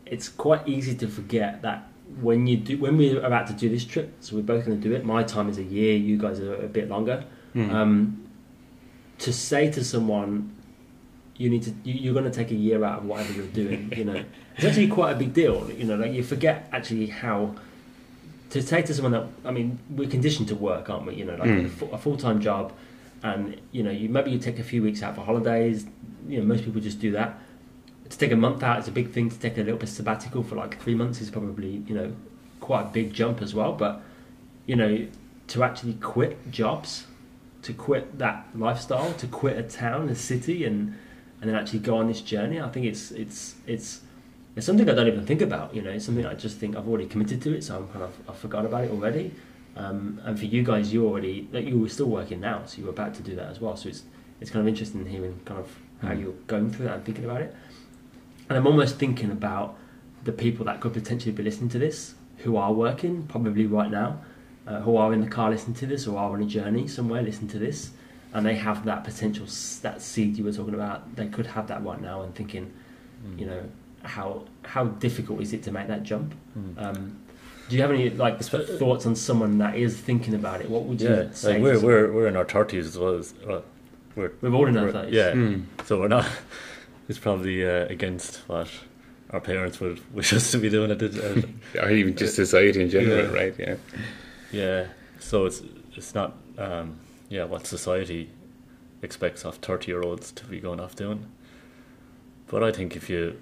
it's 0.06 0.30
quite 0.30 0.68
easy 0.68 0.96
to 0.96 1.08
forget 1.08 1.62
that 1.62 1.88
when 2.22 2.46
you 2.48 2.58
do 2.58 2.78
when 2.78 2.98
we're 2.98 3.22
about 3.24 3.48
to 3.48 3.54
do 3.54 3.70
this 3.70 3.86
trip, 3.86 4.14
so 4.20 4.36
we're 4.36 4.44
both 4.44 4.66
going 4.66 4.80
to 4.82 4.90
do 4.90 4.94
it. 4.96 5.04
My 5.06 5.24
time 5.24 5.50
is 5.50 5.58
a 5.58 5.64
year. 5.64 5.96
You 5.96 6.18
guys 6.18 6.40
are 6.40 6.56
a 6.56 6.68
bit 6.68 6.90
longer. 6.90 7.24
Um, 7.56 8.28
to 9.20 9.32
say 9.32 9.72
to 9.72 9.84
someone, 9.84 10.56
you 11.38 11.50
need 11.50 11.64
to 11.64 11.72
you, 11.84 11.94
you're 11.94 12.14
going 12.14 12.26
to 12.26 12.32
take 12.32 12.52
a 12.52 12.56
year 12.56 12.84
out 12.84 13.00
of 13.00 13.06
whatever 13.06 13.34
you're 13.34 13.46
doing. 13.48 13.92
You 13.98 14.06
know, 14.06 14.24
it's 14.56 14.66
actually 14.66 14.88
quite 14.88 15.12
a 15.12 15.16
big 15.16 15.34
deal. 15.34 15.70
You 15.72 15.86
know, 15.86 15.96
like 15.96 16.12
you 16.14 16.24
forget 16.24 16.68
actually 16.72 17.08
how 17.08 17.56
to 18.52 18.62
say 18.62 18.82
to 18.84 18.94
someone 18.94 19.12
that 19.14 19.26
I 19.46 19.52
mean 19.52 19.80
we're 19.90 20.10
conditioned 20.10 20.48
to 20.50 20.56
work, 20.56 20.90
aren't 20.90 21.06
we? 21.08 21.16
You 21.16 21.26
know, 21.26 21.36
like 21.36 21.50
Mm. 21.50 21.92
a, 21.92 21.96
a 21.96 21.98
full 21.98 22.18
time 22.18 22.42
job, 22.42 22.74
and 23.24 23.60
you 23.72 23.82
know 23.84 23.92
you 23.92 24.10
maybe 24.10 24.32
you 24.32 24.40
take 24.40 24.60
a 24.60 24.64
few 24.64 24.82
weeks 24.84 25.02
out 25.04 25.16
for 25.16 25.22
holidays. 25.22 25.86
You 26.28 26.40
know, 26.40 26.46
most 26.46 26.64
people 26.66 26.82
just 26.82 27.00
do 27.00 27.12
that. 27.12 27.40
To 28.14 28.20
take 28.20 28.32
a 28.32 28.36
month 28.36 28.62
out 28.62 28.78
is 28.78 28.88
a 28.88 28.92
big 28.92 29.10
thing. 29.10 29.32
To 29.32 29.40
take 29.40 29.58
a 29.58 29.62
little 29.62 29.80
bit 29.80 29.90
sabbatical 29.90 30.44
for 30.44 30.54
like 30.56 30.80
three 30.80 30.94
months 30.94 31.20
is 31.20 31.32
probably 31.32 31.82
you 31.88 31.96
know 31.96 32.14
quite 32.60 32.82
a 32.84 32.90
big 32.90 33.12
jump 33.12 33.42
as 33.42 33.56
well. 33.56 33.74
But 33.74 34.02
you 34.68 34.76
know, 34.76 35.08
to 35.48 35.64
actually 35.64 35.96
quit 35.96 36.52
jobs, 36.52 37.08
to 37.64 37.74
quit 37.74 38.20
that 38.20 38.46
lifestyle, 38.54 39.14
to 39.14 39.26
quit 39.26 39.58
a 39.58 39.64
town, 39.64 40.10
a 40.10 40.16
city, 40.16 40.64
and 40.64 40.96
and 41.42 41.50
then 41.50 41.56
actually 41.56 41.80
go 41.80 41.98
on 41.98 42.06
this 42.08 42.22
journey, 42.22 42.62
I 42.62 42.70
think 42.70 42.86
it's 42.86 43.10
it's 43.10 43.56
it's 43.66 44.02
it's 44.56 44.68
something 44.68 44.88
I 44.88 44.94
don't 44.94 45.08
even 45.08 45.26
think 45.26 45.42
about. 45.42 45.74
You 45.74 45.82
know, 45.82 45.90
it's 45.90 46.06
something 46.06 46.24
I 46.24 46.36
just 46.36 46.60
think 46.60 46.76
I've 46.76 46.88
already 46.88 47.08
committed 47.08 47.42
to 47.42 47.56
it, 47.58 47.64
so 47.64 47.78
I'm 47.78 47.88
kind 47.88 48.04
of 48.04 48.14
I've 48.30 48.38
forgotten 48.38 48.68
about 48.68 48.84
it 48.84 48.92
already. 48.92 49.34
Um, 49.76 50.22
and 50.24 50.38
for 50.38 50.46
you 50.46 50.62
guys, 50.62 50.94
you 50.94 51.08
already 51.08 51.50
like 51.52 51.66
you 51.66 51.80
were 51.80 51.90
still 51.90 52.10
working 52.10 52.42
now, 52.42 52.62
so 52.68 52.78
you 52.78 52.84
were 52.84 52.92
about 52.92 53.16
to 53.16 53.24
do 53.24 53.36
that 53.38 53.50
as 53.50 53.60
well. 53.60 53.76
So 53.76 53.90
it's 53.90 54.04
it's 54.40 54.52
kind 54.52 54.62
of 54.62 54.68
interesting 54.68 55.04
hearing 55.08 55.40
kind 55.46 55.60
of 55.60 55.68
how 56.04 56.10
Mm. 56.10 56.22
you're 56.22 56.34
going 56.48 56.70
through 56.70 56.86
that 56.86 56.96
and 56.98 57.06
thinking 57.06 57.26
about 57.26 57.42
it. 57.42 57.56
And 58.54 58.60
I'm 58.60 58.68
almost 58.68 58.98
thinking 59.00 59.32
about 59.32 59.76
the 60.26 60.32
people 60.32 60.64
that 60.66 60.80
could 60.80 60.94
potentially 60.94 61.32
be 61.32 61.42
listening 61.42 61.70
to 61.70 61.80
this, 61.80 62.14
who 62.38 62.56
are 62.56 62.72
working 62.72 63.24
probably 63.24 63.66
right 63.66 63.90
now, 63.90 64.22
uh, 64.68 64.80
who 64.82 64.96
are 64.96 65.12
in 65.12 65.22
the 65.22 65.28
car 65.28 65.50
listening 65.50 65.76
to 65.78 65.88
this, 65.88 66.06
or 66.06 66.20
are 66.20 66.30
on 66.34 66.44
a 66.44 66.46
journey 66.46 66.88
somewhere 66.88 67.24
listening 67.24 67.50
to 67.50 67.58
this, 67.58 67.90
and 68.32 68.46
they 68.46 68.54
have 68.54 68.86
that 68.86 69.04
potential, 69.04 69.48
that 69.82 70.04
seed 70.04 70.38
you 70.38 70.44
were 70.44 70.52
talking 70.52 70.76
about. 70.76 71.16
They 71.16 71.26
could 71.30 71.48
have 71.48 71.66
that 71.70 71.84
right 71.84 72.00
now 72.00 72.22
and 72.22 72.36
thinking, 72.36 72.72
Mm. 73.26 73.40
you 73.40 73.46
know, 73.48 73.62
how 74.04 74.44
how 74.64 74.84
difficult 74.86 75.42
is 75.42 75.52
it 75.54 75.64
to 75.64 75.72
make 75.72 75.88
that 75.88 76.04
jump? 76.04 76.36
Mm. 76.60 76.78
Um, 76.86 77.18
do 77.70 77.76
you 77.76 77.82
have 77.82 77.90
any 77.90 78.12
like 78.12 78.40
thoughts 78.44 79.08
on 79.08 79.16
someone 79.16 79.58
that 79.60 79.78
is 79.78 79.98
thinking 79.98 80.36
about 80.36 80.62
it? 80.62 80.70
What 80.70 80.84
would 80.84 81.02
you 81.02 81.10
yeah, 81.10 81.32
say? 81.32 81.54
like 81.54 81.64
we're 81.64 81.80
we're 81.80 82.12
we're 82.14 82.28
in 82.28 82.36
our 82.36 82.44
thirties 82.46 82.86
as 82.86 82.98
well 83.00 83.16
as 83.16 83.34
well, 83.48 83.64
we're 84.16 84.32
We're 84.42 84.54
all 84.54 84.68
in 84.68 84.78
our 84.78 84.92
30s. 84.92 85.12
Yeah, 85.12 85.32
Mm. 85.32 85.64
so 85.86 86.02
we're 86.02 86.08
not. 86.10 86.28
It's 87.10 87.20
probably 87.20 87.66
uh, 87.68 87.86
against 87.88 88.38
what 88.48 88.70
our 89.32 89.42
parents 89.42 89.80
would 89.80 90.00
wish 90.14 90.34
us 90.34 90.52
to 90.52 90.58
be 90.58 90.70
doing 90.70 90.92
at. 90.92 91.02
Uh, 91.04 91.42
Or 91.82 91.90
even 91.92 92.16
just 92.16 92.36
society 92.36 92.82
in 92.82 92.90
general, 92.90 93.26
Yeah. 93.26 93.40
right? 93.42 93.56
Yeah. 93.60 93.76
yeah, 94.52 94.88
so 95.20 95.46
it's 95.46 95.62
it's 95.96 96.14
not 96.16 96.36
um, 96.58 96.98
yeah 97.30 97.44
what 97.44 97.68
society 97.68 98.30
expects 99.02 99.44
of 99.46 99.56
thirty 99.58 99.92
year 99.92 100.02
olds 100.02 100.32
to 100.34 100.46
be 100.46 100.60
going 100.60 100.80
off 100.80 100.96
doing. 100.96 101.26
But 102.48 102.64
I 102.64 102.72
think 102.72 102.96
if 102.96 103.10
you, 103.10 103.40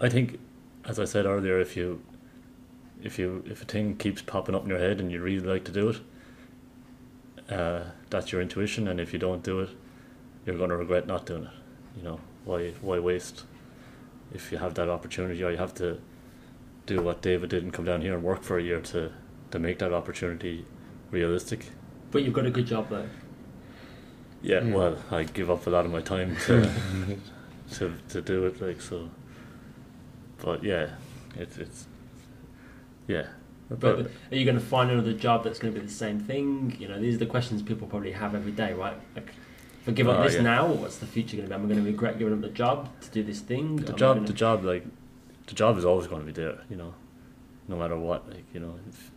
I 0.00 0.08
think, 0.08 0.38
as 0.84 0.98
I 1.00 1.04
said 1.04 1.26
earlier, 1.26 1.58
if 1.60 1.76
you, 1.76 2.00
if 3.02 3.18
you 3.18 3.42
if 3.46 3.62
a 3.62 3.64
thing 3.64 3.96
keeps 3.96 4.22
popping 4.22 4.54
up 4.54 4.62
in 4.62 4.68
your 4.68 4.78
head 4.78 5.00
and 5.00 5.10
you 5.10 5.20
really 5.20 5.44
like 5.44 5.64
to 5.64 5.72
do 5.72 5.88
it, 5.88 6.00
uh, 7.52 7.80
that's 8.10 8.30
your 8.32 8.40
intuition, 8.40 8.86
and 8.88 9.00
if 9.00 9.12
you 9.12 9.18
don't 9.18 9.42
do 9.42 9.60
it, 9.60 9.70
you're 10.46 10.56
going 10.56 10.70
to 10.70 10.76
regret 10.76 11.06
not 11.06 11.26
doing 11.26 11.44
it. 11.44 11.50
You 11.96 12.02
know 12.04 12.20
why 12.44 12.72
why 12.80 12.98
waste 12.98 13.44
if 14.34 14.50
you 14.50 14.58
have 14.58 14.74
that 14.74 14.88
opportunity, 14.88 15.42
or 15.44 15.50
you 15.50 15.58
have 15.58 15.74
to 15.74 15.98
do 16.86 17.00
what 17.02 17.22
David 17.22 17.50
did 17.50 17.62
and 17.62 17.72
come 17.72 17.84
down 17.84 18.00
here 18.00 18.14
and 18.14 18.22
work 18.22 18.42
for 18.42 18.58
a 18.58 18.62
year 18.62 18.80
to 18.80 19.12
to 19.50 19.58
make 19.58 19.78
that 19.78 19.92
opportunity 19.92 20.64
realistic. 21.10 21.66
But 22.10 22.22
you've 22.22 22.32
got 22.34 22.46
a 22.46 22.50
good 22.50 22.66
job 22.66 22.88
though. 22.90 23.08
Yeah, 24.42 24.60
Mm. 24.60 24.72
well, 24.72 24.96
I 25.10 25.22
give 25.24 25.50
up 25.50 25.66
a 25.66 25.70
lot 25.70 25.84
of 25.86 25.92
my 25.92 26.00
time 26.00 26.36
to 26.46 26.68
to 27.74 27.92
to 28.08 28.20
do 28.20 28.46
it, 28.46 28.60
like 28.60 28.80
so. 28.80 29.08
But 30.44 30.64
yeah, 30.64 30.90
it's 31.36 31.58
it's 31.58 31.86
yeah. 33.06 33.26
But 33.70 34.10
are 34.30 34.36
you 34.36 34.44
going 34.44 34.58
to 34.58 34.64
find 34.64 34.90
another 34.90 35.14
job 35.14 35.44
that's 35.44 35.58
going 35.58 35.72
to 35.72 35.80
be 35.80 35.86
the 35.86 35.92
same 35.92 36.20
thing? 36.20 36.76
You 36.78 36.88
know, 36.88 37.00
these 37.00 37.14
are 37.14 37.18
the 37.18 37.26
questions 37.26 37.62
people 37.62 37.86
probably 37.86 38.12
have 38.12 38.34
every 38.34 38.52
day, 38.52 38.74
right? 38.74 38.98
Like, 39.14 39.30
give 39.90 40.08
up 40.08 40.20
Oh, 40.20 40.22
this 40.22 40.34
yeah. 40.34 40.42
now, 40.42 40.66
what's 40.68 40.98
the 40.98 41.06
future 41.06 41.36
going 41.36 41.48
to 41.48 41.50
be? 41.50 41.54
Am 41.54 41.64
I 41.64 41.68
going 41.72 41.84
to 41.84 41.90
regret 41.90 42.18
giving 42.18 42.32
up 42.34 42.40
the 42.40 42.48
job 42.50 42.88
to 43.00 43.10
do 43.10 43.22
this 43.24 43.40
thing? 43.40 43.76
the 43.76 43.90
Am 43.92 43.98
job, 43.98 44.16
gonna- 44.18 44.26
the 44.28 44.32
job, 44.32 44.64
like 44.64 44.84
the 45.46 45.54
job 45.54 45.76
is 45.78 45.84
always 45.84 46.06
going 46.06 46.20
to 46.20 46.26
be 46.26 46.32
there, 46.32 46.58
you 46.70 46.76
know, 46.76 46.94
no 47.68 47.76
matter 47.76 47.98
what. 47.98 48.28
Like 48.28 48.44
you 48.54 48.60
know, 48.60 48.78
if, 48.88 49.10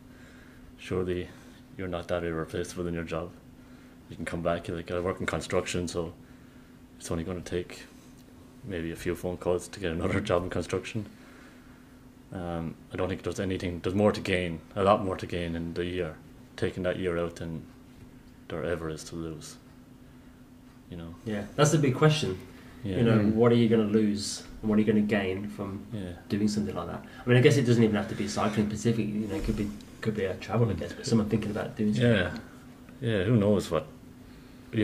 surely 0.77 1.29
you're 1.77 1.87
not 1.87 2.07
that 2.07 2.23
irreplaceable 2.23 2.87
in 2.87 2.93
your 2.93 3.03
job. 3.03 3.31
you 4.09 4.15
can 4.15 4.25
come 4.25 4.41
back. 4.41 4.67
Like 4.69 4.89
I 4.91 4.99
work 4.99 5.19
in 5.19 5.25
construction, 5.25 5.87
so 5.87 6.13
it's 6.97 7.11
only 7.11 7.23
going 7.23 7.41
to 7.41 7.49
take 7.49 7.83
maybe 8.63 8.91
a 8.91 8.95
few 8.95 9.13
phone 9.15 9.37
calls 9.37 9.67
to 9.67 9.79
get 9.79 9.91
another 9.91 10.19
job 10.31 10.43
in 10.43 10.49
construction. 10.49 11.05
Um, 12.33 12.75
I 12.91 12.95
don't 12.97 13.07
think 13.07 13.21
there's 13.23 13.39
anything. 13.39 13.79
There's 13.81 13.95
more 13.95 14.11
to 14.11 14.19
gain, 14.21 14.59
a 14.75 14.83
lot 14.83 15.03
more 15.05 15.15
to 15.15 15.25
gain 15.27 15.55
in 15.55 15.73
the 15.73 15.85
year, 15.85 16.15
taking 16.57 16.83
that 16.83 16.97
year 16.97 17.17
out 17.17 17.35
than 17.37 17.63
there 18.47 18.63
ever 18.63 18.89
is 18.89 19.03
to 19.05 19.15
lose. 19.15 19.57
You 20.89 20.97
know. 20.97 21.15
Yeah, 21.25 21.43
that's 21.55 21.71
the 21.71 21.77
big 21.77 21.95
question. 21.95 22.37
Yeah. 22.83 22.97
You 22.97 23.03
know, 23.03 23.17
Mm. 23.17 23.33
what 23.33 23.51
are 23.51 23.55
you 23.55 23.67
going 23.67 23.85
to 23.87 23.91
lose 23.91 24.43
and 24.61 24.69
what 24.69 24.75
are 24.77 24.81
you 24.81 24.85
going 24.85 25.07
to 25.07 25.15
gain 25.17 25.47
from 25.47 25.79
Yeah. 25.91 26.13
doing 26.29 26.47
something 26.47 26.75
like 26.75 26.87
that? 26.87 27.03
I 27.25 27.27
mean, 27.29 27.37
I 27.37 27.41
guess 27.41 27.57
it 27.57 27.63
doesn't 27.65 27.83
even 27.83 27.95
have 27.95 28.07
to 28.09 28.15
be 28.15 28.27
cycling 28.27 28.67
specific. 28.67 29.07
You 29.07 29.27
know, 29.27 29.35
it 29.35 29.43
could 29.43 29.57
be 29.57 29.67
could 30.01 30.15
be 30.15 30.25
a 30.25 30.35
travel, 30.35 30.69
I 30.69 30.73
guess. 30.73 30.93
But 30.93 31.07
someone 31.07 31.27
thinking 31.29 31.49
about 31.49 31.75
doing 31.75 31.93
something. 31.95 32.11
Yeah, 32.11 32.29
yeah. 33.01 33.23
Who 33.23 33.35
knows 33.35 33.71
what 33.71 33.87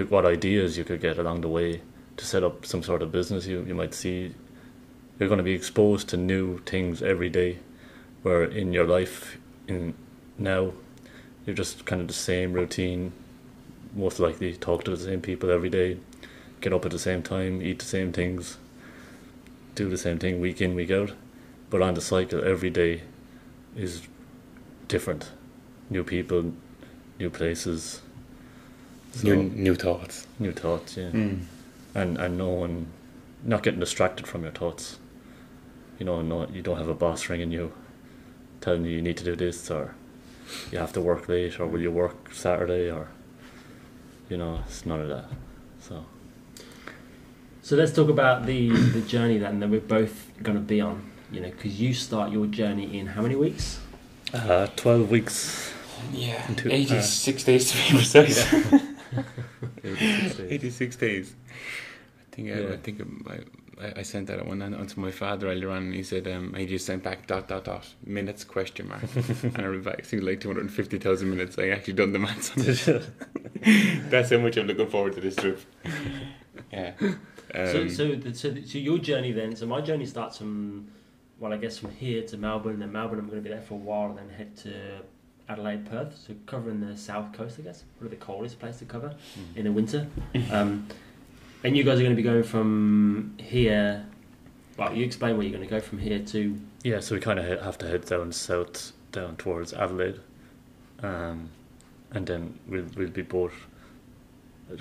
what 0.09 0.25
ideas 0.25 0.77
you 0.77 0.83
could 0.83 1.01
get 1.01 1.17
along 1.19 1.41
the 1.41 1.49
way 1.49 1.81
to 2.17 2.25
set 2.25 2.43
up 2.43 2.65
some 2.65 2.81
sort 2.81 3.01
of 3.03 3.11
business. 3.11 3.45
You 3.45 3.63
you 3.67 3.75
might 3.75 3.93
see 3.93 4.33
you're 5.19 5.29
going 5.29 5.37
to 5.37 5.43
be 5.43 5.53
exposed 5.53 6.07
to 6.09 6.17
new 6.17 6.57
things 6.65 7.03
every 7.03 7.29
day, 7.29 7.57
where 8.23 8.43
in 8.43 8.73
your 8.73 8.87
life 8.87 9.37
in 9.67 9.93
now 10.39 10.71
you're 11.45 11.55
just 11.55 11.85
kind 11.85 12.01
of 12.01 12.07
the 12.07 12.13
same 12.31 12.53
routine. 12.53 13.11
Most 13.93 14.19
likely 14.19 14.53
talk 14.53 14.83
to 14.85 14.91
the 14.91 14.97
same 15.03 15.21
people 15.21 15.49
every 15.51 15.69
day, 15.69 15.97
get 16.61 16.73
up 16.73 16.85
at 16.85 16.91
the 16.91 16.99
same 16.99 17.21
time, 17.21 17.61
eat 17.61 17.79
the 17.79 17.85
same 17.85 18.11
things, 18.13 18.57
do 19.75 19.89
the 19.89 19.97
same 19.97 20.17
thing 20.17 20.39
week 20.39 20.61
in 20.61 20.75
week 20.75 20.91
out. 20.91 21.11
But 21.69 21.81
on 21.81 21.93
the 21.93 22.01
cycle, 22.01 22.43
every 22.43 22.69
day 22.69 23.03
is 23.75 24.01
different. 24.87 25.31
New 25.89 26.03
people, 26.03 26.53
new 27.19 27.29
places, 27.29 28.01
so, 29.13 29.27
New, 29.27 29.43
new, 29.43 29.75
thoughts. 29.75 30.25
new 30.39 30.53
thoughts. 30.53 30.95
yeah, 30.95 31.09
Mm. 31.11 31.39
and 31.93 32.17
and 32.17 32.37
no 32.37 32.47
one, 32.47 32.87
not 33.43 33.61
getting 33.61 33.79
distracted 33.81 34.25
from 34.25 34.43
your 34.43 34.53
thoughts. 34.53 34.99
You 35.99 36.05
know, 36.05 36.21
no, 36.21 36.47
you 36.47 36.61
don't 36.61 36.77
have 36.77 36.87
a 36.87 36.93
boss 36.93 37.27
ringing 37.29 37.51
you, 37.51 37.73
telling 38.61 38.85
you 38.85 38.91
you 38.91 39.01
need 39.01 39.17
to 39.17 39.25
do 39.25 39.35
this 39.35 39.69
or 39.69 39.95
you 40.71 40.77
have 40.79 40.93
to 40.93 41.01
work 41.01 41.27
late 41.27 41.59
or 41.59 41.67
will 41.67 41.81
you 41.81 41.91
work 41.91 42.33
Saturday 42.33 42.89
or, 42.89 43.09
you 44.31 44.37
know, 44.37 44.63
it's 44.65 44.85
none 44.85 45.01
of 45.01 45.09
that. 45.09 45.25
So 45.79 46.05
So 47.61 47.75
let's 47.75 47.91
talk 47.91 48.09
about 48.09 48.45
the 48.45 48.69
the 48.69 49.01
journey 49.01 49.37
then 49.37 49.59
that 49.59 49.69
we're 49.69 49.81
both 49.97 50.31
going 50.41 50.57
to 50.57 50.63
be 50.63 50.79
on. 50.81 51.11
You 51.31 51.41
know, 51.41 51.49
because 51.49 51.79
you 51.79 51.93
start 51.93 52.31
your 52.31 52.47
journey 52.47 52.97
in 52.99 53.07
how 53.07 53.21
many 53.21 53.35
weeks? 53.35 53.79
uh, 54.33 54.67
twelve 54.75 55.11
weeks. 55.11 55.71
Yeah, 56.11 56.47
Into- 56.49 56.73
86 56.73 57.43
days 57.43 57.71
to 57.71 57.77
be 57.77 57.97
precise. 57.97 58.37
Eighty-six 59.83 60.35
days. 60.35 60.51
86 60.51 60.95
days. 60.95 61.35
I 62.19 62.35
think 62.35 62.47
I, 62.49 62.59
Yeah. 62.59 62.73
I 62.73 62.77
think 62.77 63.01
I, 63.29 63.39
I- 63.81 63.99
I 63.99 64.03
sent 64.03 64.27
that 64.27 64.45
one 64.45 64.61
on, 64.61 64.73
onto 64.73 64.99
my 64.99 65.11
father 65.11 65.47
earlier 65.49 65.69
on, 65.71 65.83
and 65.83 65.93
he 65.93 66.03
said 66.03 66.27
um, 66.27 66.53
I 66.55 66.65
just 66.65 66.85
sent 66.85 67.03
back 67.03 67.27
dot 67.27 67.47
dot 67.47 67.65
dot 67.65 67.87
minutes 68.05 68.43
question 68.43 68.87
mark, 68.89 69.03
and 69.43 69.57
I 69.57 69.63
read 69.65 69.83
back 69.83 69.99
I 69.99 70.03
think 70.03 70.23
like 70.23 70.39
250,000 70.39 71.29
minutes. 71.29 71.57
I 71.57 71.69
actually 71.69 71.93
done 71.93 72.11
the 72.13 72.19
maths 72.19 72.51
on 72.57 72.63
it. 72.67 73.03
That's 74.09 74.29
how 74.31 74.37
much 74.39 74.57
I'm 74.57 74.67
looking 74.67 74.87
forward 74.87 75.13
to 75.15 75.21
this 75.21 75.35
trip. 75.35 75.59
Yeah. 76.71 76.93
so, 76.99 77.81
Um, 77.81 77.89
so, 77.89 78.15
the, 78.15 78.33
so, 78.33 78.49
the, 78.51 78.65
so 78.65 78.77
your 78.77 78.97
journey 78.97 79.31
then. 79.33 79.55
So 79.57 79.65
my 79.65 79.81
journey 79.81 80.05
starts 80.05 80.37
from, 80.37 80.87
well, 81.39 81.51
I 81.51 81.57
guess 81.57 81.77
from 81.77 81.91
here 81.91 82.23
to 82.27 82.37
Melbourne. 82.37 82.79
Then 82.79 82.91
Melbourne, 82.93 83.19
I'm 83.19 83.27
going 83.27 83.43
to 83.43 83.49
be 83.49 83.53
there 83.53 83.61
for 83.61 83.73
a 83.73 83.77
while, 83.77 84.09
and 84.09 84.17
then 84.19 84.29
head 84.29 84.55
to 84.57 84.73
Adelaide, 85.49 85.85
Perth. 85.89 86.17
So 86.17 86.33
covering 86.45 86.79
the 86.79 86.95
south 86.97 87.33
coast, 87.33 87.57
I 87.59 87.63
guess, 87.63 87.83
probably 87.99 88.17
the 88.17 88.23
coldest 88.23 88.59
place 88.59 88.77
to 88.79 88.85
cover 88.85 89.13
in 89.55 89.65
the 89.65 89.71
winter. 89.71 90.07
Um, 90.51 90.87
and 91.63 91.75
you 91.77 91.83
guys 91.83 91.99
are 91.99 92.03
going 92.03 92.15
to 92.15 92.21
be 92.21 92.23
going 92.23 92.43
from 92.43 93.35
here. 93.39 94.05
Well, 94.77 94.95
you 94.95 95.05
explain 95.05 95.37
where 95.37 95.45
you're 95.45 95.55
going 95.55 95.67
to 95.67 95.69
go 95.69 95.79
from 95.79 95.99
here 95.99 96.19
to. 96.19 96.59
Yeah, 96.83 96.99
so 96.99 97.15
we 97.15 97.21
kind 97.21 97.39
of 97.39 97.61
have 97.61 97.77
to 97.79 97.87
head 97.87 98.05
down 98.05 98.31
south, 98.31 98.93
down 99.11 99.35
towards 99.35 99.73
Adelaide, 99.73 100.19
um, 101.03 101.49
and 102.11 102.25
then 102.25 102.57
we'll 102.67 102.85
we'll 102.95 103.09
be 103.09 103.21
both 103.21 103.53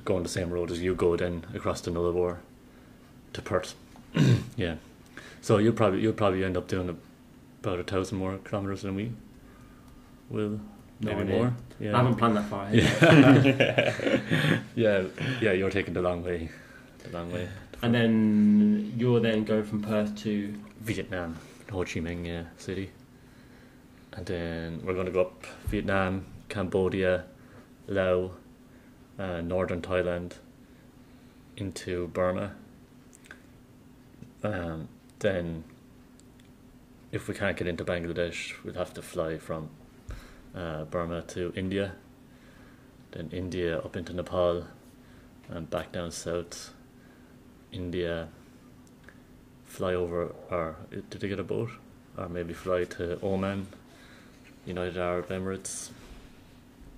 going 0.04 0.22
the 0.22 0.28
same 0.28 0.50
road 0.50 0.70
as 0.70 0.80
you 0.80 0.94
go, 0.94 1.16
then 1.16 1.44
across 1.54 1.80
the 1.80 1.90
Nullarbor 1.90 2.38
to 3.32 3.42
Perth. 3.42 3.74
yeah, 4.56 4.76
so 5.42 5.58
you'll 5.58 5.72
probably 5.74 6.00
you'll 6.00 6.12
probably 6.14 6.44
end 6.44 6.56
up 6.56 6.68
doing 6.68 6.88
about 7.62 7.78
a 7.80 7.84
thousand 7.84 8.18
more 8.18 8.38
kilometers 8.38 8.82
than 8.82 8.94
we 8.94 9.12
will, 10.30 10.60
No 11.00 11.14
maybe 11.16 11.20
idea. 11.22 11.36
more. 11.36 11.54
I 11.80 11.96
haven't 11.96 12.16
planned 12.16 12.36
that 12.36 12.44
far 12.48 12.64
ahead. 12.66 14.22
yeah, 14.74 15.04
yeah. 15.42 15.52
You're 15.52 15.70
taking 15.70 15.92
the 15.94 16.02
long 16.02 16.22
way, 16.24 16.48
the 17.02 17.16
long 17.16 17.32
way. 17.32 17.48
And 17.82 17.94
then 17.94 18.94
you're 18.96 19.20
then 19.20 19.44
going 19.44 19.64
from 19.64 19.82
Perth 19.82 20.14
to. 20.22 20.54
Vietnam, 20.80 21.36
Ho 21.70 21.84
Chi 21.84 22.00
Minh 22.00 22.26
yeah, 22.26 22.44
city. 22.56 22.90
And 24.12 24.26
then 24.26 24.82
we're 24.84 24.94
going 24.94 25.06
to 25.06 25.12
go 25.12 25.22
up 25.22 25.44
Vietnam, 25.66 26.26
Cambodia, 26.48 27.24
Laos, 27.86 28.32
uh, 29.18 29.40
northern 29.40 29.82
Thailand, 29.82 30.32
into 31.56 32.08
Burma. 32.08 32.52
Um, 34.42 34.88
then, 35.18 35.64
if 37.12 37.28
we 37.28 37.34
can't 37.34 37.56
get 37.56 37.66
into 37.66 37.84
Bangladesh, 37.84 38.62
we'd 38.64 38.76
have 38.76 38.94
to 38.94 39.02
fly 39.02 39.38
from 39.38 39.68
uh, 40.54 40.84
Burma 40.84 41.22
to 41.28 41.52
India, 41.54 41.92
then 43.12 43.28
India 43.32 43.78
up 43.78 43.96
into 43.96 44.12
Nepal, 44.12 44.64
and 45.48 45.68
back 45.68 45.92
down 45.92 46.10
south. 46.10 46.72
India, 47.72 48.28
fly 49.66 49.94
over, 49.94 50.34
or 50.50 50.76
did 50.90 51.20
they 51.20 51.28
get 51.28 51.38
a 51.38 51.44
boat? 51.44 51.70
Or 52.16 52.28
maybe 52.28 52.52
fly 52.52 52.84
to 52.84 53.18
Oman, 53.24 53.66
United 54.66 54.98
Arab 54.98 55.28
Emirates, 55.28 55.90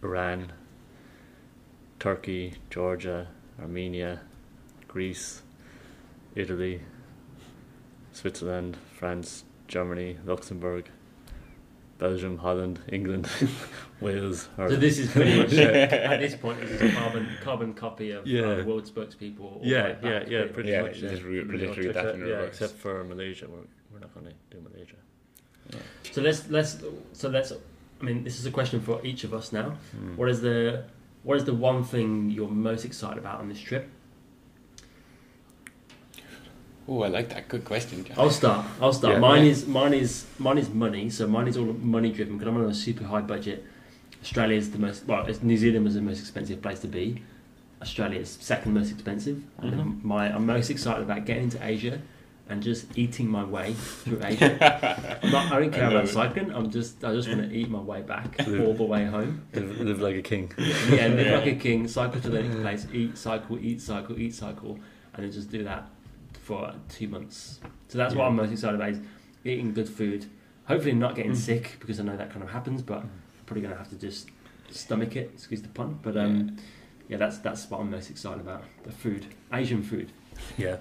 Iran, 0.02 0.52
Turkey, 1.98 2.54
Georgia, 2.70 3.28
Armenia, 3.60 4.20
Greece, 4.88 5.42
Italy, 6.34 6.80
Switzerland, 8.12 8.76
France, 8.98 9.44
Germany, 9.68 10.18
Luxembourg, 10.24 10.88
Belgium, 12.02 12.36
Holland, 12.38 12.76
England, 12.88 13.28
Wales. 14.00 14.48
Or 14.58 14.68
So 14.70 14.76
this 14.76 14.98
is 14.98 15.10
pretty 15.16 15.34
much 15.40 15.52
at 16.12 16.18
this 16.20 16.34
point. 16.34 16.60
This 16.60 16.70
is 16.72 16.82
a 16.82 16.92
carbon 17.00 17.24
carbon 17.46 17.70
copy 17.74 18.10
of 18.10 18.26
Yeah. 18.26 18.42
uh, 18.42 18.64
World 18.68 18.86
Spokespeople. 18.92 19.40
all 19.40 19.60
yeah, 19.62 19.82
way 19.84 19.92
back 19.92 20.02
yeah, 20.02 20.10
yeah, 20.10 20.40
pretty 20.40 20.52
pretty 20.56 20.70
Yeah, 20.70 20.82
much. 20.82 20.96
yeah, 20.98 21.10
re- 21.10 21.44
pretty 21.50 21.66
literally 21.66 21.86
much, 21.88 21.94
that 21.94 22.04
except, 22.06 22.14
in 22.18 22.20
yeah, 22.26 22.34
reverse. 22.34 22.48
except 22.52 22.74
for 22.84 22.94
Malaysia, 23.12 23.46
we're 23.52 23.66
we're 23.90 24.00
not 24.06 24.12
going 24.14 24.26
to 24.26 24.34
do 24.52 24.58
Malaysia. 24.68 24.98
So 26.14 26.18
let's 26.26 26.40
let's 26.56 26.72
so 27.20 27.28
let's. 27.28 27.52
I 28.00 28.04
mean, 28.04 28.24
this 28.24 28.36
is 28.40 28.46
a 28.46 28.50
question 28.58 28.80
for 28.88 28.96
each 29.10 29.22
of 29.22 29.32
us 29.38 29.52
now. 29.52 29.68
Mm. 29.96 30.16
What 30.18 30.28
is 30.34 30.40
the 30.48 30.58
what 31.22 31.36
is 31.40 31.44
the 31.44 31.54
one 31.70 31.80
thing 31.92 32.30
you're 32.36 32.48
most 32.70 32.84
excited 32.84 33.18
about 33.24 33.38
on 33.42 33.48
this 33.48 33.60
trip? 33.60 33.84
Oh, 36.88 37.02
I 37.02 37.08
like 37.08 37.28
that. 37.30 37.48
Good 37.48 37.64
question, 37.64 38.04
John. 38.04 38.16
I'll 38.18 38.30
start. 38.30 38.66
I'll 38.80 38.92
start. 38.92 39.14
Yeah. 39.14 39.20
mine 39.20 39.44
is 39.44 39.66
mine 39.66 39.94
is 39.94 40.26
mine 40.38 40.58
is 40.58 40.68
money. 40.70 41.10
So 41.10 41.26
mine 41.26 41.48
is 41.48 41.56
all 41.56 41.66
money 41.66 42.10
driven 42.12 42.36
because 42.38 42.48
I'm 42.52 42.56
on 42.62 42.70
a 42.70 42.74
super 42.74 43.04
high 43.04 43.20
budget. 43.22 43.64
Australia 44.22 44.56
is 44.56 44.70
the 44.70 44.78
most 44.78 45.06
well. 45.06 45.22
it's- 45.22 45.42
New 45.42 45.56
Zealand 45.56 45.84
was 45.84 45.94
the 45.94 46.02
most 46.02 46.20
expensive 46.20 46.62
place 46.62 46.80
to 46.80 46.88
be. 46.88 47.22
Australia 47.80 48.20
is 48.20 48.30
second 48.40 48.74
most 48.74 48.92
expensive. 48.92 49.42
And 49.58 49.72
Mhm. 49.74 50.04
my 50.04 50.32
I'm 50.34 50.46
most 50.46 50.70
excited 50.70 51.02
about 51.02 51.24
getting 51.26 51.48
to 51.50 51.58
Asia 51.66 52.00
and 52.48 52.62
just 52.62 52.86
eating 52.96 53.28
my 53.28 53.42
way 53.44 53.72
through 53.72 54.20
Asia. 54.22 55.18
I'm 55.22 55.30
not, 55.32 55.52
I 55.52 55.58
don't 55.60 55.72
care 55.72 55.88
about 55.88 56.08
cycling. 56.08 56.52
I'm 56.54 56.70
just 56.70 57.02
I 57.04 57.12
just 57.14 57.28
want 57.28 57.40
to 57.48 57.52
eat 57.56 57.68
my 57.70 57.80
way 57.80 58.02
back 58.02 58.36
all 58.46 58.74
the 58.74 58.84
way 58.84 59.04
home. 59.06 59.42
Live, 59.54 59.80
live 59.80 60.00
like 60.00 60.16
a 60.16 60.22
king. 60.22 60.52
Yeah, 60.58 61.08
live 61.08 61.26
Yeah. 61.26 61.36
like 61.38 61.46
a 61.46 61.54
king. 61.56 61.88
Cycle 61.88 62.20
to 62.20 62.30
the 62.30 62.42
next 62.42 62.56
place. 62.60 62.86
Eat, 62.92 63.18
cycle, 63.18 63.58
eat, 63.58 63.80
cycle, 63.80 64.16
eat, 64.18 64.34
cycle, 64.34 64.78
and 65.14 65.24
then 65.24 65.32
just 65.32 65.50
do 65.50 65.64
that 65.64 65.88
for 66.42 66.74
two 66.88 67.08
months. 67.08 67.60
So 67.88 67.98
that's 67.98 68.14
what 68.14 68.26
I'm 68.26 68.36
most 68.36 68.50
excited 68.52 68.74
about: 68.76 68.90
is 68.90 69.00
eating 69.44 69.72
good 69.72 69.88
food. 69.88 70.26
Hopefully, 70.66 70.92
not 70.94 71.14
getting 71.14 71.32
Mm. 71.32 71.36
sick 71.36 71.76
because 71.80 71.98
I 72.00 72.02
know 72.04 72.16
that 72.16 72.30
kind 72.30 72.42
of 72.42 72.50
happens. 72.50 72.82
But 72.82 72.98
I'm 72.98 73.10
probably 73.46 73.62
gonna 73.62 73.76
have 73.76 73.90
to 73.90 73.96
just 73.96 74.28
stomach 74.70 75.16
it. 75.16 75.30
Excuse 75.34 75.62
the 75.62 75.68
pun. 75.68 75.98
But 76.02 76.16
um, 76.16 76.56
yeah, 77.08 77.16
that's 77.16 77.38
that's 77.38 77.68
what 77.70 77.80
I'm 77.80 77.90
most 77.90 78.10
excited 78.10 78.40
about: 78.40 78.64
the 78.84 78.92
food, 78.92 79.26
Asian 79.52 79.82
food. 79.82 80.12
Yeah. 80.58 80.76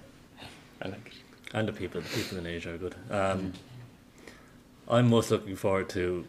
I 0.82 0.88
like 0.88 1.08
it. 1.08 1.14
And 1.54 1.68
the 1.68 1.74
people, 1.74 2.02
the 2.02 2.10
people 2.10 2.38
in 2.40 2.48
Asia 2.48 2.74
are 2.74 2.78
good. 2.78 2.96
Um, 3.12 3.54
I'm 4.88 5.10
most 5.10 5.30
looking 5.30 5.56
forward 5.56 5.90
to 5.90 6.26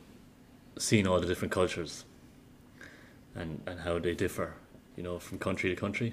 seeing 0.78 1.06
all 1.06 1.20
the 1.20 1.26
different 1.26 1.52
cultures 1.52 2.04
and, 3.34 3.62
and 3.66 3.80
how 3.80 3.98
they 3.98 4.14
differ, 4.14 4.54
you 4.96 5.02
know, 5.02 5.18
from 5.18 5.38
country 5.38 5.70
to 5.70 5.76
country. 5.76 6.12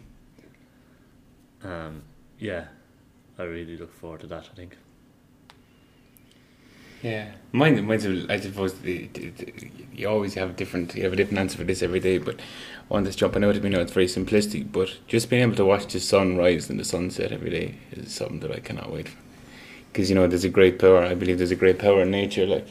Um, 1.64 2.04
yeah, 2.38 2.66
I 3.40 3.44
really 3.44 3.78
look 3.78 3.94
forward 3.94 4.20
to 4.22 4.28
that, 4.28 4.50
I 4.52 4.56
think. 4.56 4.78
Yeah, 7.02 7.32
mine. 7.54 7.86
Mine's. 7.86 8.06
I 8.30 8.38
suppose 8.42 8.74
the, 8.74 9.08
the, 9.14 9.30
the, 9.30 9.72
you 9.94 10.10
always 10.10 10.34
have 10.34 10.58
different. 10.58 10.94
You 10.96 11.04
have 11.04 11.14
a 11.14 11.16
different 11.16 11.40
answer 11.40 11.58
for 11.58 11.64
this 11.64 11.82
every 11.82 12.02
day, 12.02 12.18
but 12.18 12.42
one 12.90 13.06
that's 13.06 13.16
jumping 13.16 13.46
out 13.46 13.56
at 13.56 13.64
me 13.64 13.70
now. 13.70 13.80
It's 13.80 13.94
very 13.94 14.08
simplistic, 14.08 14.70
but 14.70 14.98
just 15.08 15.30
being 15.30 15.42
able 15.44 15.56
to 15.56 15.64
watch 15.64 15.92
the 15.92 16.02
sun 16.02 16.36
rise 16.36 16.70
and 16.70 16.78
the 16.78 16.84
sunset 16.84 17.32
every 17.32 17.50
day 17.50 17.76
is 17.92 18.14
something 18.14 18.42
that 18.42 18.52
I 18.52 18.60
cannot 18.60 18.92
wait 18.92 19.08
for. 19.08 19.18
Because 19.88 20.10
you 20.10 20.16
know, 20.16 20.28
there's 20.28 20.44
a 20.44 20.50
great 20.50 20.78
power. 20.78 21.06
I 21.06 21.16
believe 21.16 21.38
there's 21.38 21.52
a 21.52 21.56
great 21.56 21.80
power 21.80 22.02
in 22.02 22.12
nature, 22.12 22.46
like, 22.46 22.68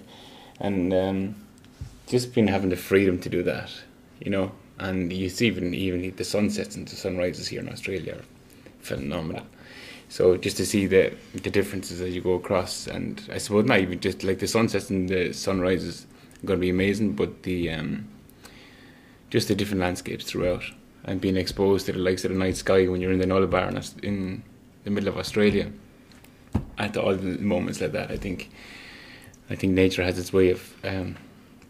and 0.60 0.92
um, 0.92 1.34
just 2.06 2.34
being 2.34 2.48
having 2.48 2.68
the 2.68 2.76
freedom 2.76 3.18
to 3.20 3.30
do 3.30 3.42
that, 3.44 3.72
you 4.20 4.30
know. 4.30 4.52
And 4.78 5.10
you 5.10 5.30
see, 5.30 5.46
even 5.46 5.72
even 5.72 6.14
the 6.14 6.24
sunsets 6.24 6.76
and 6.76 6.86
the 6.86 6.96
sunrises 6.96 7.48
here 7.48 7.60
in 7.60 7.70
Australia 7.70 8.16
are 8.16 8.24
phenomenal. 8.80 9.46
So 10.08 10.36
just 10.36 10.56
to 10.56 10.66
see 10.66 10.86
the 10.86 11.12
the 11.34 11.50
differences 11.50 12.00
as 12.00 12.14
you 12.14 12.20
go 12.20 12.34
across, 12.34 12.86
and 12.86 13.22
I 13.30 13.38
suppose 13.38 13.66
not 13.66 13.80
even 13.80 14.00
just 14.00 14.24
like 14.24 14.38
the 14.38 14.46
sunsets 14.46 14.90
and 14.90 15.08
the 15.08 15.32
sunrises 15.32 16.06
are 16.42 16.46
going 16.46 16.58
to 16.58 16.60
be 16.62 16.70
amazing, 16.70 17.12
but 17.12 17.42
the 17.42 17.70
um, 17.70 18.08
just 19.30 19.48
the 19.48 19.54
different 19.54 19.82
landscapes 19.82 20.24
throughout, 20.24 20.64
and 21.04 21.20
being 21.20 21.36
exposed 21.36 21.86
to 21.86 21.92
the 21.92 21.98
likes 21.98 22.24
of 22.24 22.32
the 22.32 22.38
night 22.38 22.56
sky 22.56 22.86
when 22.86 23.00
you're 23.00 23.12
in 23.12 23.18
the 23.18 23.26
Nullarbor 23.26 23.68
in, 24.02 24.08
in 24.08 24.42
the 24.84 24.90
middle 24.90 25.08
of 25.10 25.18
Australia, 25.18 25.70
at 26.78 26.96
all 26.96 27.14
the 27.14 27.38
moments 27.38 27.80
like 27.80 27.92
that, 27.92 28.10
I 28.10 28.16
think, 28.16 28.50
I 29.50 29.56
think 29.56 29.74
nature 29.74 30.02
has 30.02 30.18
its 30.18 30.32
way 30.32 30.50
of 30.50 30.74
um, 30.84 31.16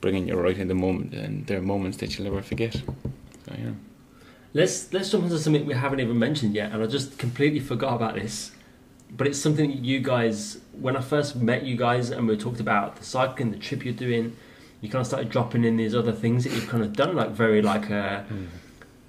bringing 0.00 0.28
you 0.28 0.36
right 0.36 0.56
in 0.56 0.68
the 0.68 0.74
moment, 0.74 1.12
and 1.12 1.44
there 1.48 1.58
are 1.58 1.62
moments 1.62 1.96
that 1.98 2.16
you'll 2.16 2.30
never 2.30 2.42
forget. 2.42 2.74
So 2.74 3.54
yeah. 3.58 3.72
Let's 4.54 4.92
let's 4.92 5.10
jump 5.10 5.24
into 5.24 5.38
something 5.38 5.66
we 5.66 5.74
haven't 5.74 6.00
even 6.00 6.18
mentioned 6.18 6.54
yet, 6.54 6.72
and 6.72 6.82
I 6.82 6.86
just 6.86 7.18
completely 7.18 7.60
forgot 7.60 7.94
about 7.94 8.14
this. 8.14 8.52
But 9.10 9.26
it's 9.26 9.38
something 9.38 9.70
that 9.70 9.78
you 9.80 10.00
guys, 10.00 10.58
when 10.72 10.96
I 10.96 11.00
first 11.00 11.36
met 11.36 11.64
you 11.64 11.76
guys, 11.76 12.10
and 12.10 12.26
we 12.28 12.36
talked 12.36 12.60
about 12.60 12.96
the 12.96 13.04
cycling, 13.04 13.50
the 13.50 13.58
trip 13.58 13.84
you're 13.84 13.94
doing, 13.94 14.36
you 14.80 14.88
kind 14.88 15.00
of 15.00 15.06
started 15.06 15.28
dropping 15.30 15.64
in 15.64 15.76
these 15.76 15.94
other 15.94 16.12
things 16.12 16.44
that 16.44 16.52
you've 16.52 16.68
kind 16.68 16.82
of 16.82 16.92
done, 16.94 17.16
like 17.16 17.30
very 17.30 17.62
like 17.62 17.90
a, 17.90 18.26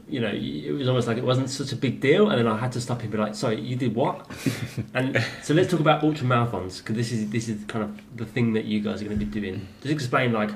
you 0.09 0.19
know, 0.19 0.31
it 0.33 0.71
was 0.71 0.87
almost 0.87 1.07
like 1.07 1.17
it 1.17 1.23
wasn't 1.23 1.49
such 1.49 1.71
a 1.71 1.75
big 1.75 1.99
deal, 2.01 2.29
and 2.29 2.39
then 2.39 2.47
I 2.47 2.57
had 2.57 2.71
to 2.73 2.81
stop 2.81 3.01
and 3.01 3.11
be 3.11 3.17
like, 3.17 3.35
"Sorry, 3.35 3.59
you 3.61 3.75
did 3.75 3.93
what?" 3.95 4.29
and 4.93 5.23
so 5.43 5.53
let's 5.53 5.69
talk 5.69 5.79
about 5.79 6.03
ultra 6.03 6.25
marathons 6.25 6.79
because 6.79 6.95
this 6.95 7.11
is 7.11 7.29
this 7.29 7.47
is 7.47 7.63
kind 7.65 7.83
of 7.83 8.17
the 8.17 8.25
thing 8.25 8.53
that 8.53 8.65
you 8.65 8.81
guys 8.81 9.01
are 9.01 9.05
going 9.05 9.17
to 9.17 9.25
be 9.25 9.39
doing. 9.39 9.67
Just 9.81 9.93
explain 9.93 10.33
like, 10.33 10.49
so 10.49 10.55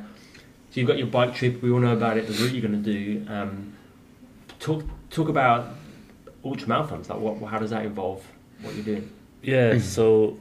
you've 0.73 0.87
got 0.87 0.97
your 0.97 1.07
bike 1.07 1.35
trip, 1.35 1.61
we 1.61 1.71
all 1.71 1.79
know 1.79 1.93
about 1.93 2.17
it, 2.17 2.27
the 2.27 2.33
route 2.33 2.51
you're 2.51 2.67
going 2.67 2.83
to 2.83 2.93
do. 2.93 3.25
Um, 3.31 3.73
talk 4.63 4.83
talk 5.09 5.29
about 5.29 5.75
ultra 6.43 6.67
marathons. 6.67 7.09
Like, 7.09 7.19
what 7.19 7.49
how 7.51 7.59
does 7.59 7.69
that 7.69 7.85
involve 7.85 8.25
what 8.61 8.73
you're 8.73 8.85
doing? 8.85 9.11
Yeah, 9.41 9.77
so 9.79 10.37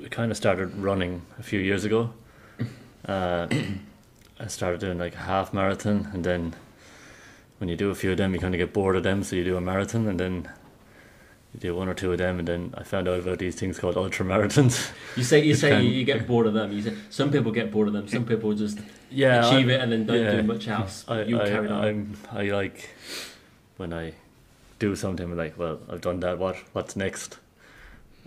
we 0.00 0.08
kind 0.08 0.30
of 0.30 0.36
started 0.36 0.76
running 0.76 1.22
a 1.38 1.42
few 1.42 1.58
years 1.60 1.84
ago. 1.84 2.12
Uh, 3.04 3.48
I 4.38 4.46
started 4.46 4.78
doing 4.78 4.96
like 4.96 5.16
a 5.16 5.24
half 5.32 5.52
marathon, 5.52 6.08
and 6.12 6.22
then 6.22 6.54
when 7.58 7.68
you 7.68 7.74
do 7.74 7.90
a 7.90 7.96
few 7.96 8.12
of 8.12 8.16
them, 8.16 8.32
you 8.32 8.38
kind 8.38 8.54
of 8.54 8.60
get 8.60 8.72
bored 8.72 8.94
of 8.94 9.02
them, 9.02 9.24
so 9.24 9.34
you 9.34 9.42
do 9.42 9.56
a 9.56 9.60
marathon, 9.60 10.06
and 10.06 10.20
then 10.20 10.48
you 11.52 11.58
do 11.58 11.74
one 11.74 11.88
or 11.88 11.94
two 11.94 12.12
of 12.12 12.18
them, 12.18 12.38
and 12.38 12.46
then 12.46 12.72
I 12.78 12.84
found 12.84 13.08
out 13.08 13.18
about 13.18 13.40
these 13.40 13.56
things 13.56 13.80
called 13.80 13.96
ultra 13.96 14.24
marathons. 14.24 14.92
You 15.16 15.24
say 15.24 15.42
you 15.44 15.56
say 15.56 15.70
kind- 15.70 15.84
you, 15.84 15.90
you 15.90 16.04
get 16.04 16.26
bored 16.30 16.46
of 16.46 16.54
them. 16.54 16.70
You 16.70 16.82
say 16.82 16.94
some 17.10 17.32
people 17.32 17.50
get 17.50 17.72
bored 17.72 17.88
of 17.88 17.92
them. 17.94 18.06
Some 18.06 18.24
people 18.24 18.54
just 18.54 18.78
yeah, 19.10 19.48
achieve 19.48 19.68
I- 19.68 19.72
it 19.72 19.80
and 19.80 19.90
then 19.90 20.06
don't 20.06 20.24
yeah. 20.24 20.36
do 20.36 20.42
much 20.44 20.68
else. 20.68 21.04
I, 21.08 21.22
you 21.22 21.40
I, 21.40 21.48
carried 21.48 21.72
on. 21.72 21.84
I'm, 21.84 22.16
I 22.30 22.42
like 22.50 22.88
when 23.76 23.92
I 23.92 24.14
do 24.78 24.96
something. 24.96 25.30
I'm 25.30 25.36
like, 25.36 25.58
well, 25.58 25.80
I've 25.88 26.00
done 26.00 26.20
that. 26.20 26.38
What 26.38 26.56
what's 26.72 26.96
next? 26.96 27.38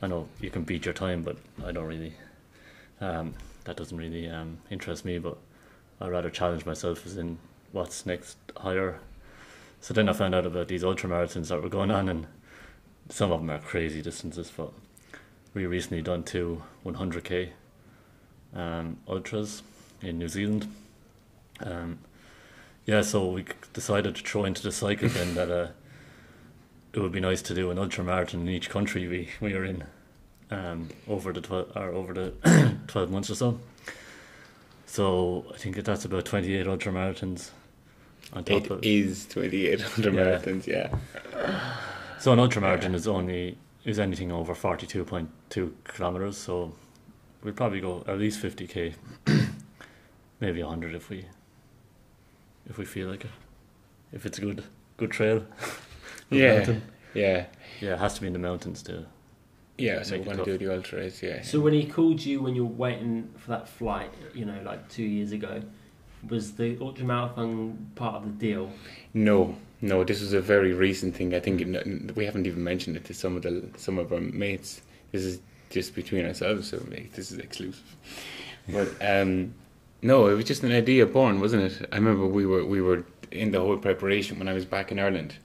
I 0.01 0.07
know 0.07 0.27
you 0.39 0.49
can 0.49 0.63
beat 0.63 0.85
your 0.85 0.93
time, 0.93 1.21
but 1.21 1.37
I 1.65 1.71
don't 1.71 1.85
really. 1.85 2.13
Um, 3.01 3.33
that 3.65 3.77
doesn't 3.77 3.97
really 3.97 4.29
um, 4.29 4.59
interest 4.69 5.05
me. 5.05 5.19
But 5.19 5.37
I 5.99 6.07
rather 6.07 6.29
challenge 6.29 6.65
myself 6.65 7.05
as 7.05 7.17
in 7.17 7.37
what's 7.71 8.05
next 8.05 8.37
higher. 8.57 8.99
So 9.81 9.93
then 9.93 10.09
I 10.09 10.13
found 10.13 10.33
out 10.33 10.45
about 10.45 10.67
these 10.67 10.83
ultra 10.83 11.09
marathons 11.09 11.49
that 11.49 11.61
were 11.61 11.69
going 11.69 11.91
on, 11.91 12.09
and 12.09 12.27
some 13.09 13.31
of 13.31 13.41
them 13.41 13.49
are 13.49 13.59
crazy 13.59 14.01
distances. 14.01 14.51
But 14.55 14.71
we 15.53 15.65
recently 15.65 16.01
done 16.01 16.23
two 16.23 16.63
100k 16.85 17.49
um, 18.55 18.97
ultras 19.07 19.61
in 20.01 20.17
New 20.19 20.27
Zealand. 20.27 20.67
Um, 21.59 21.99
yeah, 22.85 23.01
so 23.01 23.25
we 23.31 23.45
decided 23.73 24.15
to 24.15 24.21
throw 24.23 24.45
into 24.45 24.61
the 24.63 24.71
cycle 24.71 25.09
then 25.09 25.35
that 25.35 25.49
uh, 25.51 25.67
it 26.93 26.99
would 26.99 27.11
be 27.11 27.19
nice 27.19 27.41
to 27.43 27.53
do 27.53 27.71
an 27.71 27.77
ultra 27.79 28.03
marathon 28.03 28.41
in 28.41 28.49
each 28.49 28.69
country 28.69 29.07
we, 29.07 29.29
we 29.41 29.53
are 29.53 29.65
in 29.65 29.83
um, 30.51 30.89
over 31.07 31.33
the 31.33 31.41
twelve 31.41 31.71
or 31.75 31.89
over 31.89 32.13
the 32.13 32.75
twelve 32.87 33.09
months 33.11 33.29
or 33.29 33.35
so. 33.35 33.59
So 34.85 35.45
I 35.53 35.57
think 35.57 35.75
that's 35.83 36.05
about 36.05 36.25
twenty 36.25 36.55
eight 36.55 36.67
ultra 36.67 36.91
marathons 36.93 37.49
on 38.33 38.43
top 38.43 38.65
It 38.65 38.71
of 38.71 38.83
is 38.83 39.25
2800 39.25 40.13
Yeah. 40.13 40.19
marathons, 40.19 40.67
yeah. 40.67 41.77
So 42.19 42.31
an 42.33 42.39
ultra 42.39 42.61
marathon 42.61 42.95
is 42.95 43.07
only 43.07 43.57
is 43.83 43.99
anything 43.99 44.31
over 44.31 44.53
forty 44.55 44.85
two 44.87 45.03
point 45.03 45.29
two 45.49 45.75
kilometers. 45.83 46.37
So 46.37 46.73
we'd 47.43 47.55
probably 47.55 47.81
go 47.81 48.03
at 48.07 48.17
least 48.19 48.39
fifty 48.39 48.67
k, 48.67 48.93
maybe 50.39 50.61
hundred 50.61 50.95
if 50.95 51.09
we 51.09 51.25
if 52.69 52.77
we 52.77 52.85
feel 52.85 53.09
like 53.09 53.25
it. 53.25 53.31
If 54.11 54.25
it's 54.25 54.37
a 54.37 54.41
good 54.41 54.63
good 54.97 55.11
trail. 55.11 55.39
good 56.29 56.39
Yeah. 56.39 56.55
mountain. 56.55 56.81
Yeah, 57.13 57.45
Yeah, 57.79 57.93
it 57.93 57.99
has 57.99 58.15
to 58.15 58.21
be 58.21 58.27
in 58.27 58.33
the 58.33 58.39
mountains 58.39 58.83
to 58.83 59.05
yeah. 59.77 60.03
So 60.03 60.11
Make 60.17 60.25
we're 60.25 60.33
it 60.33 60.35
going 60.37 60.45
to 60.45 60.57
do 60.57 60.65
the 60.65 60.73
ultras, 60.73 61.21
yeah. 61.21 61.41
So 61.41 61.59
when 61.59 61.73
he 61.73 61.85
called 61.85 62.23
you 62.23 62.41
when 62.41 62.55
you 62.55 62.65
were 62.65 62.73
waiting 62.75 63.29
for 63.37 63.51
that 63.51 63.67
flight, 63.67 64.11
you 64.33 64.45
know, 64.45 64.59
like 64.63 64.87
two 64.89 65.03
years 65.03 65.31
ago, 65.33 65.61
was 66.29 66.53
the 66.53 66.77
ultra 66.81 67.05
marathon 67.05 67.91
part 67.95 68.15
of 68.15 68.23
the 68.25 68.29
deal? 68.47 68.71
No, 69.13 69.55
no. 69.81 70.03
This 70.03 70.21
was 70.21 70.33
a 70.33 70.41
very 70.41 70.73
recent 70.73 71.15
thing. 71.15 71.33
I 71.35 71.39
think 71.39 71.61
it, 71.61 72.15
we 72.15 72.25
haven't 72.25 72.47
even 72.47 72.63
mentioned 72.63 72.95
it 72.97 73.05
to 73.05 73.13
some 73.13 73.35
of 73.35 73.43
the 73.43 73.69
some 73.77 73.97
of 73.97 74.11
our 74.13 74.19
mates. 74.21 74.81
This 75.11 75.23
is 75.23 75.39
just 75.69 75.93
between 75.95 76.25
ourselves, 76.25 76.69
so 76.69 76.77
like, 76.89 77.13
this 77.13 77.31
is 77.31 77.37
exclusive. 77.37 77.95
But 78.69 78.89
um, 79.01 79.53
no, 80.01 80.27
it 80.27 80.33
was 80.35 80.45
just 80.45 80.63
an 80.63 80.71
idea 80.71 81.05
born, 81.05 81.39
wasn't 81.39 81.63
it? 81.63 81.89
I 81.91 81.95
remember 81.95 82.27
we 82.27 82.45
were 82.45 82.65
we 82.65 82.81
were 82.81 83.05
in 83.31 83.51
the 83.51 83.59
whole 83.59 83.77
preparation 83.77 84.39
when 84.39 84.47
I 84.47 84.53
was 84.53 84.65
back 84.65 84.91
in 84.91 84.99
Ireland. 84.99 85.37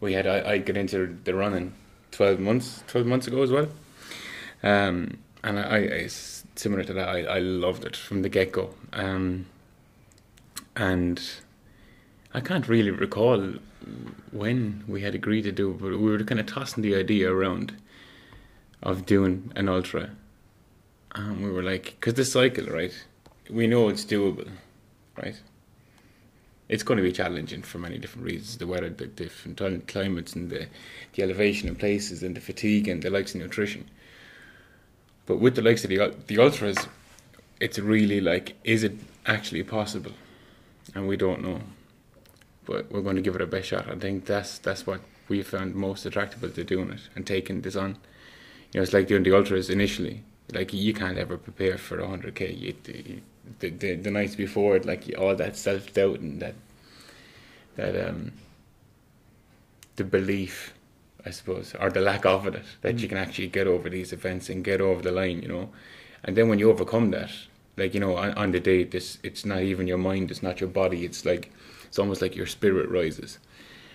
We 0.00 0.12
had 0.12 0.26
I, 0.26 0.52
I 0.52 0.58
got 0.58 0.76
into 0.76 1.18
the 1.24 1.34
running 1.34 1.72
twelve 2.10 2.40
months 2.40 2.84
twelve 2.86 3.06
months 3.06 3.26
ago 3.26 3.42
as 3.42 3.50
well. 3.50 3.68
Um, 4.62 5.18
and 5.42 5.58
I, 5.58 5.76
I 5.76 6.08
similar 6.08 6.84
to 6.84 6.92
that. 6.94 7.08
I, 7.08 7.22
I 7.22 7.38
loved 7.38 7.84
it 7.84 7.96
from 7.96 8.22
the 8.22 8.28
get 8.28 8.52
go. 8.52 8.74
Um, 8.92 9.46
and 10.74 11.22
I 12.34 12.40
can't 12.40 12.68
really 12.68 12.90
recall 12.90 13.54
when 14.32 14.84
we 14.88 15.02
had 15.02 15.14
agreed 15.14 15.42
to 15.42 15.52
do 15.52 15.70
it, 15.70 15.78
but 15.78 15.90
we 15.90 16.10
were 16.10 16.18
kind 16.24 16.40
of 16.40 16.46
tossing 16.46 16.82
the 16.82 16.96
idea 16.96 17.32
around 17.32 17.76
of 18.82 19.06
doing 19.06 19.52
an 19.56 19.68
ultra. 19.68 20.10
And 21.14 21.42
we 21.42 21.50
were 21.50 21.62
like, 21.62 21.96
because 21.98 22.14
the 22.14 22.24
cycle, 22.24 22.66
right? 22.66 22.92
We 23.50 23.66
know 23.66 23.88
it's 23.88 24.04
doable, 24.04 24.50
right? 25.16 25.40
It's 26.68 26.82
going 26.82 26.96
to 26.96 27.02
be 27.02 27.12
challenging 27.12 27.62
for 27.62 27.78
many 27.78 27.98
different 27.98 28.26
reasons 28.26 28.58
the 28.58 28.66
weather, 28.66 28.90
the 28.90 29.06
different 29.06 29.86
climates, 29.86 30.34
and 30.34 30.50
the, 30.50 30.66
the 31.12 31.22
elevation 31.22 31.68
of 31.68 31.78
places, 31.78 32.22
and 32.22 32.36
the 32.36 32.40
fatigue, 32.40 32.88
and 32.88 33.02
the 33.02 33.10
likes 33.10 33.34
of 33.34 33.40
nutrition. 33.40 33.88
But 35.26 35.38
with 35.38 35.54
the 35.54 35.62
likes 35.62 35.84
of 35.84 35.90
the, 35.90 36.14
the 36.26 36.38
ultras, 36.38 36.88
it's 37.60 37.78
really 37.78 38.20
like, 38.20 38.56
is 38.64 38.82
it 38.82 38.94
actually 39.26 39.62
possible? 39.62 40.12
And 40.94 41.06
we 41.06 41.16
don't 41.16 41.42
know 41.42 41.60
but 42.66 42.90
we're 42.90 43.00
going 43.00 43.16
to 43.16 43.22
give 43.22 43.34
it 43.36 43.40
a 43.40 43.46
best 43.46 43.68
shot. 43.68 43.88
I 43.88 43.94
think 43.94 44.26
that's 44.26 44.58
that's 44.58 44.86
what 44.86 45.00
we 45.28 45.42
found 45.42 45.74
most 45.74 46.04
attractive 46.04 46.54
to 46.54 46.64
doing 46.64 46.90
it 46.90 47.08
and 47.14 47.26
taking 47.26 47.62
this 47.62 47.76
on. 47.76 47.96
You 48.72 48.80
know, 48.80 48.82
it's 48.82 48.92
like 48.92 49.06
doing 49.06 49.22
the 49.22 49.34
ultras 49.34 49.70
initially. 49.70 50.22
Like 50.52 50.74
you 50.74 50.92
can't 50.92 51.16
ever 51.16 51.38
prepare 51.38 51.78
for 51.78 52.04
hundred 52.04 52.34
k. 52.34 52.52
You, 52.52 52.74
you, 52.86 53.22
the, 53.60 53.70
the 53.70 53.94
the 53.96 54.10
nights 54.10 54.34
before 54.34 54.76
it, 54.76 54.84
like 54.84 55.12
all 55.18 55.34
that 55.36 55.56
self 55.56 55.92
doubt 55.92 56.20
and 56.20 56.40
that 56.40 56.54
that 57.76 58.08
um 58.08 58.32
the 59.96 60.04
belief, 60.04 60.74
I 61.24 61.30
suppose, 61.30 61.74
or 61.80 61.90
the 61.90 62.00
lack 62.00 62.26
of 62.26 62.46
it, 62.46 62.62
that 62.82 62.98
you 63.00 63.08
can 63.08 63.18
actually 63.18 63.48
get 63.48 63.66
over 63.66 63.88
these 63.88 64.12
events 64.12 64.48
and 64.50 64.62
get 64.62 64.80
over 64.80 65.02
the 65.02 65.12
line. 65.12 65.42
You 65.42 65.48
know, 65.48 65.68
and 66.24 66.36
then 66.36 66.48
when 66.48 66.58
you 66.58 66.70
overcome 66.70 67.10
that, 67.12 67.30
like 67.76 67.94
you 67.94 68.00
know, 68.00 68.16
on, 68.16 68.32
on 68.34 68.52
the 68.52 68.60
day, 68.60 68.84
this 68.84 69.18
it's 69.22 69.44
not 69.44 69.62
even 69.62 69.86
your 69.86 69.98
mind, 69.98 70.30
it's 70.30 70.42
not 70.42 70.60
your 70.60 70.70
body. 70.70 71.04
It's 71.04 71.24
like 71.24 71.50
it's 71.84 71.98
almost 71.98 72.22
like 72.22 72.36
your 72.36 72.46
spirit 72.46 72.88
rises, 72.90 73.38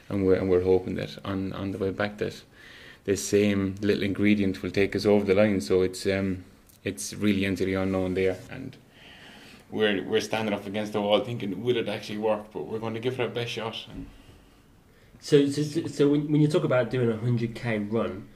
and 0.10 0.26
we're 0.26 0.36
and 0.36 0.50
we're 0.50 0.64
hoping 0.64 0.96
that 0.96 1.18
on 1.24 1.54
on 1.54 1.72
the 1.72 1.78
way 1.78 1.92
back 1.92 2.18
that 2.18 2.42
this 3.04 3.28
same 3.28 3.76
little 3.82 4.04
ingredient 4.04 4.62
will 4.62 4.72
take 4.72 4.96
us 4.96 5.06
over 5.06 5.26
the 5.26 5.36
line. 5.36 5.62
So 5.62 5.82
it's 5.82 6.06
um 6.06 6.44
it's 6.84 7.14
really 7.14 7.46
into 7.46 7.66
the 7.66 7.76
unknown 7.76 8.16
there, 8.16 8.38
and 8.50 8.76
we're 9.72 10.04
we're 10.04 10.22
standing 10.22 10.54
up 10.54 10.66
against 10.68 10.94
the 10.94 11.02
wall 11.02 11.20
thinking, 11.22 11.64
will 11.64 11.78
it 11.78 11.88
actually 11.88 12.18
work? 12.20 12.52
But 12.54 12.68
we're 12.68 12.80
going 12.80 12.94
to 12.94 13.00
give 13.00 13.14
it 13.20 13.20
our 13.24 13.30
best 13.30 13.52
shot. 13.52 13.76
And 13.92 14.06
So, 15.20 15.46
so, 15.48 15.62
so- 15.64 15.88
so 15.88 16.10
when, 16.10 16.32
when 16.32 16.42
you 16.42 16.48
talk 16.48 16.64
about 16.64 16.90
doing 16.90 17.10
a 17.12 17.18
hundred 17.18 17.56
k 17.56 17.80
run, 17.80 18.28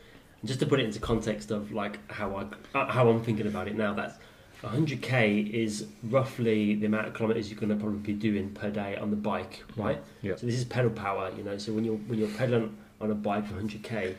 just 0.43 0.59
to 0.59 0.65
put 0.65 0.79
it 0.79 0.85
into 0.85 0.99
context 0.99 1.51
of 1.51 1.71
like 1.71 1.99
how 2.11 2.35
I 2.35 2.77
uh, 2.77 2.91
how 2.91 3.09
I'm 3.09 3.21
thinking 3.23 3.47
about 3.47 3.67
it 3.67 3.75
now, 3.75 3.93
that's 3.93 4.17
100k 4.63 5.49
is 5.51 5.85
roughly 6.03 6.75
the 6.75 6.85
amount 6.87 7.07
of 7.07 7.13
kilometers 7.13 7.49
you're 7.51 7.59
going 7.59 7.69
to 7.69 7.75
probably 7.75 7.99
be 7.99 8.13
doing 8.13 8.49
per 8.51 8.69
day 8.71 8.95
on 8.95 9.09
the 9.09 9.15
bike, 9.15 9.63
right? 9.75 10.01
Yeah. 10.21 10.35
So 10.35 10.45
this 10.45 10.55
is 10.55 10.65
pedal 10.65 10.89
power, 10.91 11.31
you 11.37 11.43
know. 11.43 11.57
So 11.57 11.73
when 11.73 11.83
you're 11.85 11.97
when 11.97 12.19
you're 12.19 12.29
pedaling 12.29 12.75
on 13.01 13.11
a 13.11 13.15
bike 13.15 13.45
for 13.47 13.55
100k, 13.55 14.15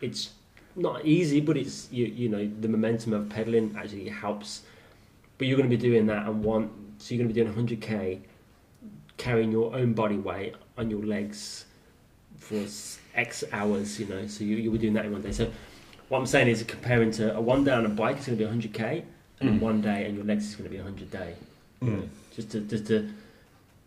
it's 0.00 0.30
not 0.76 1.04
easy, 1.04 1.40
but 1.40 1.56
it's 1.56 1.88
you 1.90 2.06
you 2.06 2.28
know 2.28 2.48
the 2.60 2.68
momentum 2.68 3.12
of 3.12 3.28
pedaling 3.28 3.74
actually 3.78 4.08
helps. 4.08 4.62
But 5.40 5.48
you're 5.48 5.56
going 5.56 5.70
to 5.70 5.74
be 5.74 5.80
doing 5.80 6.04
that 6.08 6.26
and 6.26 6.44
want 6.44 6.70
so 6.98 7.14
you're 7.14 7.24
going 7.24 7.32
to 7.32 7.34
be 7.34 7.42
doing 7.42 7.80
100k, 7.80 8.20
carrying 9.16 9.50
your 9.50 9.74
own 9.74 9.94
body 9.94 10.18
weight 10.18 10.54
on 10.76 10.90
your 10.90 11.02
legs 11.02 11.64
for 12.36 12.62
X 13.14 13.42
hours, 13.50 13.98
you 13.98 14.04
know. 14.04 14.26
So 14.26 14.44
you 14.44 14.56
you'll 14.56 14.74
be 14.74 14.78
doing 14.78 14.92
that 14.92 15.06
in 15.06 15.12
one 15.12 15.22
day. 15.22 15.32
So 15.32 15.50
what 16.10 16.18
I'm 16.18 16.26
saying 16.26 16.48
is 16.48 16.62
comparing 16.64 17.10
to 17.12 17.34
a 17.34 17.40
one 17.40 17.64
day 17.64 17.72
on 17.72 17.86
a 17.86 17.88
bike 17.88 18.18
is 18.18 18.26
going 18.26 18.36
to 18.36 18.44
be 18.44 18.50
100k, 18.68 19.02
and 19.40 19.58
Mm. 19.58 19.60
one 19.60 19.80
day 19.80 20.04
and 20.04 20.14
your 20.14 20.26
legs 20.26 20.44
is 20.46 20.56
going 20.56 20.68
to 20.68 20.76
be 20.76 20.76
100 20.76 21.10
day. 21.10 21.34
Mm. 21.80 22.08
Just 22.36 22.50
to 22.50 22.60
just 22.60 22.86
to 22.88 23.08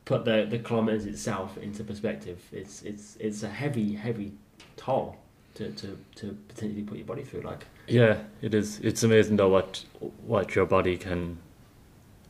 put 0.05 0.25
the 0.25 0.47
the 0.49 0.57
kilometers 0.57 1.05
itself 1.05 1.55
into 1.59 1.83
perspective, 1.83 2.39
it's 2.51 2.81
it's 2.81 3.15
it's 3.19 3.43
a 3.43 3.49
heavy 3.49 3.93
heavy 3.93 4.31
toll 4.75 5.17
to 5.55 5.71
to 5.71 5.97
to 6.15 6.37
potentially 6.47 6.83
put 6.83 6.97
your 6.97 7.07
body 7.07 7.23
through. 7.23 7.41
Like 7.41 7.65
Yeah, 7.87 8.23
it 8.41 8.53
is. 8.53 8.79
It's 8.79 9.03
amazing 9.03 9.37
though 9.37 9.49
what 9.49 9.85
what 10.25 10.55
your 10.55 10.65
body 10.65 10.97
can 10.97 11.37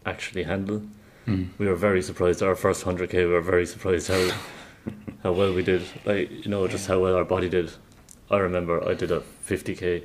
actually 0.05 0.43
handle. 0.43 0.83
Mm. 1.27 1.49
We 1.57 1.67
were 1.67 1.75
very 1.75 2.01
surprised. 2.01 2.43
Our 2.43 2.55
first 2.55 2.83
hundred 2.83 3.09
k, 3.09 3.25
we 3.25 3.31
were 3.31 3.41
very 3.41 3.65
surprised 3.65 4.07
how 4.09 4.29
how 5.23 5.31
well 5.31 5.53
we 5.53 5.63
did. 5.63 5.83
Like 6.05 6.29
you 6.29 6.49
know, 6.49 6.67
just 6.67 6.87
how 6.87 6.99
well 6.99 7.15
our 7.15 7.25
body 7.25 7.49
did. 7.49 7.71
I 8.29 8.37
remember 8.37 8.87
I 8.87 8.93
did 8.93 9.11
a 9.11 9.21
fifty 9.21 9.75
k, 9.75 10.03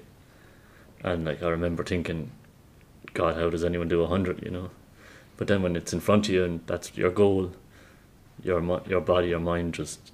and 1.03 1.25
like 1.25 1.43
I 1.43 1.49
remember 1.49 1.83
thinking, 1.83 2.31
God, 3.15 3.37
how 3.37 3.51
does 3.51 3.65
anyone 3.65 3.89
do 3.89 4.03
a 4.03 4.07
hundred? 4.07 4.43
You 4.45 4.51
know, 4.51 4.71
but 5.37 5.49
then 5.49 5.63
when 5.63 5.75
it's 5.75 5.93
in 5.93 6.01
front 6.01 6.29
of 6.29 6.35
you 6.35 6.45
and 6.45 6.61
that's 6.67 6.97
your 6.97 7.11
goal, 7.11 7.53
your 8.43 8.83
your 8.87 9.01
body, 9.01 9.29
your 9.29 9.41
mind 9.41 9.75
just 9.75 10.13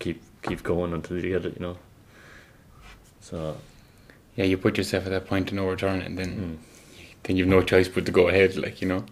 keep 0.00 0.22
keep 0.42 0.64
going 0.64 0.92
until 0.92 1.16
you 1.16 1.30
get 1.30 1.44
it. 1.46 1.54
You 1.54 1.66
know. 1.66 1.78
So 3.26 3.56
Yeah, 4.36 4.44
you 4.44 4.56
put 4.56 4.78
yourself 4.78 5.06
at 5.06 5.10
that 5.10 5.26
point 5.26 5.48
of 5.48 5.54
no 5.54 5.66
return, 5.68 6.00
and 6.00 6.16
then 6.16 6.30
mm, 6.36 6.96
then 7.24 7.36
you've 7.36 7.48
no 7.48 7.62
choice 7.62 7.88
but 7.88 8.06
to 8.06 8.12
go 8.12 8.28
ahead. 8.28 8.56
Like 8.56 8.80
you 8.80 8.88
know. 8.88 9.04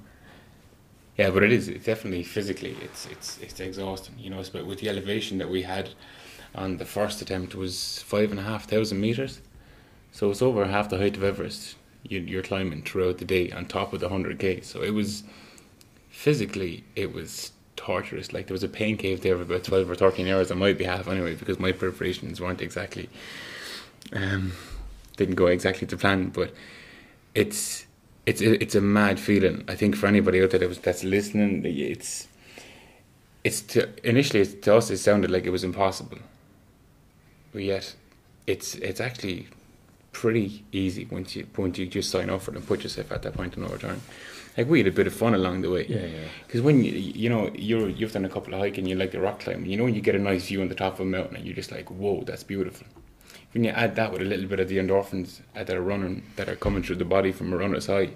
Yeah, 1.18 1.30
but 1.30 1.42
it 1.42 1.52
is 1.52 1.68
it's 1.68 1.86
definitely 1.86 2.22
physically 2.22 2.76
it's 2.80 3.06
it's 3.06 3.38
it's 3.38 3.58
exhausting. 3.58 4.14
You 4.18 4.30
know, 4.30 4.42
but 4.52 4.66
with 4.66 4.78
the 4.78 4.88
elevation 4.88 5.38
that 5.38 5.50
we 5.50 5.62
had 5.62 5.90
on 6.54 6.76
the 6.76 6.84
first 6.84 7.22
attempt 7.22 7.56
was 7.56 8.02
five 8.02 8.30
and 8.30 8.38
a 8.38 8.44
half 8.44 8.68
thousand 8.68 9.00
meters, 9.00 9.40
so 10.12 10.30
it's 10.30 10.42
over 10.42 10.64
half 10.66 10.88
the 10.88 10.98
height 10.98 11.16
of 11.16 11.24
Everest. 11.24 11.74
You, 12.06 12.20
you're 12.20 12.42
climbing 12.42 12.82
throughout 12.82 13.18
the 13.18 13.24
day 13.24 13.50
on 13.50 13.64
top 13.64 13.92
of 13.94 14.00
the 14.00 14.10
hundred 14.10 14.38
k. 14.38 14.60
So 14.60 14.82
it 14.82 14.94
was 14.94 15.24
physically 16.10 16.84
it 16.94 17.12
was 17.12 17.52
torturous. 17.74 18.32
Like 18.32 18.46
there 18.46 18.54
was 18.54 18.62
a 18.62 18.68
pain 18.68 18.96
cave 18.96 19.22
there 19.22 19.36
for 19.36 19.42
about 19.42 19.64
twelve 19.64 19.90
or 19.90 19.96
thirteen 19.96 20.28
hours 20.28 20.52
on 20.52 20.58
my 20.58 20.72
behalf 20.72 21.08
anyway, 21.08 21.34
because 21.34 21.58
my 21.58 21.72
preparations 21.72 22.40
weren't 22.40 22.60
exactly 22.60 23.08
um 24.12 24.52
didn't 25.16 25.36
go 25.36 25.46
exactly 25.46 25.86
to 25.86 25.96
plan, 25.96 26.28
but 26.30 26.52
it's 27.34 27.86
it's 28.26 28.40
it's 28.40 28.74
a 28.74 28.80
mad 28.80 29.20
feeling. 29.20 29.64
I 29.68 29.74
think 29.74 29.96
for 29.96 30.06
anybody 30.06 30.42
out 30.42 30.50
there 30.50 30.60
that 30.60 30.68
was 30.68 30.78
that's 30.78 31.04
listening, 31.04 31.64
it's 31.64 32.28
it's 33.42 33.60
to, 33.60 33.88
initially 34.08 34.40
it's, 34.40 34.54
to 34.54 34.76
us 34.76 34.90
it 34.90 34.98
sounded 34.98 35.30
like 35.30 35.44
it 35.44 35.50
was 35.50 35.64
impossible, 35.64 36.18
but 37.52 37.62
yet 37.62 37.94
it's 38.46 38.74
it's 38.76 39.00
actually 39.00 39.48
pretty 40.12 40.64
easy 40.72 41.06
once 41.10 41.36
you 41.36 41.46
once 41.56 41.76
you 41.78 41.86
just 41.86 42.10
sign 42.10 42.30
up 42.30 42.40
for 42.42 42.52
it 42.52 42.56
and 42.56 42.66
put 42.66 42.82
yourself 42.82 43.12
at 43.12 43.22
that 43.22 43.34
point 43.34 43.56
of 43.56 43.62
no 43.62 43.68
return. 43.68 44.00
Like 44.56 44.68
we 44.68 44.78
had 44.78 44.86
a 44.86 44.92
bit 44.92 45.08
of 45.08 45.14
fun 45.14 45.34
along 45.34 45.62
the 45.62 45.70
way. 45.70 45.84
yeah, 45.88 46.06
yeah. 46.06 46.28
Because 46.46 46.62
when 46.62 46.82
you 46.82 46.92
you 46.92 47.28
know 47.28 47.50
you're 47.54 47.88
you've 47.88 48.12
done 48.12 48.24
a 48.24 48.28
couple 48.28 48.54
of 48.54 48.60
hiking, 48.60 48.86
you 48.86 48.94
like 48.94 49.10
the 49.10 49.20
rock 49.20 49.40
climbing. 49.40 49.66
You 49.68 49.76
know 49.76 49.84
when 49.84 49.94
you 49.94 50.00
get 50.00 50.14
a 50.14 50.18
nice 50.18 50.46
view 50.46 50.62
on 50.62 50.68
the 50.68 50.74
top 50.74 50.94
of 50.94 51.00
a 51.00 51.04
mountain, 51.04 51.36
and 51.36 51.44
you're 51.44 51.56
just 51.56 51.72
like, 51.72 51.90
whoa, 51.90 52.22
that's 52.24 52.44
beautiful. 52.44 52.86
When 53.54 53.62
you 53.62 53.70
add 53.70 53.94
that 53.94 54.10
with 54.10 54.20
a 54.20 54.24
little 54.24 54.48
bit 54.48 54.58
of 54.58 54.68
the 54.68 54.78
endorphins 54.78 55.40
that 55.54 55.70
are 55.70 55.80
running, 55.80 56.24
that 56.34 56.48
are 56.48 56.56
coming 56.56 56.82
through 56.82 56.96
the 56.96 57.04
body 57.04 57.30
from 57.30 57.52
a 57.52 57.56
runner's 57.56 57.86
high, 57.86 58.10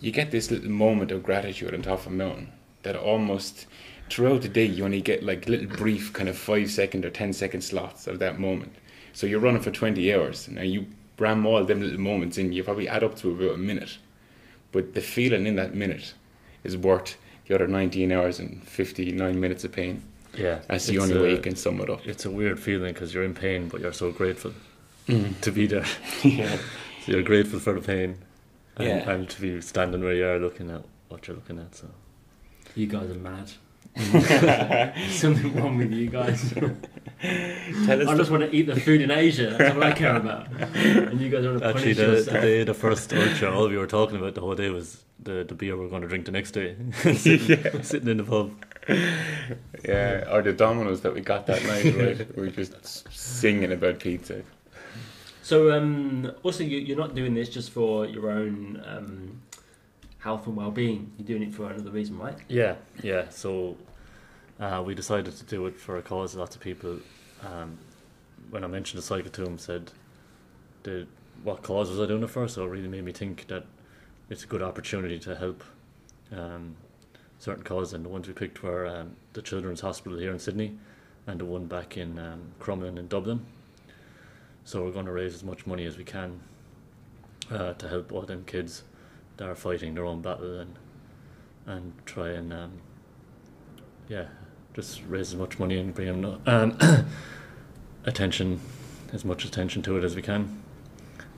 you 0.00 0.12
get 0.12 0.30
this 0.30 0.50
little 0.50 0.70
moment 0.70 1.10
of 1.10 1.22
gratitude 1.22 1.72
on 1.72 1.80
top 1.80 2.00
of 2.00 2.08
a 2.08 2.10
mountain 2.10 2.52
that 2.82 2.94
almost 2.94 3.66
throughout 4.10 4.42
the 4.42 4.50
day 4.50 4.66
you 4.66 4.84
only 4.84 5.00
get 5.00 5.22
like 5.22 5.48
little 5.48 5.66
brief 5.66 6.12
kind 6.12 6.28
of 6.28 6.36
five 6.36 6.70
second 6.70 7.06
or 7.06 7.10
ten 7.10 7.32
second 7.32 7.62
slots 7.62 8.06
of 8.06 8.18
that 8.18 8.38
moment. 8.38 8.74
So 9.14 9.26
you're 9.26 9.40
running 9.40 9.62
for 9.62 9.70
twenty 9.70 10.12
hours. 10.12 10.46
Now 10.46 10.60
you 10.60 10.86
ram 11.18 11.46
all 11.46 11.64
them 11.64 11.80
little 11.80 11.98
moments 11.98 12.36
in, 12.36 12.52
you 12.52 12.62
probably 12.62 12.86
add 12.86 13.02
up 13.02 13.16
to 13.16 13.30
about 13.30 13.54
a 13.54 13.58
minute. 13.58 13.96
But 14.72 14.92
the 14.92 15.00
feeling 15.00 15.46
in 15.46 15.56
that 15.56 15.74
minute 15.74 16.12
is 16.64 16.76
worth 16.76 17.16
the 17.46 17.54
other 17.54 17.66
19 17.66 18.12
hours 18.12 18.38
and 18.38 18.62
59 18.62 19.40
minutes 19.40 19.64
of 19.64 19.72
pain. 19.72 20.02
Yeah, 20.36 20.60
That's 20.68 20.86
the 20.86 20.94
it's 20.94 21.02
only 21.04 21.16
a- 21.16 21.22
way 21.22 21.30
you 21.32 21.38
can 21.40 21.56
sum 21.56 21.80
it 21.80 21.90
up. 21.90 22.06
It's 22.06 22.24
a 22.24 22.30
weird 22.30 22.58
feeling 22.60 22.92
because 22.92 23.12
you're 23.12 23.24
in 23.24 23.34
pain, 23.34 23.68
but 23.68 23.80
you're 23.80 23.92
so 23.92 24.12
grateful 24.12 24.52
Mm. 25.08 25.40
to 25.40 25.50
be 25.50 25.66
there. 25.66 25.84
yeah. 26.24 26.56
So 27.04 27.12
you're 27.12 27.22
grateful 27.22 27.58
for 27.58 27.72
the 27.72 27.80
pain, 27.80 28.18
and, 28.76 28.88
Yeah. 28.88 29.10
and 29.10 29.28
to 29.28 29.40
be 29.40 29.60
standing 29.60 30.02
where 30.04 30.14
you 30.14 30.26
are, 30.26 30.38
looking 30.38 30.70
at 30.70 30.82
what 31.08 31.26
you're 31.26 31.36
looking 31.36 31.58
at. 31.58 31.74
So 31.74 31.86
you 32.76 32.86
guys 32.86 33.10
are 33.10 33.14
mad. 33.14 33.50
Something 35.10 35.54
wrong 35.56 35.76
with 35.78 35.90
you 35.92 36.06
guys. 36.08 36.52
Tell 36.52 38.02
us 38.02 38.08
I 38.08 38.16
just 38.16 38.30
want 38.30 38.44
to 38.44 38.54
eat 38.54 38.66
the 38.66 38.76
food 38.80 39.00
in 39.00 39.10
Asia. 39.10 39.56
That's 39.58 39.74
what 39.74 39.82
I 39.84 39.92
care 39.92 40.14
about. 40.16 40.46
And 40.52 41.20
you 41.20 41.28
guys 41.28 41.44
want 41.44 41.58
to 41.58 41.66
actually, 41.66 41.94
punish 41.94 41.96
the, 41.96 42.04
the 42.06 42.12
yourself. 42.18 42.42
day 42.42 42.64
the 42.64 42.74
first 42.74 43.12
ultra, 43.12 43.50
all 43.52 43.68
we 43.68 43.76
were 43.76 43.88
talking 43.88 44.16
about 44.16 44.34
the 44.36 44.40
whole 44.42 44.54
day 44.54 44.70
was 44.70 45.02
the 45.22 45.44
the 45.46 45.54
beer 45.54 45.76
we 45.76 45.86
are 45.86 45.88
going 45.88 46.02
to 46.02 46.08
drink 46.08 46.26
the 46.26 46.32
next 46.32 46.52
day. 46.52 46.76
sitting, 47.14 47.82
sitting 47.82 48.08
in 48.08 48.16
the 48.18 48.24
pub. 48.24 48.52
yeah, 49.84 50.24
or 50.30 50.42
the 50.42 50.52
dominoes 50.52 51.00
that 51.02 51.14
we 51.14 51.20
got 51.20 51.46
that 51.46 51.62
night, 51.64 51.84
right? 51.96 52.36
we 52.36 52.42
were 52.44 52.50
just 52.50 53.12
singing 53.12 53.72
about 53.72 54.00
pizza. 54.00 54.42
So, 55.42 55.72
um, 55.72 56.32
also, 56.42 56.62
you, 56.62 56.78
you're 56.78 56.96
not 56.96 57.14
doing 57.14 57.34
this 57.34 57.48
just 57.48 57.70
for 57.70 58.06
your 58.06 58.30
own 58.30 58.82
um, 58.86 59.42
health 60.18 60.46
and 60.46 60.56
well-being. 60.56 61.12
You're 61.18 61.26
doing 61.26 61.42
it 61.42 61.54
for 61.54 61.70
another 61.70 61.90
reason, 61.90 62.18
right? 62.18 62.36
Yeah, 62.48 62.76
yeah. 63.02 63.28
So 63.30 63.76
uh, 64.60 64.82
we 64.84 64.94
decided 64.94 65.36
to 65.36 65.44
do 65.44 65.66
it 65.66 65.78
for 65.78 65.96
a 65.96 66.02
cause. 66.02 66.36
Lots 66.36 66.54
of 66.54 66.62
people, 66.62 66.98
um, 67.42 67.78
when 68.50 68.62
I 68.62 68.66
mentioned 68.68 68.98
the 68.98 69.06
cycle 69.06 69.30
to 69.30 69.44
them, 69.44 69.58
said, 69.58 69.90
"The 70.84 71.06
what 71.42 71.62
cause 71.62 71.90
was 71.90 72.00
I 72.00 72.06
doing 72.06 72.22
it 72.22 72.30
for?" 72.30 72.46
So 72.46 72.64
it 72.64 72.68
really 72.68 72.88
made 72.88 73.04
me 73.04 73.12
think 73.12 73.46
that 73.48 73.64
it's 74.30 74.44
a 74.44 74.46
good 74.46 74.62
opportunity 74.62 75.18
to 75.18 75.34
help 75.34 75.62
um, 76.32 76.76
certain 77.38 77.64
causes. 77.64 77.92
And 77.92 78.04
the 78.04 78.08
ones 78.08 78.28
we 78.28 78.32
picked 78.32 78.62
were 78.62 78.86
um, 78.86 79.16
the 79.32 79.42
Children's 79.42 79.80
Hospital 79.80 80.18
here 80.18 80.30
in 80.30 80.38
Sydney, 80.38 80.78
and 81.26 81.40
the 81.40 81.44
one 81.44 81.66
back 81.66 81.96
in 81.96 82.18
um, 82.18 82.52
Crumlin 82.60 82.96
in 82.96 83.08
Dublin. 83.08 83.44
So 84.64 84.84
we're 84.84 84.92
going 84.92 85.06
to 85.06 85.12
raise 85.12 85.34
as 85.34 85.42
much 85.42 85.66
money 85.66 85.84
as 85.84 85.98
we 85.98 86.04
can 86.04 86.40
uh, 87.50 87.74
to 87.74 87.88
help 87.88 88.12
all 88.12 88.22
them 88.22 88.44
kids 88.44 88.84
that 89.36 89.48
are 89.48 89.54
fighting 89.54 89.94
their 89.94 90.04
own 90.04 90.22
battle 90.22 90.60
and 90.60 90.78
and 91.66 91.92
try 92.04 92.30
and 92.30 92.52
um, 92.52 92.72
yeah, 94.08 94.26
just 94.74 95.02
raise 95.06 95.32
as 95.32 95.38
much 95.38 95.58
money 95.58 95.78
and 95.78 95.94
bring 95.94 96.22
them 96.22 96.42
um, 96.46 96.76
attention, 98.04 98.60
as 99.12 99.24
much 99.24 99.44
attention 99.44 99.82
to 99.82 99.96
it 99.96 100.04
as 100.04 100.16
we 100.16 100.22
can. 100.22 100.62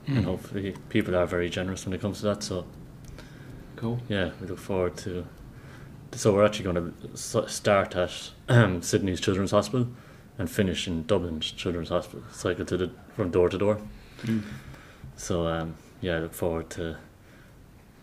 And 0.07 0.25
hopefully, 0.25 0.75
people 0.89 1.15
are 1.15 1.25
very 1.25 1.49
generous 1.49 1.85
when 1.85 1.93
it 1.93 2.01
comes 2.01 2.19
to 2.19 2.25
that. 2.25 2.43
So 2.43 2.65
Cool. 3.83 3.99
yeah, 4.07 4.31
we 4.39 4.47
look 4.47 4.59
forward 4.59 4.95
to. 4.99 5.27
So 6.13 6.33
we're 6.33 6.45
actually 6.45 6.71
going 6.71 6.93
to 7.13 7.49
start 7.49 7.97
at 7.97 8.31
um, 8.47 8.81
Sydney's 8.89 9.19
Children's 9.19 9.51
Hospital 9.51 9.87
and 10.37 10.49
finish 10.49 10.87
in 10.87 11.03
Dublin's 11.03 11.51
Children's 11.51 11.89
Hospital. 11.89 12.23
Cycle 12.31 12.63
to 12.63 12.77
the 12.77 12.91
from 13.17 13.29
door 13.29 13.49
to 13.49 13.57
door. 13.57 13.81
Mm. 14.21 14.43
So 15.17 15.47
um, 15.47 15.75
yeah, 15.99 16.15
I 16.15 16.19
look 16.19 16.33
forward 16.33 16.69
to 16.71 16.95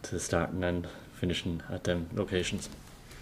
to 0.02 0.20
starting 0.20 0.62
and 0.62 0.86
finishing 1.14 1.62
at 1.70 1.84
them 1.84 2.10
locations. 2.12 2.68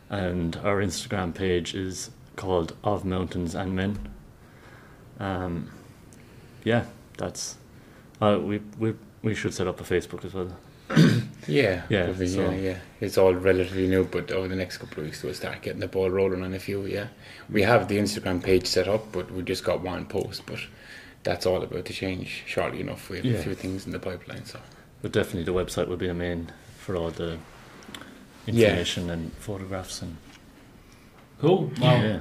And 0.10 0.56
our 0.56 0.82
Instagram 0.82 1.36
page 1.36 1.76
is 1.76 2.10
called 2.36 2.76
Of 2.84 3.06
Mountains 3.06 3.54
and 3.54 3.76
Men. 3.76 4.00
Um, 5.20 5.70
yeah, 6.64 6.86
that's. 7.20 7.58
Uh, 8.20 8.40
we, 8.42 8.60
we, 8.80 8.96
we 9.22 9.36
should 9.36 9.54
set 9.54 9.68
up 9.68 9.80
a 9.80 9.84
Facebook 9.84 10.26
as 10.26 10.34
well. 10.34 10.58
Yeah, 11.48 11.84
Yeah, 11.90 12.06
probably, 12.06 12.28
so- 12.28 12.50
yeah, 12.50 12.58
yeah. 12.58 12.78
It's 13.02 13.20
all 13.20 13.36
relatively 13.36 13.88
new, 13.88 14.06
but 14.06 14.32
over 14.32 14.48
the 14.48 14.56
next 14.56 14.78
couple 14.80 15.02
of 15.02 15.06
weeks 15.06 15.22
we'll 15.22 15.36
start 15.36 15.62
getting 15.62 15.80
the 15.80 15.88
ball 15.88 16.10
rolling 16.10 16.42
on 16.44 16.56
a 16.56 16.60
few. 16.60 16.88
Yeah, 16.88 17.10
we 17.52 17.62
have 17.62 17.88
the 17.88 18.00
Instagram 18.00 18.42
page 18.44 18.66
set 18.66 18.88
up, 18.88 19.12
but 19.12 19.30
we 19.32 19.44
just 19.44 19.64
got 19.64 19.82
one 19.82 20.08
post. 20.08 20.48
But 20.48 20.58
that's 21.24 21.46
all 21.46 21.62
about 21.64 21.86
to 21.86 21.94
change 21.94 22.44
shortly 22.46 22.80
enough. 22.82 23.10
We 23.10 23.18
have 23.18 23.26
Yeah. 23.26 23.38
a 23.40 23.42
few 23.44 23.56
things 23.56 23.86
in 23.86 23.92
the 23.92 24.00
pipeline, 24.00 24.46
so 24.46 24.60
But 25.02 25.12
definitely 25.14 25.44
the 25.44 25.54
website 25.54 25.88
will 25.88 25.98
be 25.98 26.08
a 26.10 26.14
main 26.14 26.52
for 26.78 26.96
all 26.96 27.10
the 27.12 27.38
Yeah. 28.46 28.70
information 28.70 29.10
and 29.10 29.32
photographs 29.34 30.02
and 30.02 30.18
Cool. 31.42 31.72
Well, 31.80 32.04
yeah. 32.04 32.20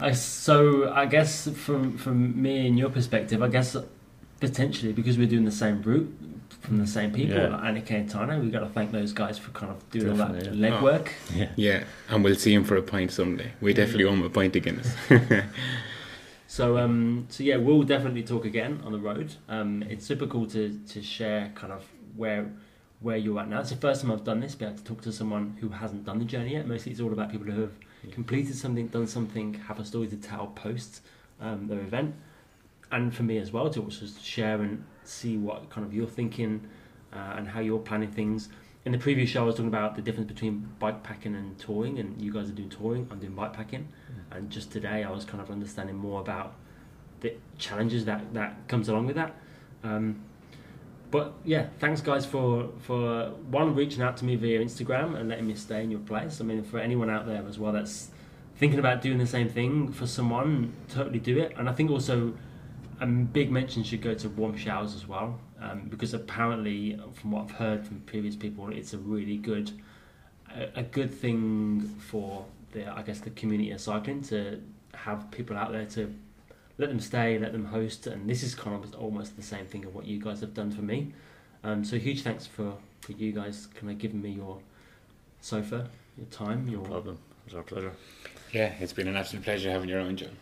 I, 0.00 0.10
so 0.12 0.92
I 0.92 1.06
guess 1.06 1.48
from 1.48 1.96
from 1.98 2.40
me 2.42 2.66
and 2.66 2.76
your 2.78 2.90
perspective, 2.90 3.42
I 3.42 3.48
guess 3.48 3.76
potentially 4.40 4.92
because 4.92 5.16
we're 5.16 5.28
doing 5.28 5.44
the 5.44 5.52
same 5.52 5.82
route 5.82 6.12
from 6.62 6.78
the 6.78 6.86
same 6.86 7.12
people, 7.12 7.36
Yeah. 7.36 7.48
like 7.48 7.62
Annika 7.62 7.90
and 7.92 8.10
Tane, 8.10 8.40
we've 8.40 8.50
got 8.50 8.60
to 8.60 8.66
thank 8.68 8.90
those 8.90 9.12
guys 9.12 9.38
for 9.38 9.50
kind 9.52 9.70
of 9.70 9.78
doing 9.90 10.10
all 10.10 10.16
that 10.16 10.32
Definitely, 10.32 10.58
yeah. 10.60 10.70
legwork. 10.80 11.08
Yeah. 11.34 11.48
Yeah, 11.56 11.84
and 12.08 12.24
we'll 12.24 12.34
see 12.34 12.52
him 12.54 12.64
for 12.64 12.76
a 12.76 12.82
pint 12.82 13.12
someday. 13.12 13.52
We 13.60 13.72
definitely 13.72 14.04
owe 14.04 14.12
him 14.12 14.22
a 14.24 14.30
pint 14.30 14.56
of 14.56 14.62
Guinness. 14.64 14.92
So 16.54 16.78
um, 16.78 17.26
so 17.30 17.42
yeah, 17.42 17.56
we'll 17.56 17.82
definitely 17.82 18.22
talk 18.22 18.44
again 18.44 18.80
on 18.84 18.92
the 18.92 18.98
road. 19.00 19.34
Um, 19.48 19.82
it's 19.90 20.06
super 20.06 20.24
cool 20.28 20.46
to 20.50 20.78
to 20.86 21.02
share 21.02 21.50
kind 21.56 21.72
of 21.72 21.84
where 22.14 22.48
where 23.00 23.16
you're 23.16 23.40
at 23.40 23.48
now. 23.48 23.58
It's 23.58 23.70
the 23.70 23.76
first 23.76 24.02
time 24.02 24.12
I've 24.12 24.22
done 24.22 24.38
this, 24.38 24.54
be 24.54 24.64
able 24.64 24.76
to 24.76 24.84
talk 24.84 25.00
to 25.00 25.10
someone 25.10 25.56
who 25.60 25.70
hasn't 25.70 26.04
done 26.04 26.20
the 26.20 26.24
journey 26.24 26.52
yet. 26.52 26.68
Mostly, 26.68 26.92
it's 26.92 27.00
all 27.00 27.12
about 27.12 27.32
people 27.32 27.48
who 27.48 27.62
have 27.62 27.72
completed 28.12 28.54
something, 28.54 28.86
done 28.86 29.08
something, 29.08 29.54
have 29.66 29.80
a 29.80 29.84
story 29.84 30.06
to 30.06 30.16
tell 30.16 30.46
post 30.46 31.00
um, 31.40 31.66
their 31.66 31.80
event, 31.80 32.14
and 32.92 33.12
for 33.12 33.24
me 33.24 33.38
as 33.38 33.50
well 33.50 33.68
to 33.70 33.82
also 33.82 34.06
share 34.22 34.62
and 34.62 34.84
see 35.02 35.36
what 35.36 35.68
kind 35.70 35.84
of 35.84 35.92
you're 35.92 36.06
thinking 36.06 36.68
uh, 37.12 37.34
and 37.36 37.48
how 37.48 37.58
you're 37.58 37.80
planning 37.80 38.12
things. 38.12 38.48
In 38.84 38.92
the 38.92 38.98
previous 38.98 39.30
show, 39.30 39.42
I 39.42 39.46
was 39.46 39.54
talking 39.54 39.68
about 39.68 39.96
the 39.96 40.02
difference 40.02 40.28
between 40.30 40.68
bike 40.78 41.02
packing 41.02 41.34
and 41.34 41.58
touring, 41.58 41.98
and 41.98 42.20
you 42.20 42.30
guys 42.30 42.50
are 42.50 42.52
doing 42.52 42.68
touring. 42.68 43.08
I'm 43.10 43.18
doing 43.18 43.34
bike 43.34 43.54
packing, 43.54 43.88
and 44.30 44.50
just 44.50 44.70
today 44.70 45.02
I 45.04 45.10
was 45.10 45.24
kind 45.24 45.42
of 45.42 45.50
understanding 45.50 45.96
more 45.96 46.20
about 46.20 46.54
the 47.20 47.34
challenges 47.56 48.04
that 48.04 48.34
that 48.34 48.68
comes 48.68 48.90
along 48.90 49.06
with 49.06 49.16
that. 49.16 49.34
Um, 49.82 50.20
but 51.10 51.32
yeah, 51.44 51.68
thanks 51.78 52.02
guys 52.02 52.26
for 52.26 52.68
for 52.80 53.30
one 53.50 53.74
reaching 53.74 54.02
out 54.02 54.18
to 54.18 54.24
me 54.26 54.36
via 54.36 54.60
Instagram 54.60 55.16
and 55.16 55.30
letting 55.30 55.46
me 55.46 55.54
stay 55.54 55.82
in 55.82 55.90
your 55.90 56.00
place. 56.00 56.42
I 56.42 56.44
mean, 56.44 56.62
for 56.62 56.78
anyone 56.78 57.08
out 57.08 57.26
there 57.26 57.42
as 57.48 57.58
well 57.58 57.72
that's 57.72 58.10
thinking 58.56 58.78
about 58.78 59.00
doing 59.00 59.16
the 59.16 59.26
same 59.26 59.48
thing 59.48 59.92
for 59.92 60.06
someone, 60.06 60.74
totally 60.90 61.20
do 61.20 61.38
it. 61.38 61.54
And 61.56 61.70
I 61.70 61.72
think 61.72 61.90
also 61.90 62.34
a 63.04 63.06
big 63.06 63.50
mention 63.50 63.84
should 63.84 64.00
go 64.00 64.14
to 64.14 64.28
Warmshowers 64.30 64.94
as 64.96 65.06
well, 65.06 65.38
um, 65.60 65.88
because 65.88 66.14
apparently, 66.14 66.98
from 67.12 67.32
what 67.32 67.44
I've 67.44 67.50
heard 67.50 67.86
from 67.86 68.00
previous 68.00 68.34
people, 68.34 68.70
it's 68.70 68.94
a 68.94 68.98
really 68.98 69.36
good 69.36 69.70
a, 70.54 70.80
a 70.80 70.82
good 70.82 71.12
thing 71.12 71.80
for 72.08 72.46
the 72.72 72.90
I 72.90 73.02
guess 73.02 73.20
the 73.20 73.30
community 73.30 73.70
of 73.72 73.80
cycling 73.80 74.22
to 74.24 74.60
have 74.94 75.30
people 75.30 75.56
out 75.56 75.70
there 75.72 75.84
to 75.86 76.14
let 76.78 76.88
them 76.88 76.98
stay, 76.98 77.38
let 77.38 77.52
them 77.52 77.66
host, 77.66 78.06
and 78.06 78.28
this 78.28 78.42
is 78.42 78.54
kind 78.54 78.82
of 78.82 78.94
almost 78.94 79.36
the 79.36 79.42
same 79.42 79.66
thing 79.66 79.84
of 79.84 79.94
what 79.94 80.06
you 80.06 80.18
guys 80.18 80.40
have 80.40 80.54
done 80.54 80.70
for 80.70 80.82
me. 80.82 81.12
Um, 81.62 81.84
so 81.84 81.98
huge 81.98 82.22
thanks 82.22 82.46
for, 82.46 82.74
for 83.00 83.12
you 83.12 83.32
guys 83.32 83.66
kind 83.74 83.90
of 83.90 83.98
giving 83.98 84.20
me 84.22 84.30
your 84.30 84.58
sofa, 85.40 85.88
your 86.16 86.26
time, 86.26 86.64
No 86.66 86.72
your 86.72 86.80
problem. 86.82 87.18
It's 87.46 87.54
our 87.54 87.62
pleasure. 87.62 87.92
yeah, 88.52 88.72
it's 88.80 88.92
been 88.92 89.08
an 89.08 89.16
absolute 89.16 89.44
pleasure 89.44 89.70
having 89.70 89.88
your 89.88 90.00
own 90.00 90.16
John. 90.16 90.36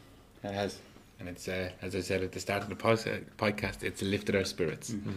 It 0.45 0.53
has. 0.53 0.79
And 1.23 1.29
it's, 1.29 1.47
uh, 1.47 1.71
as 1.81 1.95
I 1.95 2.01
said 2.01 2.25
at 2.25 2.33
the 2.33 2.41
start 2.41 2.65
of 2.65 2.69
the 2.69 2.75
uh, 2.75 2.97
podcast, 3.39 3.85
it's 3.85 4.03
lifted 4.03 4.35
our 4.35 4.43
spirits. 4.45 4.91
Mhm. 4.91 5.03
Mm. 5.03 5.13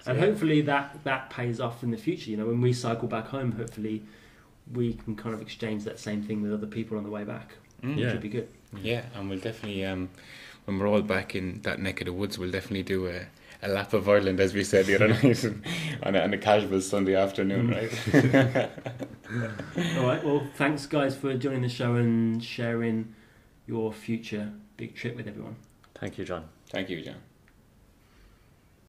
So, 0.00 0.10
and 0.10 0.18
yeah. 0.20 0.26
hopefully 0.26 0.60
that 0.62 1.04
that 1.04 1.30
pays 1.30 1.60
off 1.60 1.84
in 1.84 1.92
the 1.92 1.96
future. 1.96 2.28
You 2.32 2.38
know, 2.38 2.46
when 2.46 2.60
we 2.60 2.72
cycle 2.72 3.06
back 3.06 3.28
home, 3.28 3.52
hopefully 3.52 4.02
we 4.74 4.94
can 4.94 5.14
kind 5.14 5.32
of 5.36 5.40
exchange 5.40 5.84
that 5.84 6.00
same 6.00 6.22
thing 6.24 6.42
with 6.42 6.52
other 6.52 6.66
people 6.66 6.98
on 6.98 7.04
the 7.04 7.10
way 7.10 7.22
back, 7.22 7.52
Mm. 7.84 7.90
which 7.90 7.98
Yeah. 8.04 8.12
would 8.14 8.20
be 8.20 8.28
good. 8.28 8.48
Yeah, 8.82 9.02
and 9.14 9.30
we'll 9.30 9.38
definitely, 9.38 9.84
um, 9.84 10.08
when 10.64 10.76
we're 10.78 10.88
all 10.88 11.02
back 11.02 11.36
in 11.36 11.60
that 11.62 11.78
neck 11.80 12.00
of 12.00 12.06
the 12.06 12.12
woods, 12.12 12.36
we'll 12.36 12.50
definitely 12.50 12.82
do 12.82 13.06
a, 13.06 13.26
a 13.62 13.68
lap 13.68 13.92
of 13.92 14.08
Ireland, 14.08 14.40
as 14.40 14.54
we 14.54 14.64
said 14.64 14.86
the 14.86 14.96
other 14.96 15.08
night, 15.22 15.44
on 16.02 16.16
a, 16.16 16.20
on 16.20 16.34
a 16.34 16.38
casual 16.38 16.80
Sunday 16.80 17.14
afternoon, 17.14 17.68
right? 17.70 17.92
All 19.98 20.06
right. 20.06 20.24
Well, 20.24 20.46
thanks 20.56 20.86
guys 20.86 21.14
for 21.16 21.32
joining 21.34 21.62
the 21.62 21.68
show 21.68 21.94
and 21.94 22.42
sharing 22.42 23.14
your 23.66 23.92
future 23.92 24.52
big 24.78 24.94
trip 24.94 25.16
with 25.16 25.26
everyone. 25.28 25.56
Thank 25.96 26.16
you, 26.16 26.24
John. 26.24 26.48
Thank 26.70 26.88
you, 26.88 27.02
John. 27.02 27.16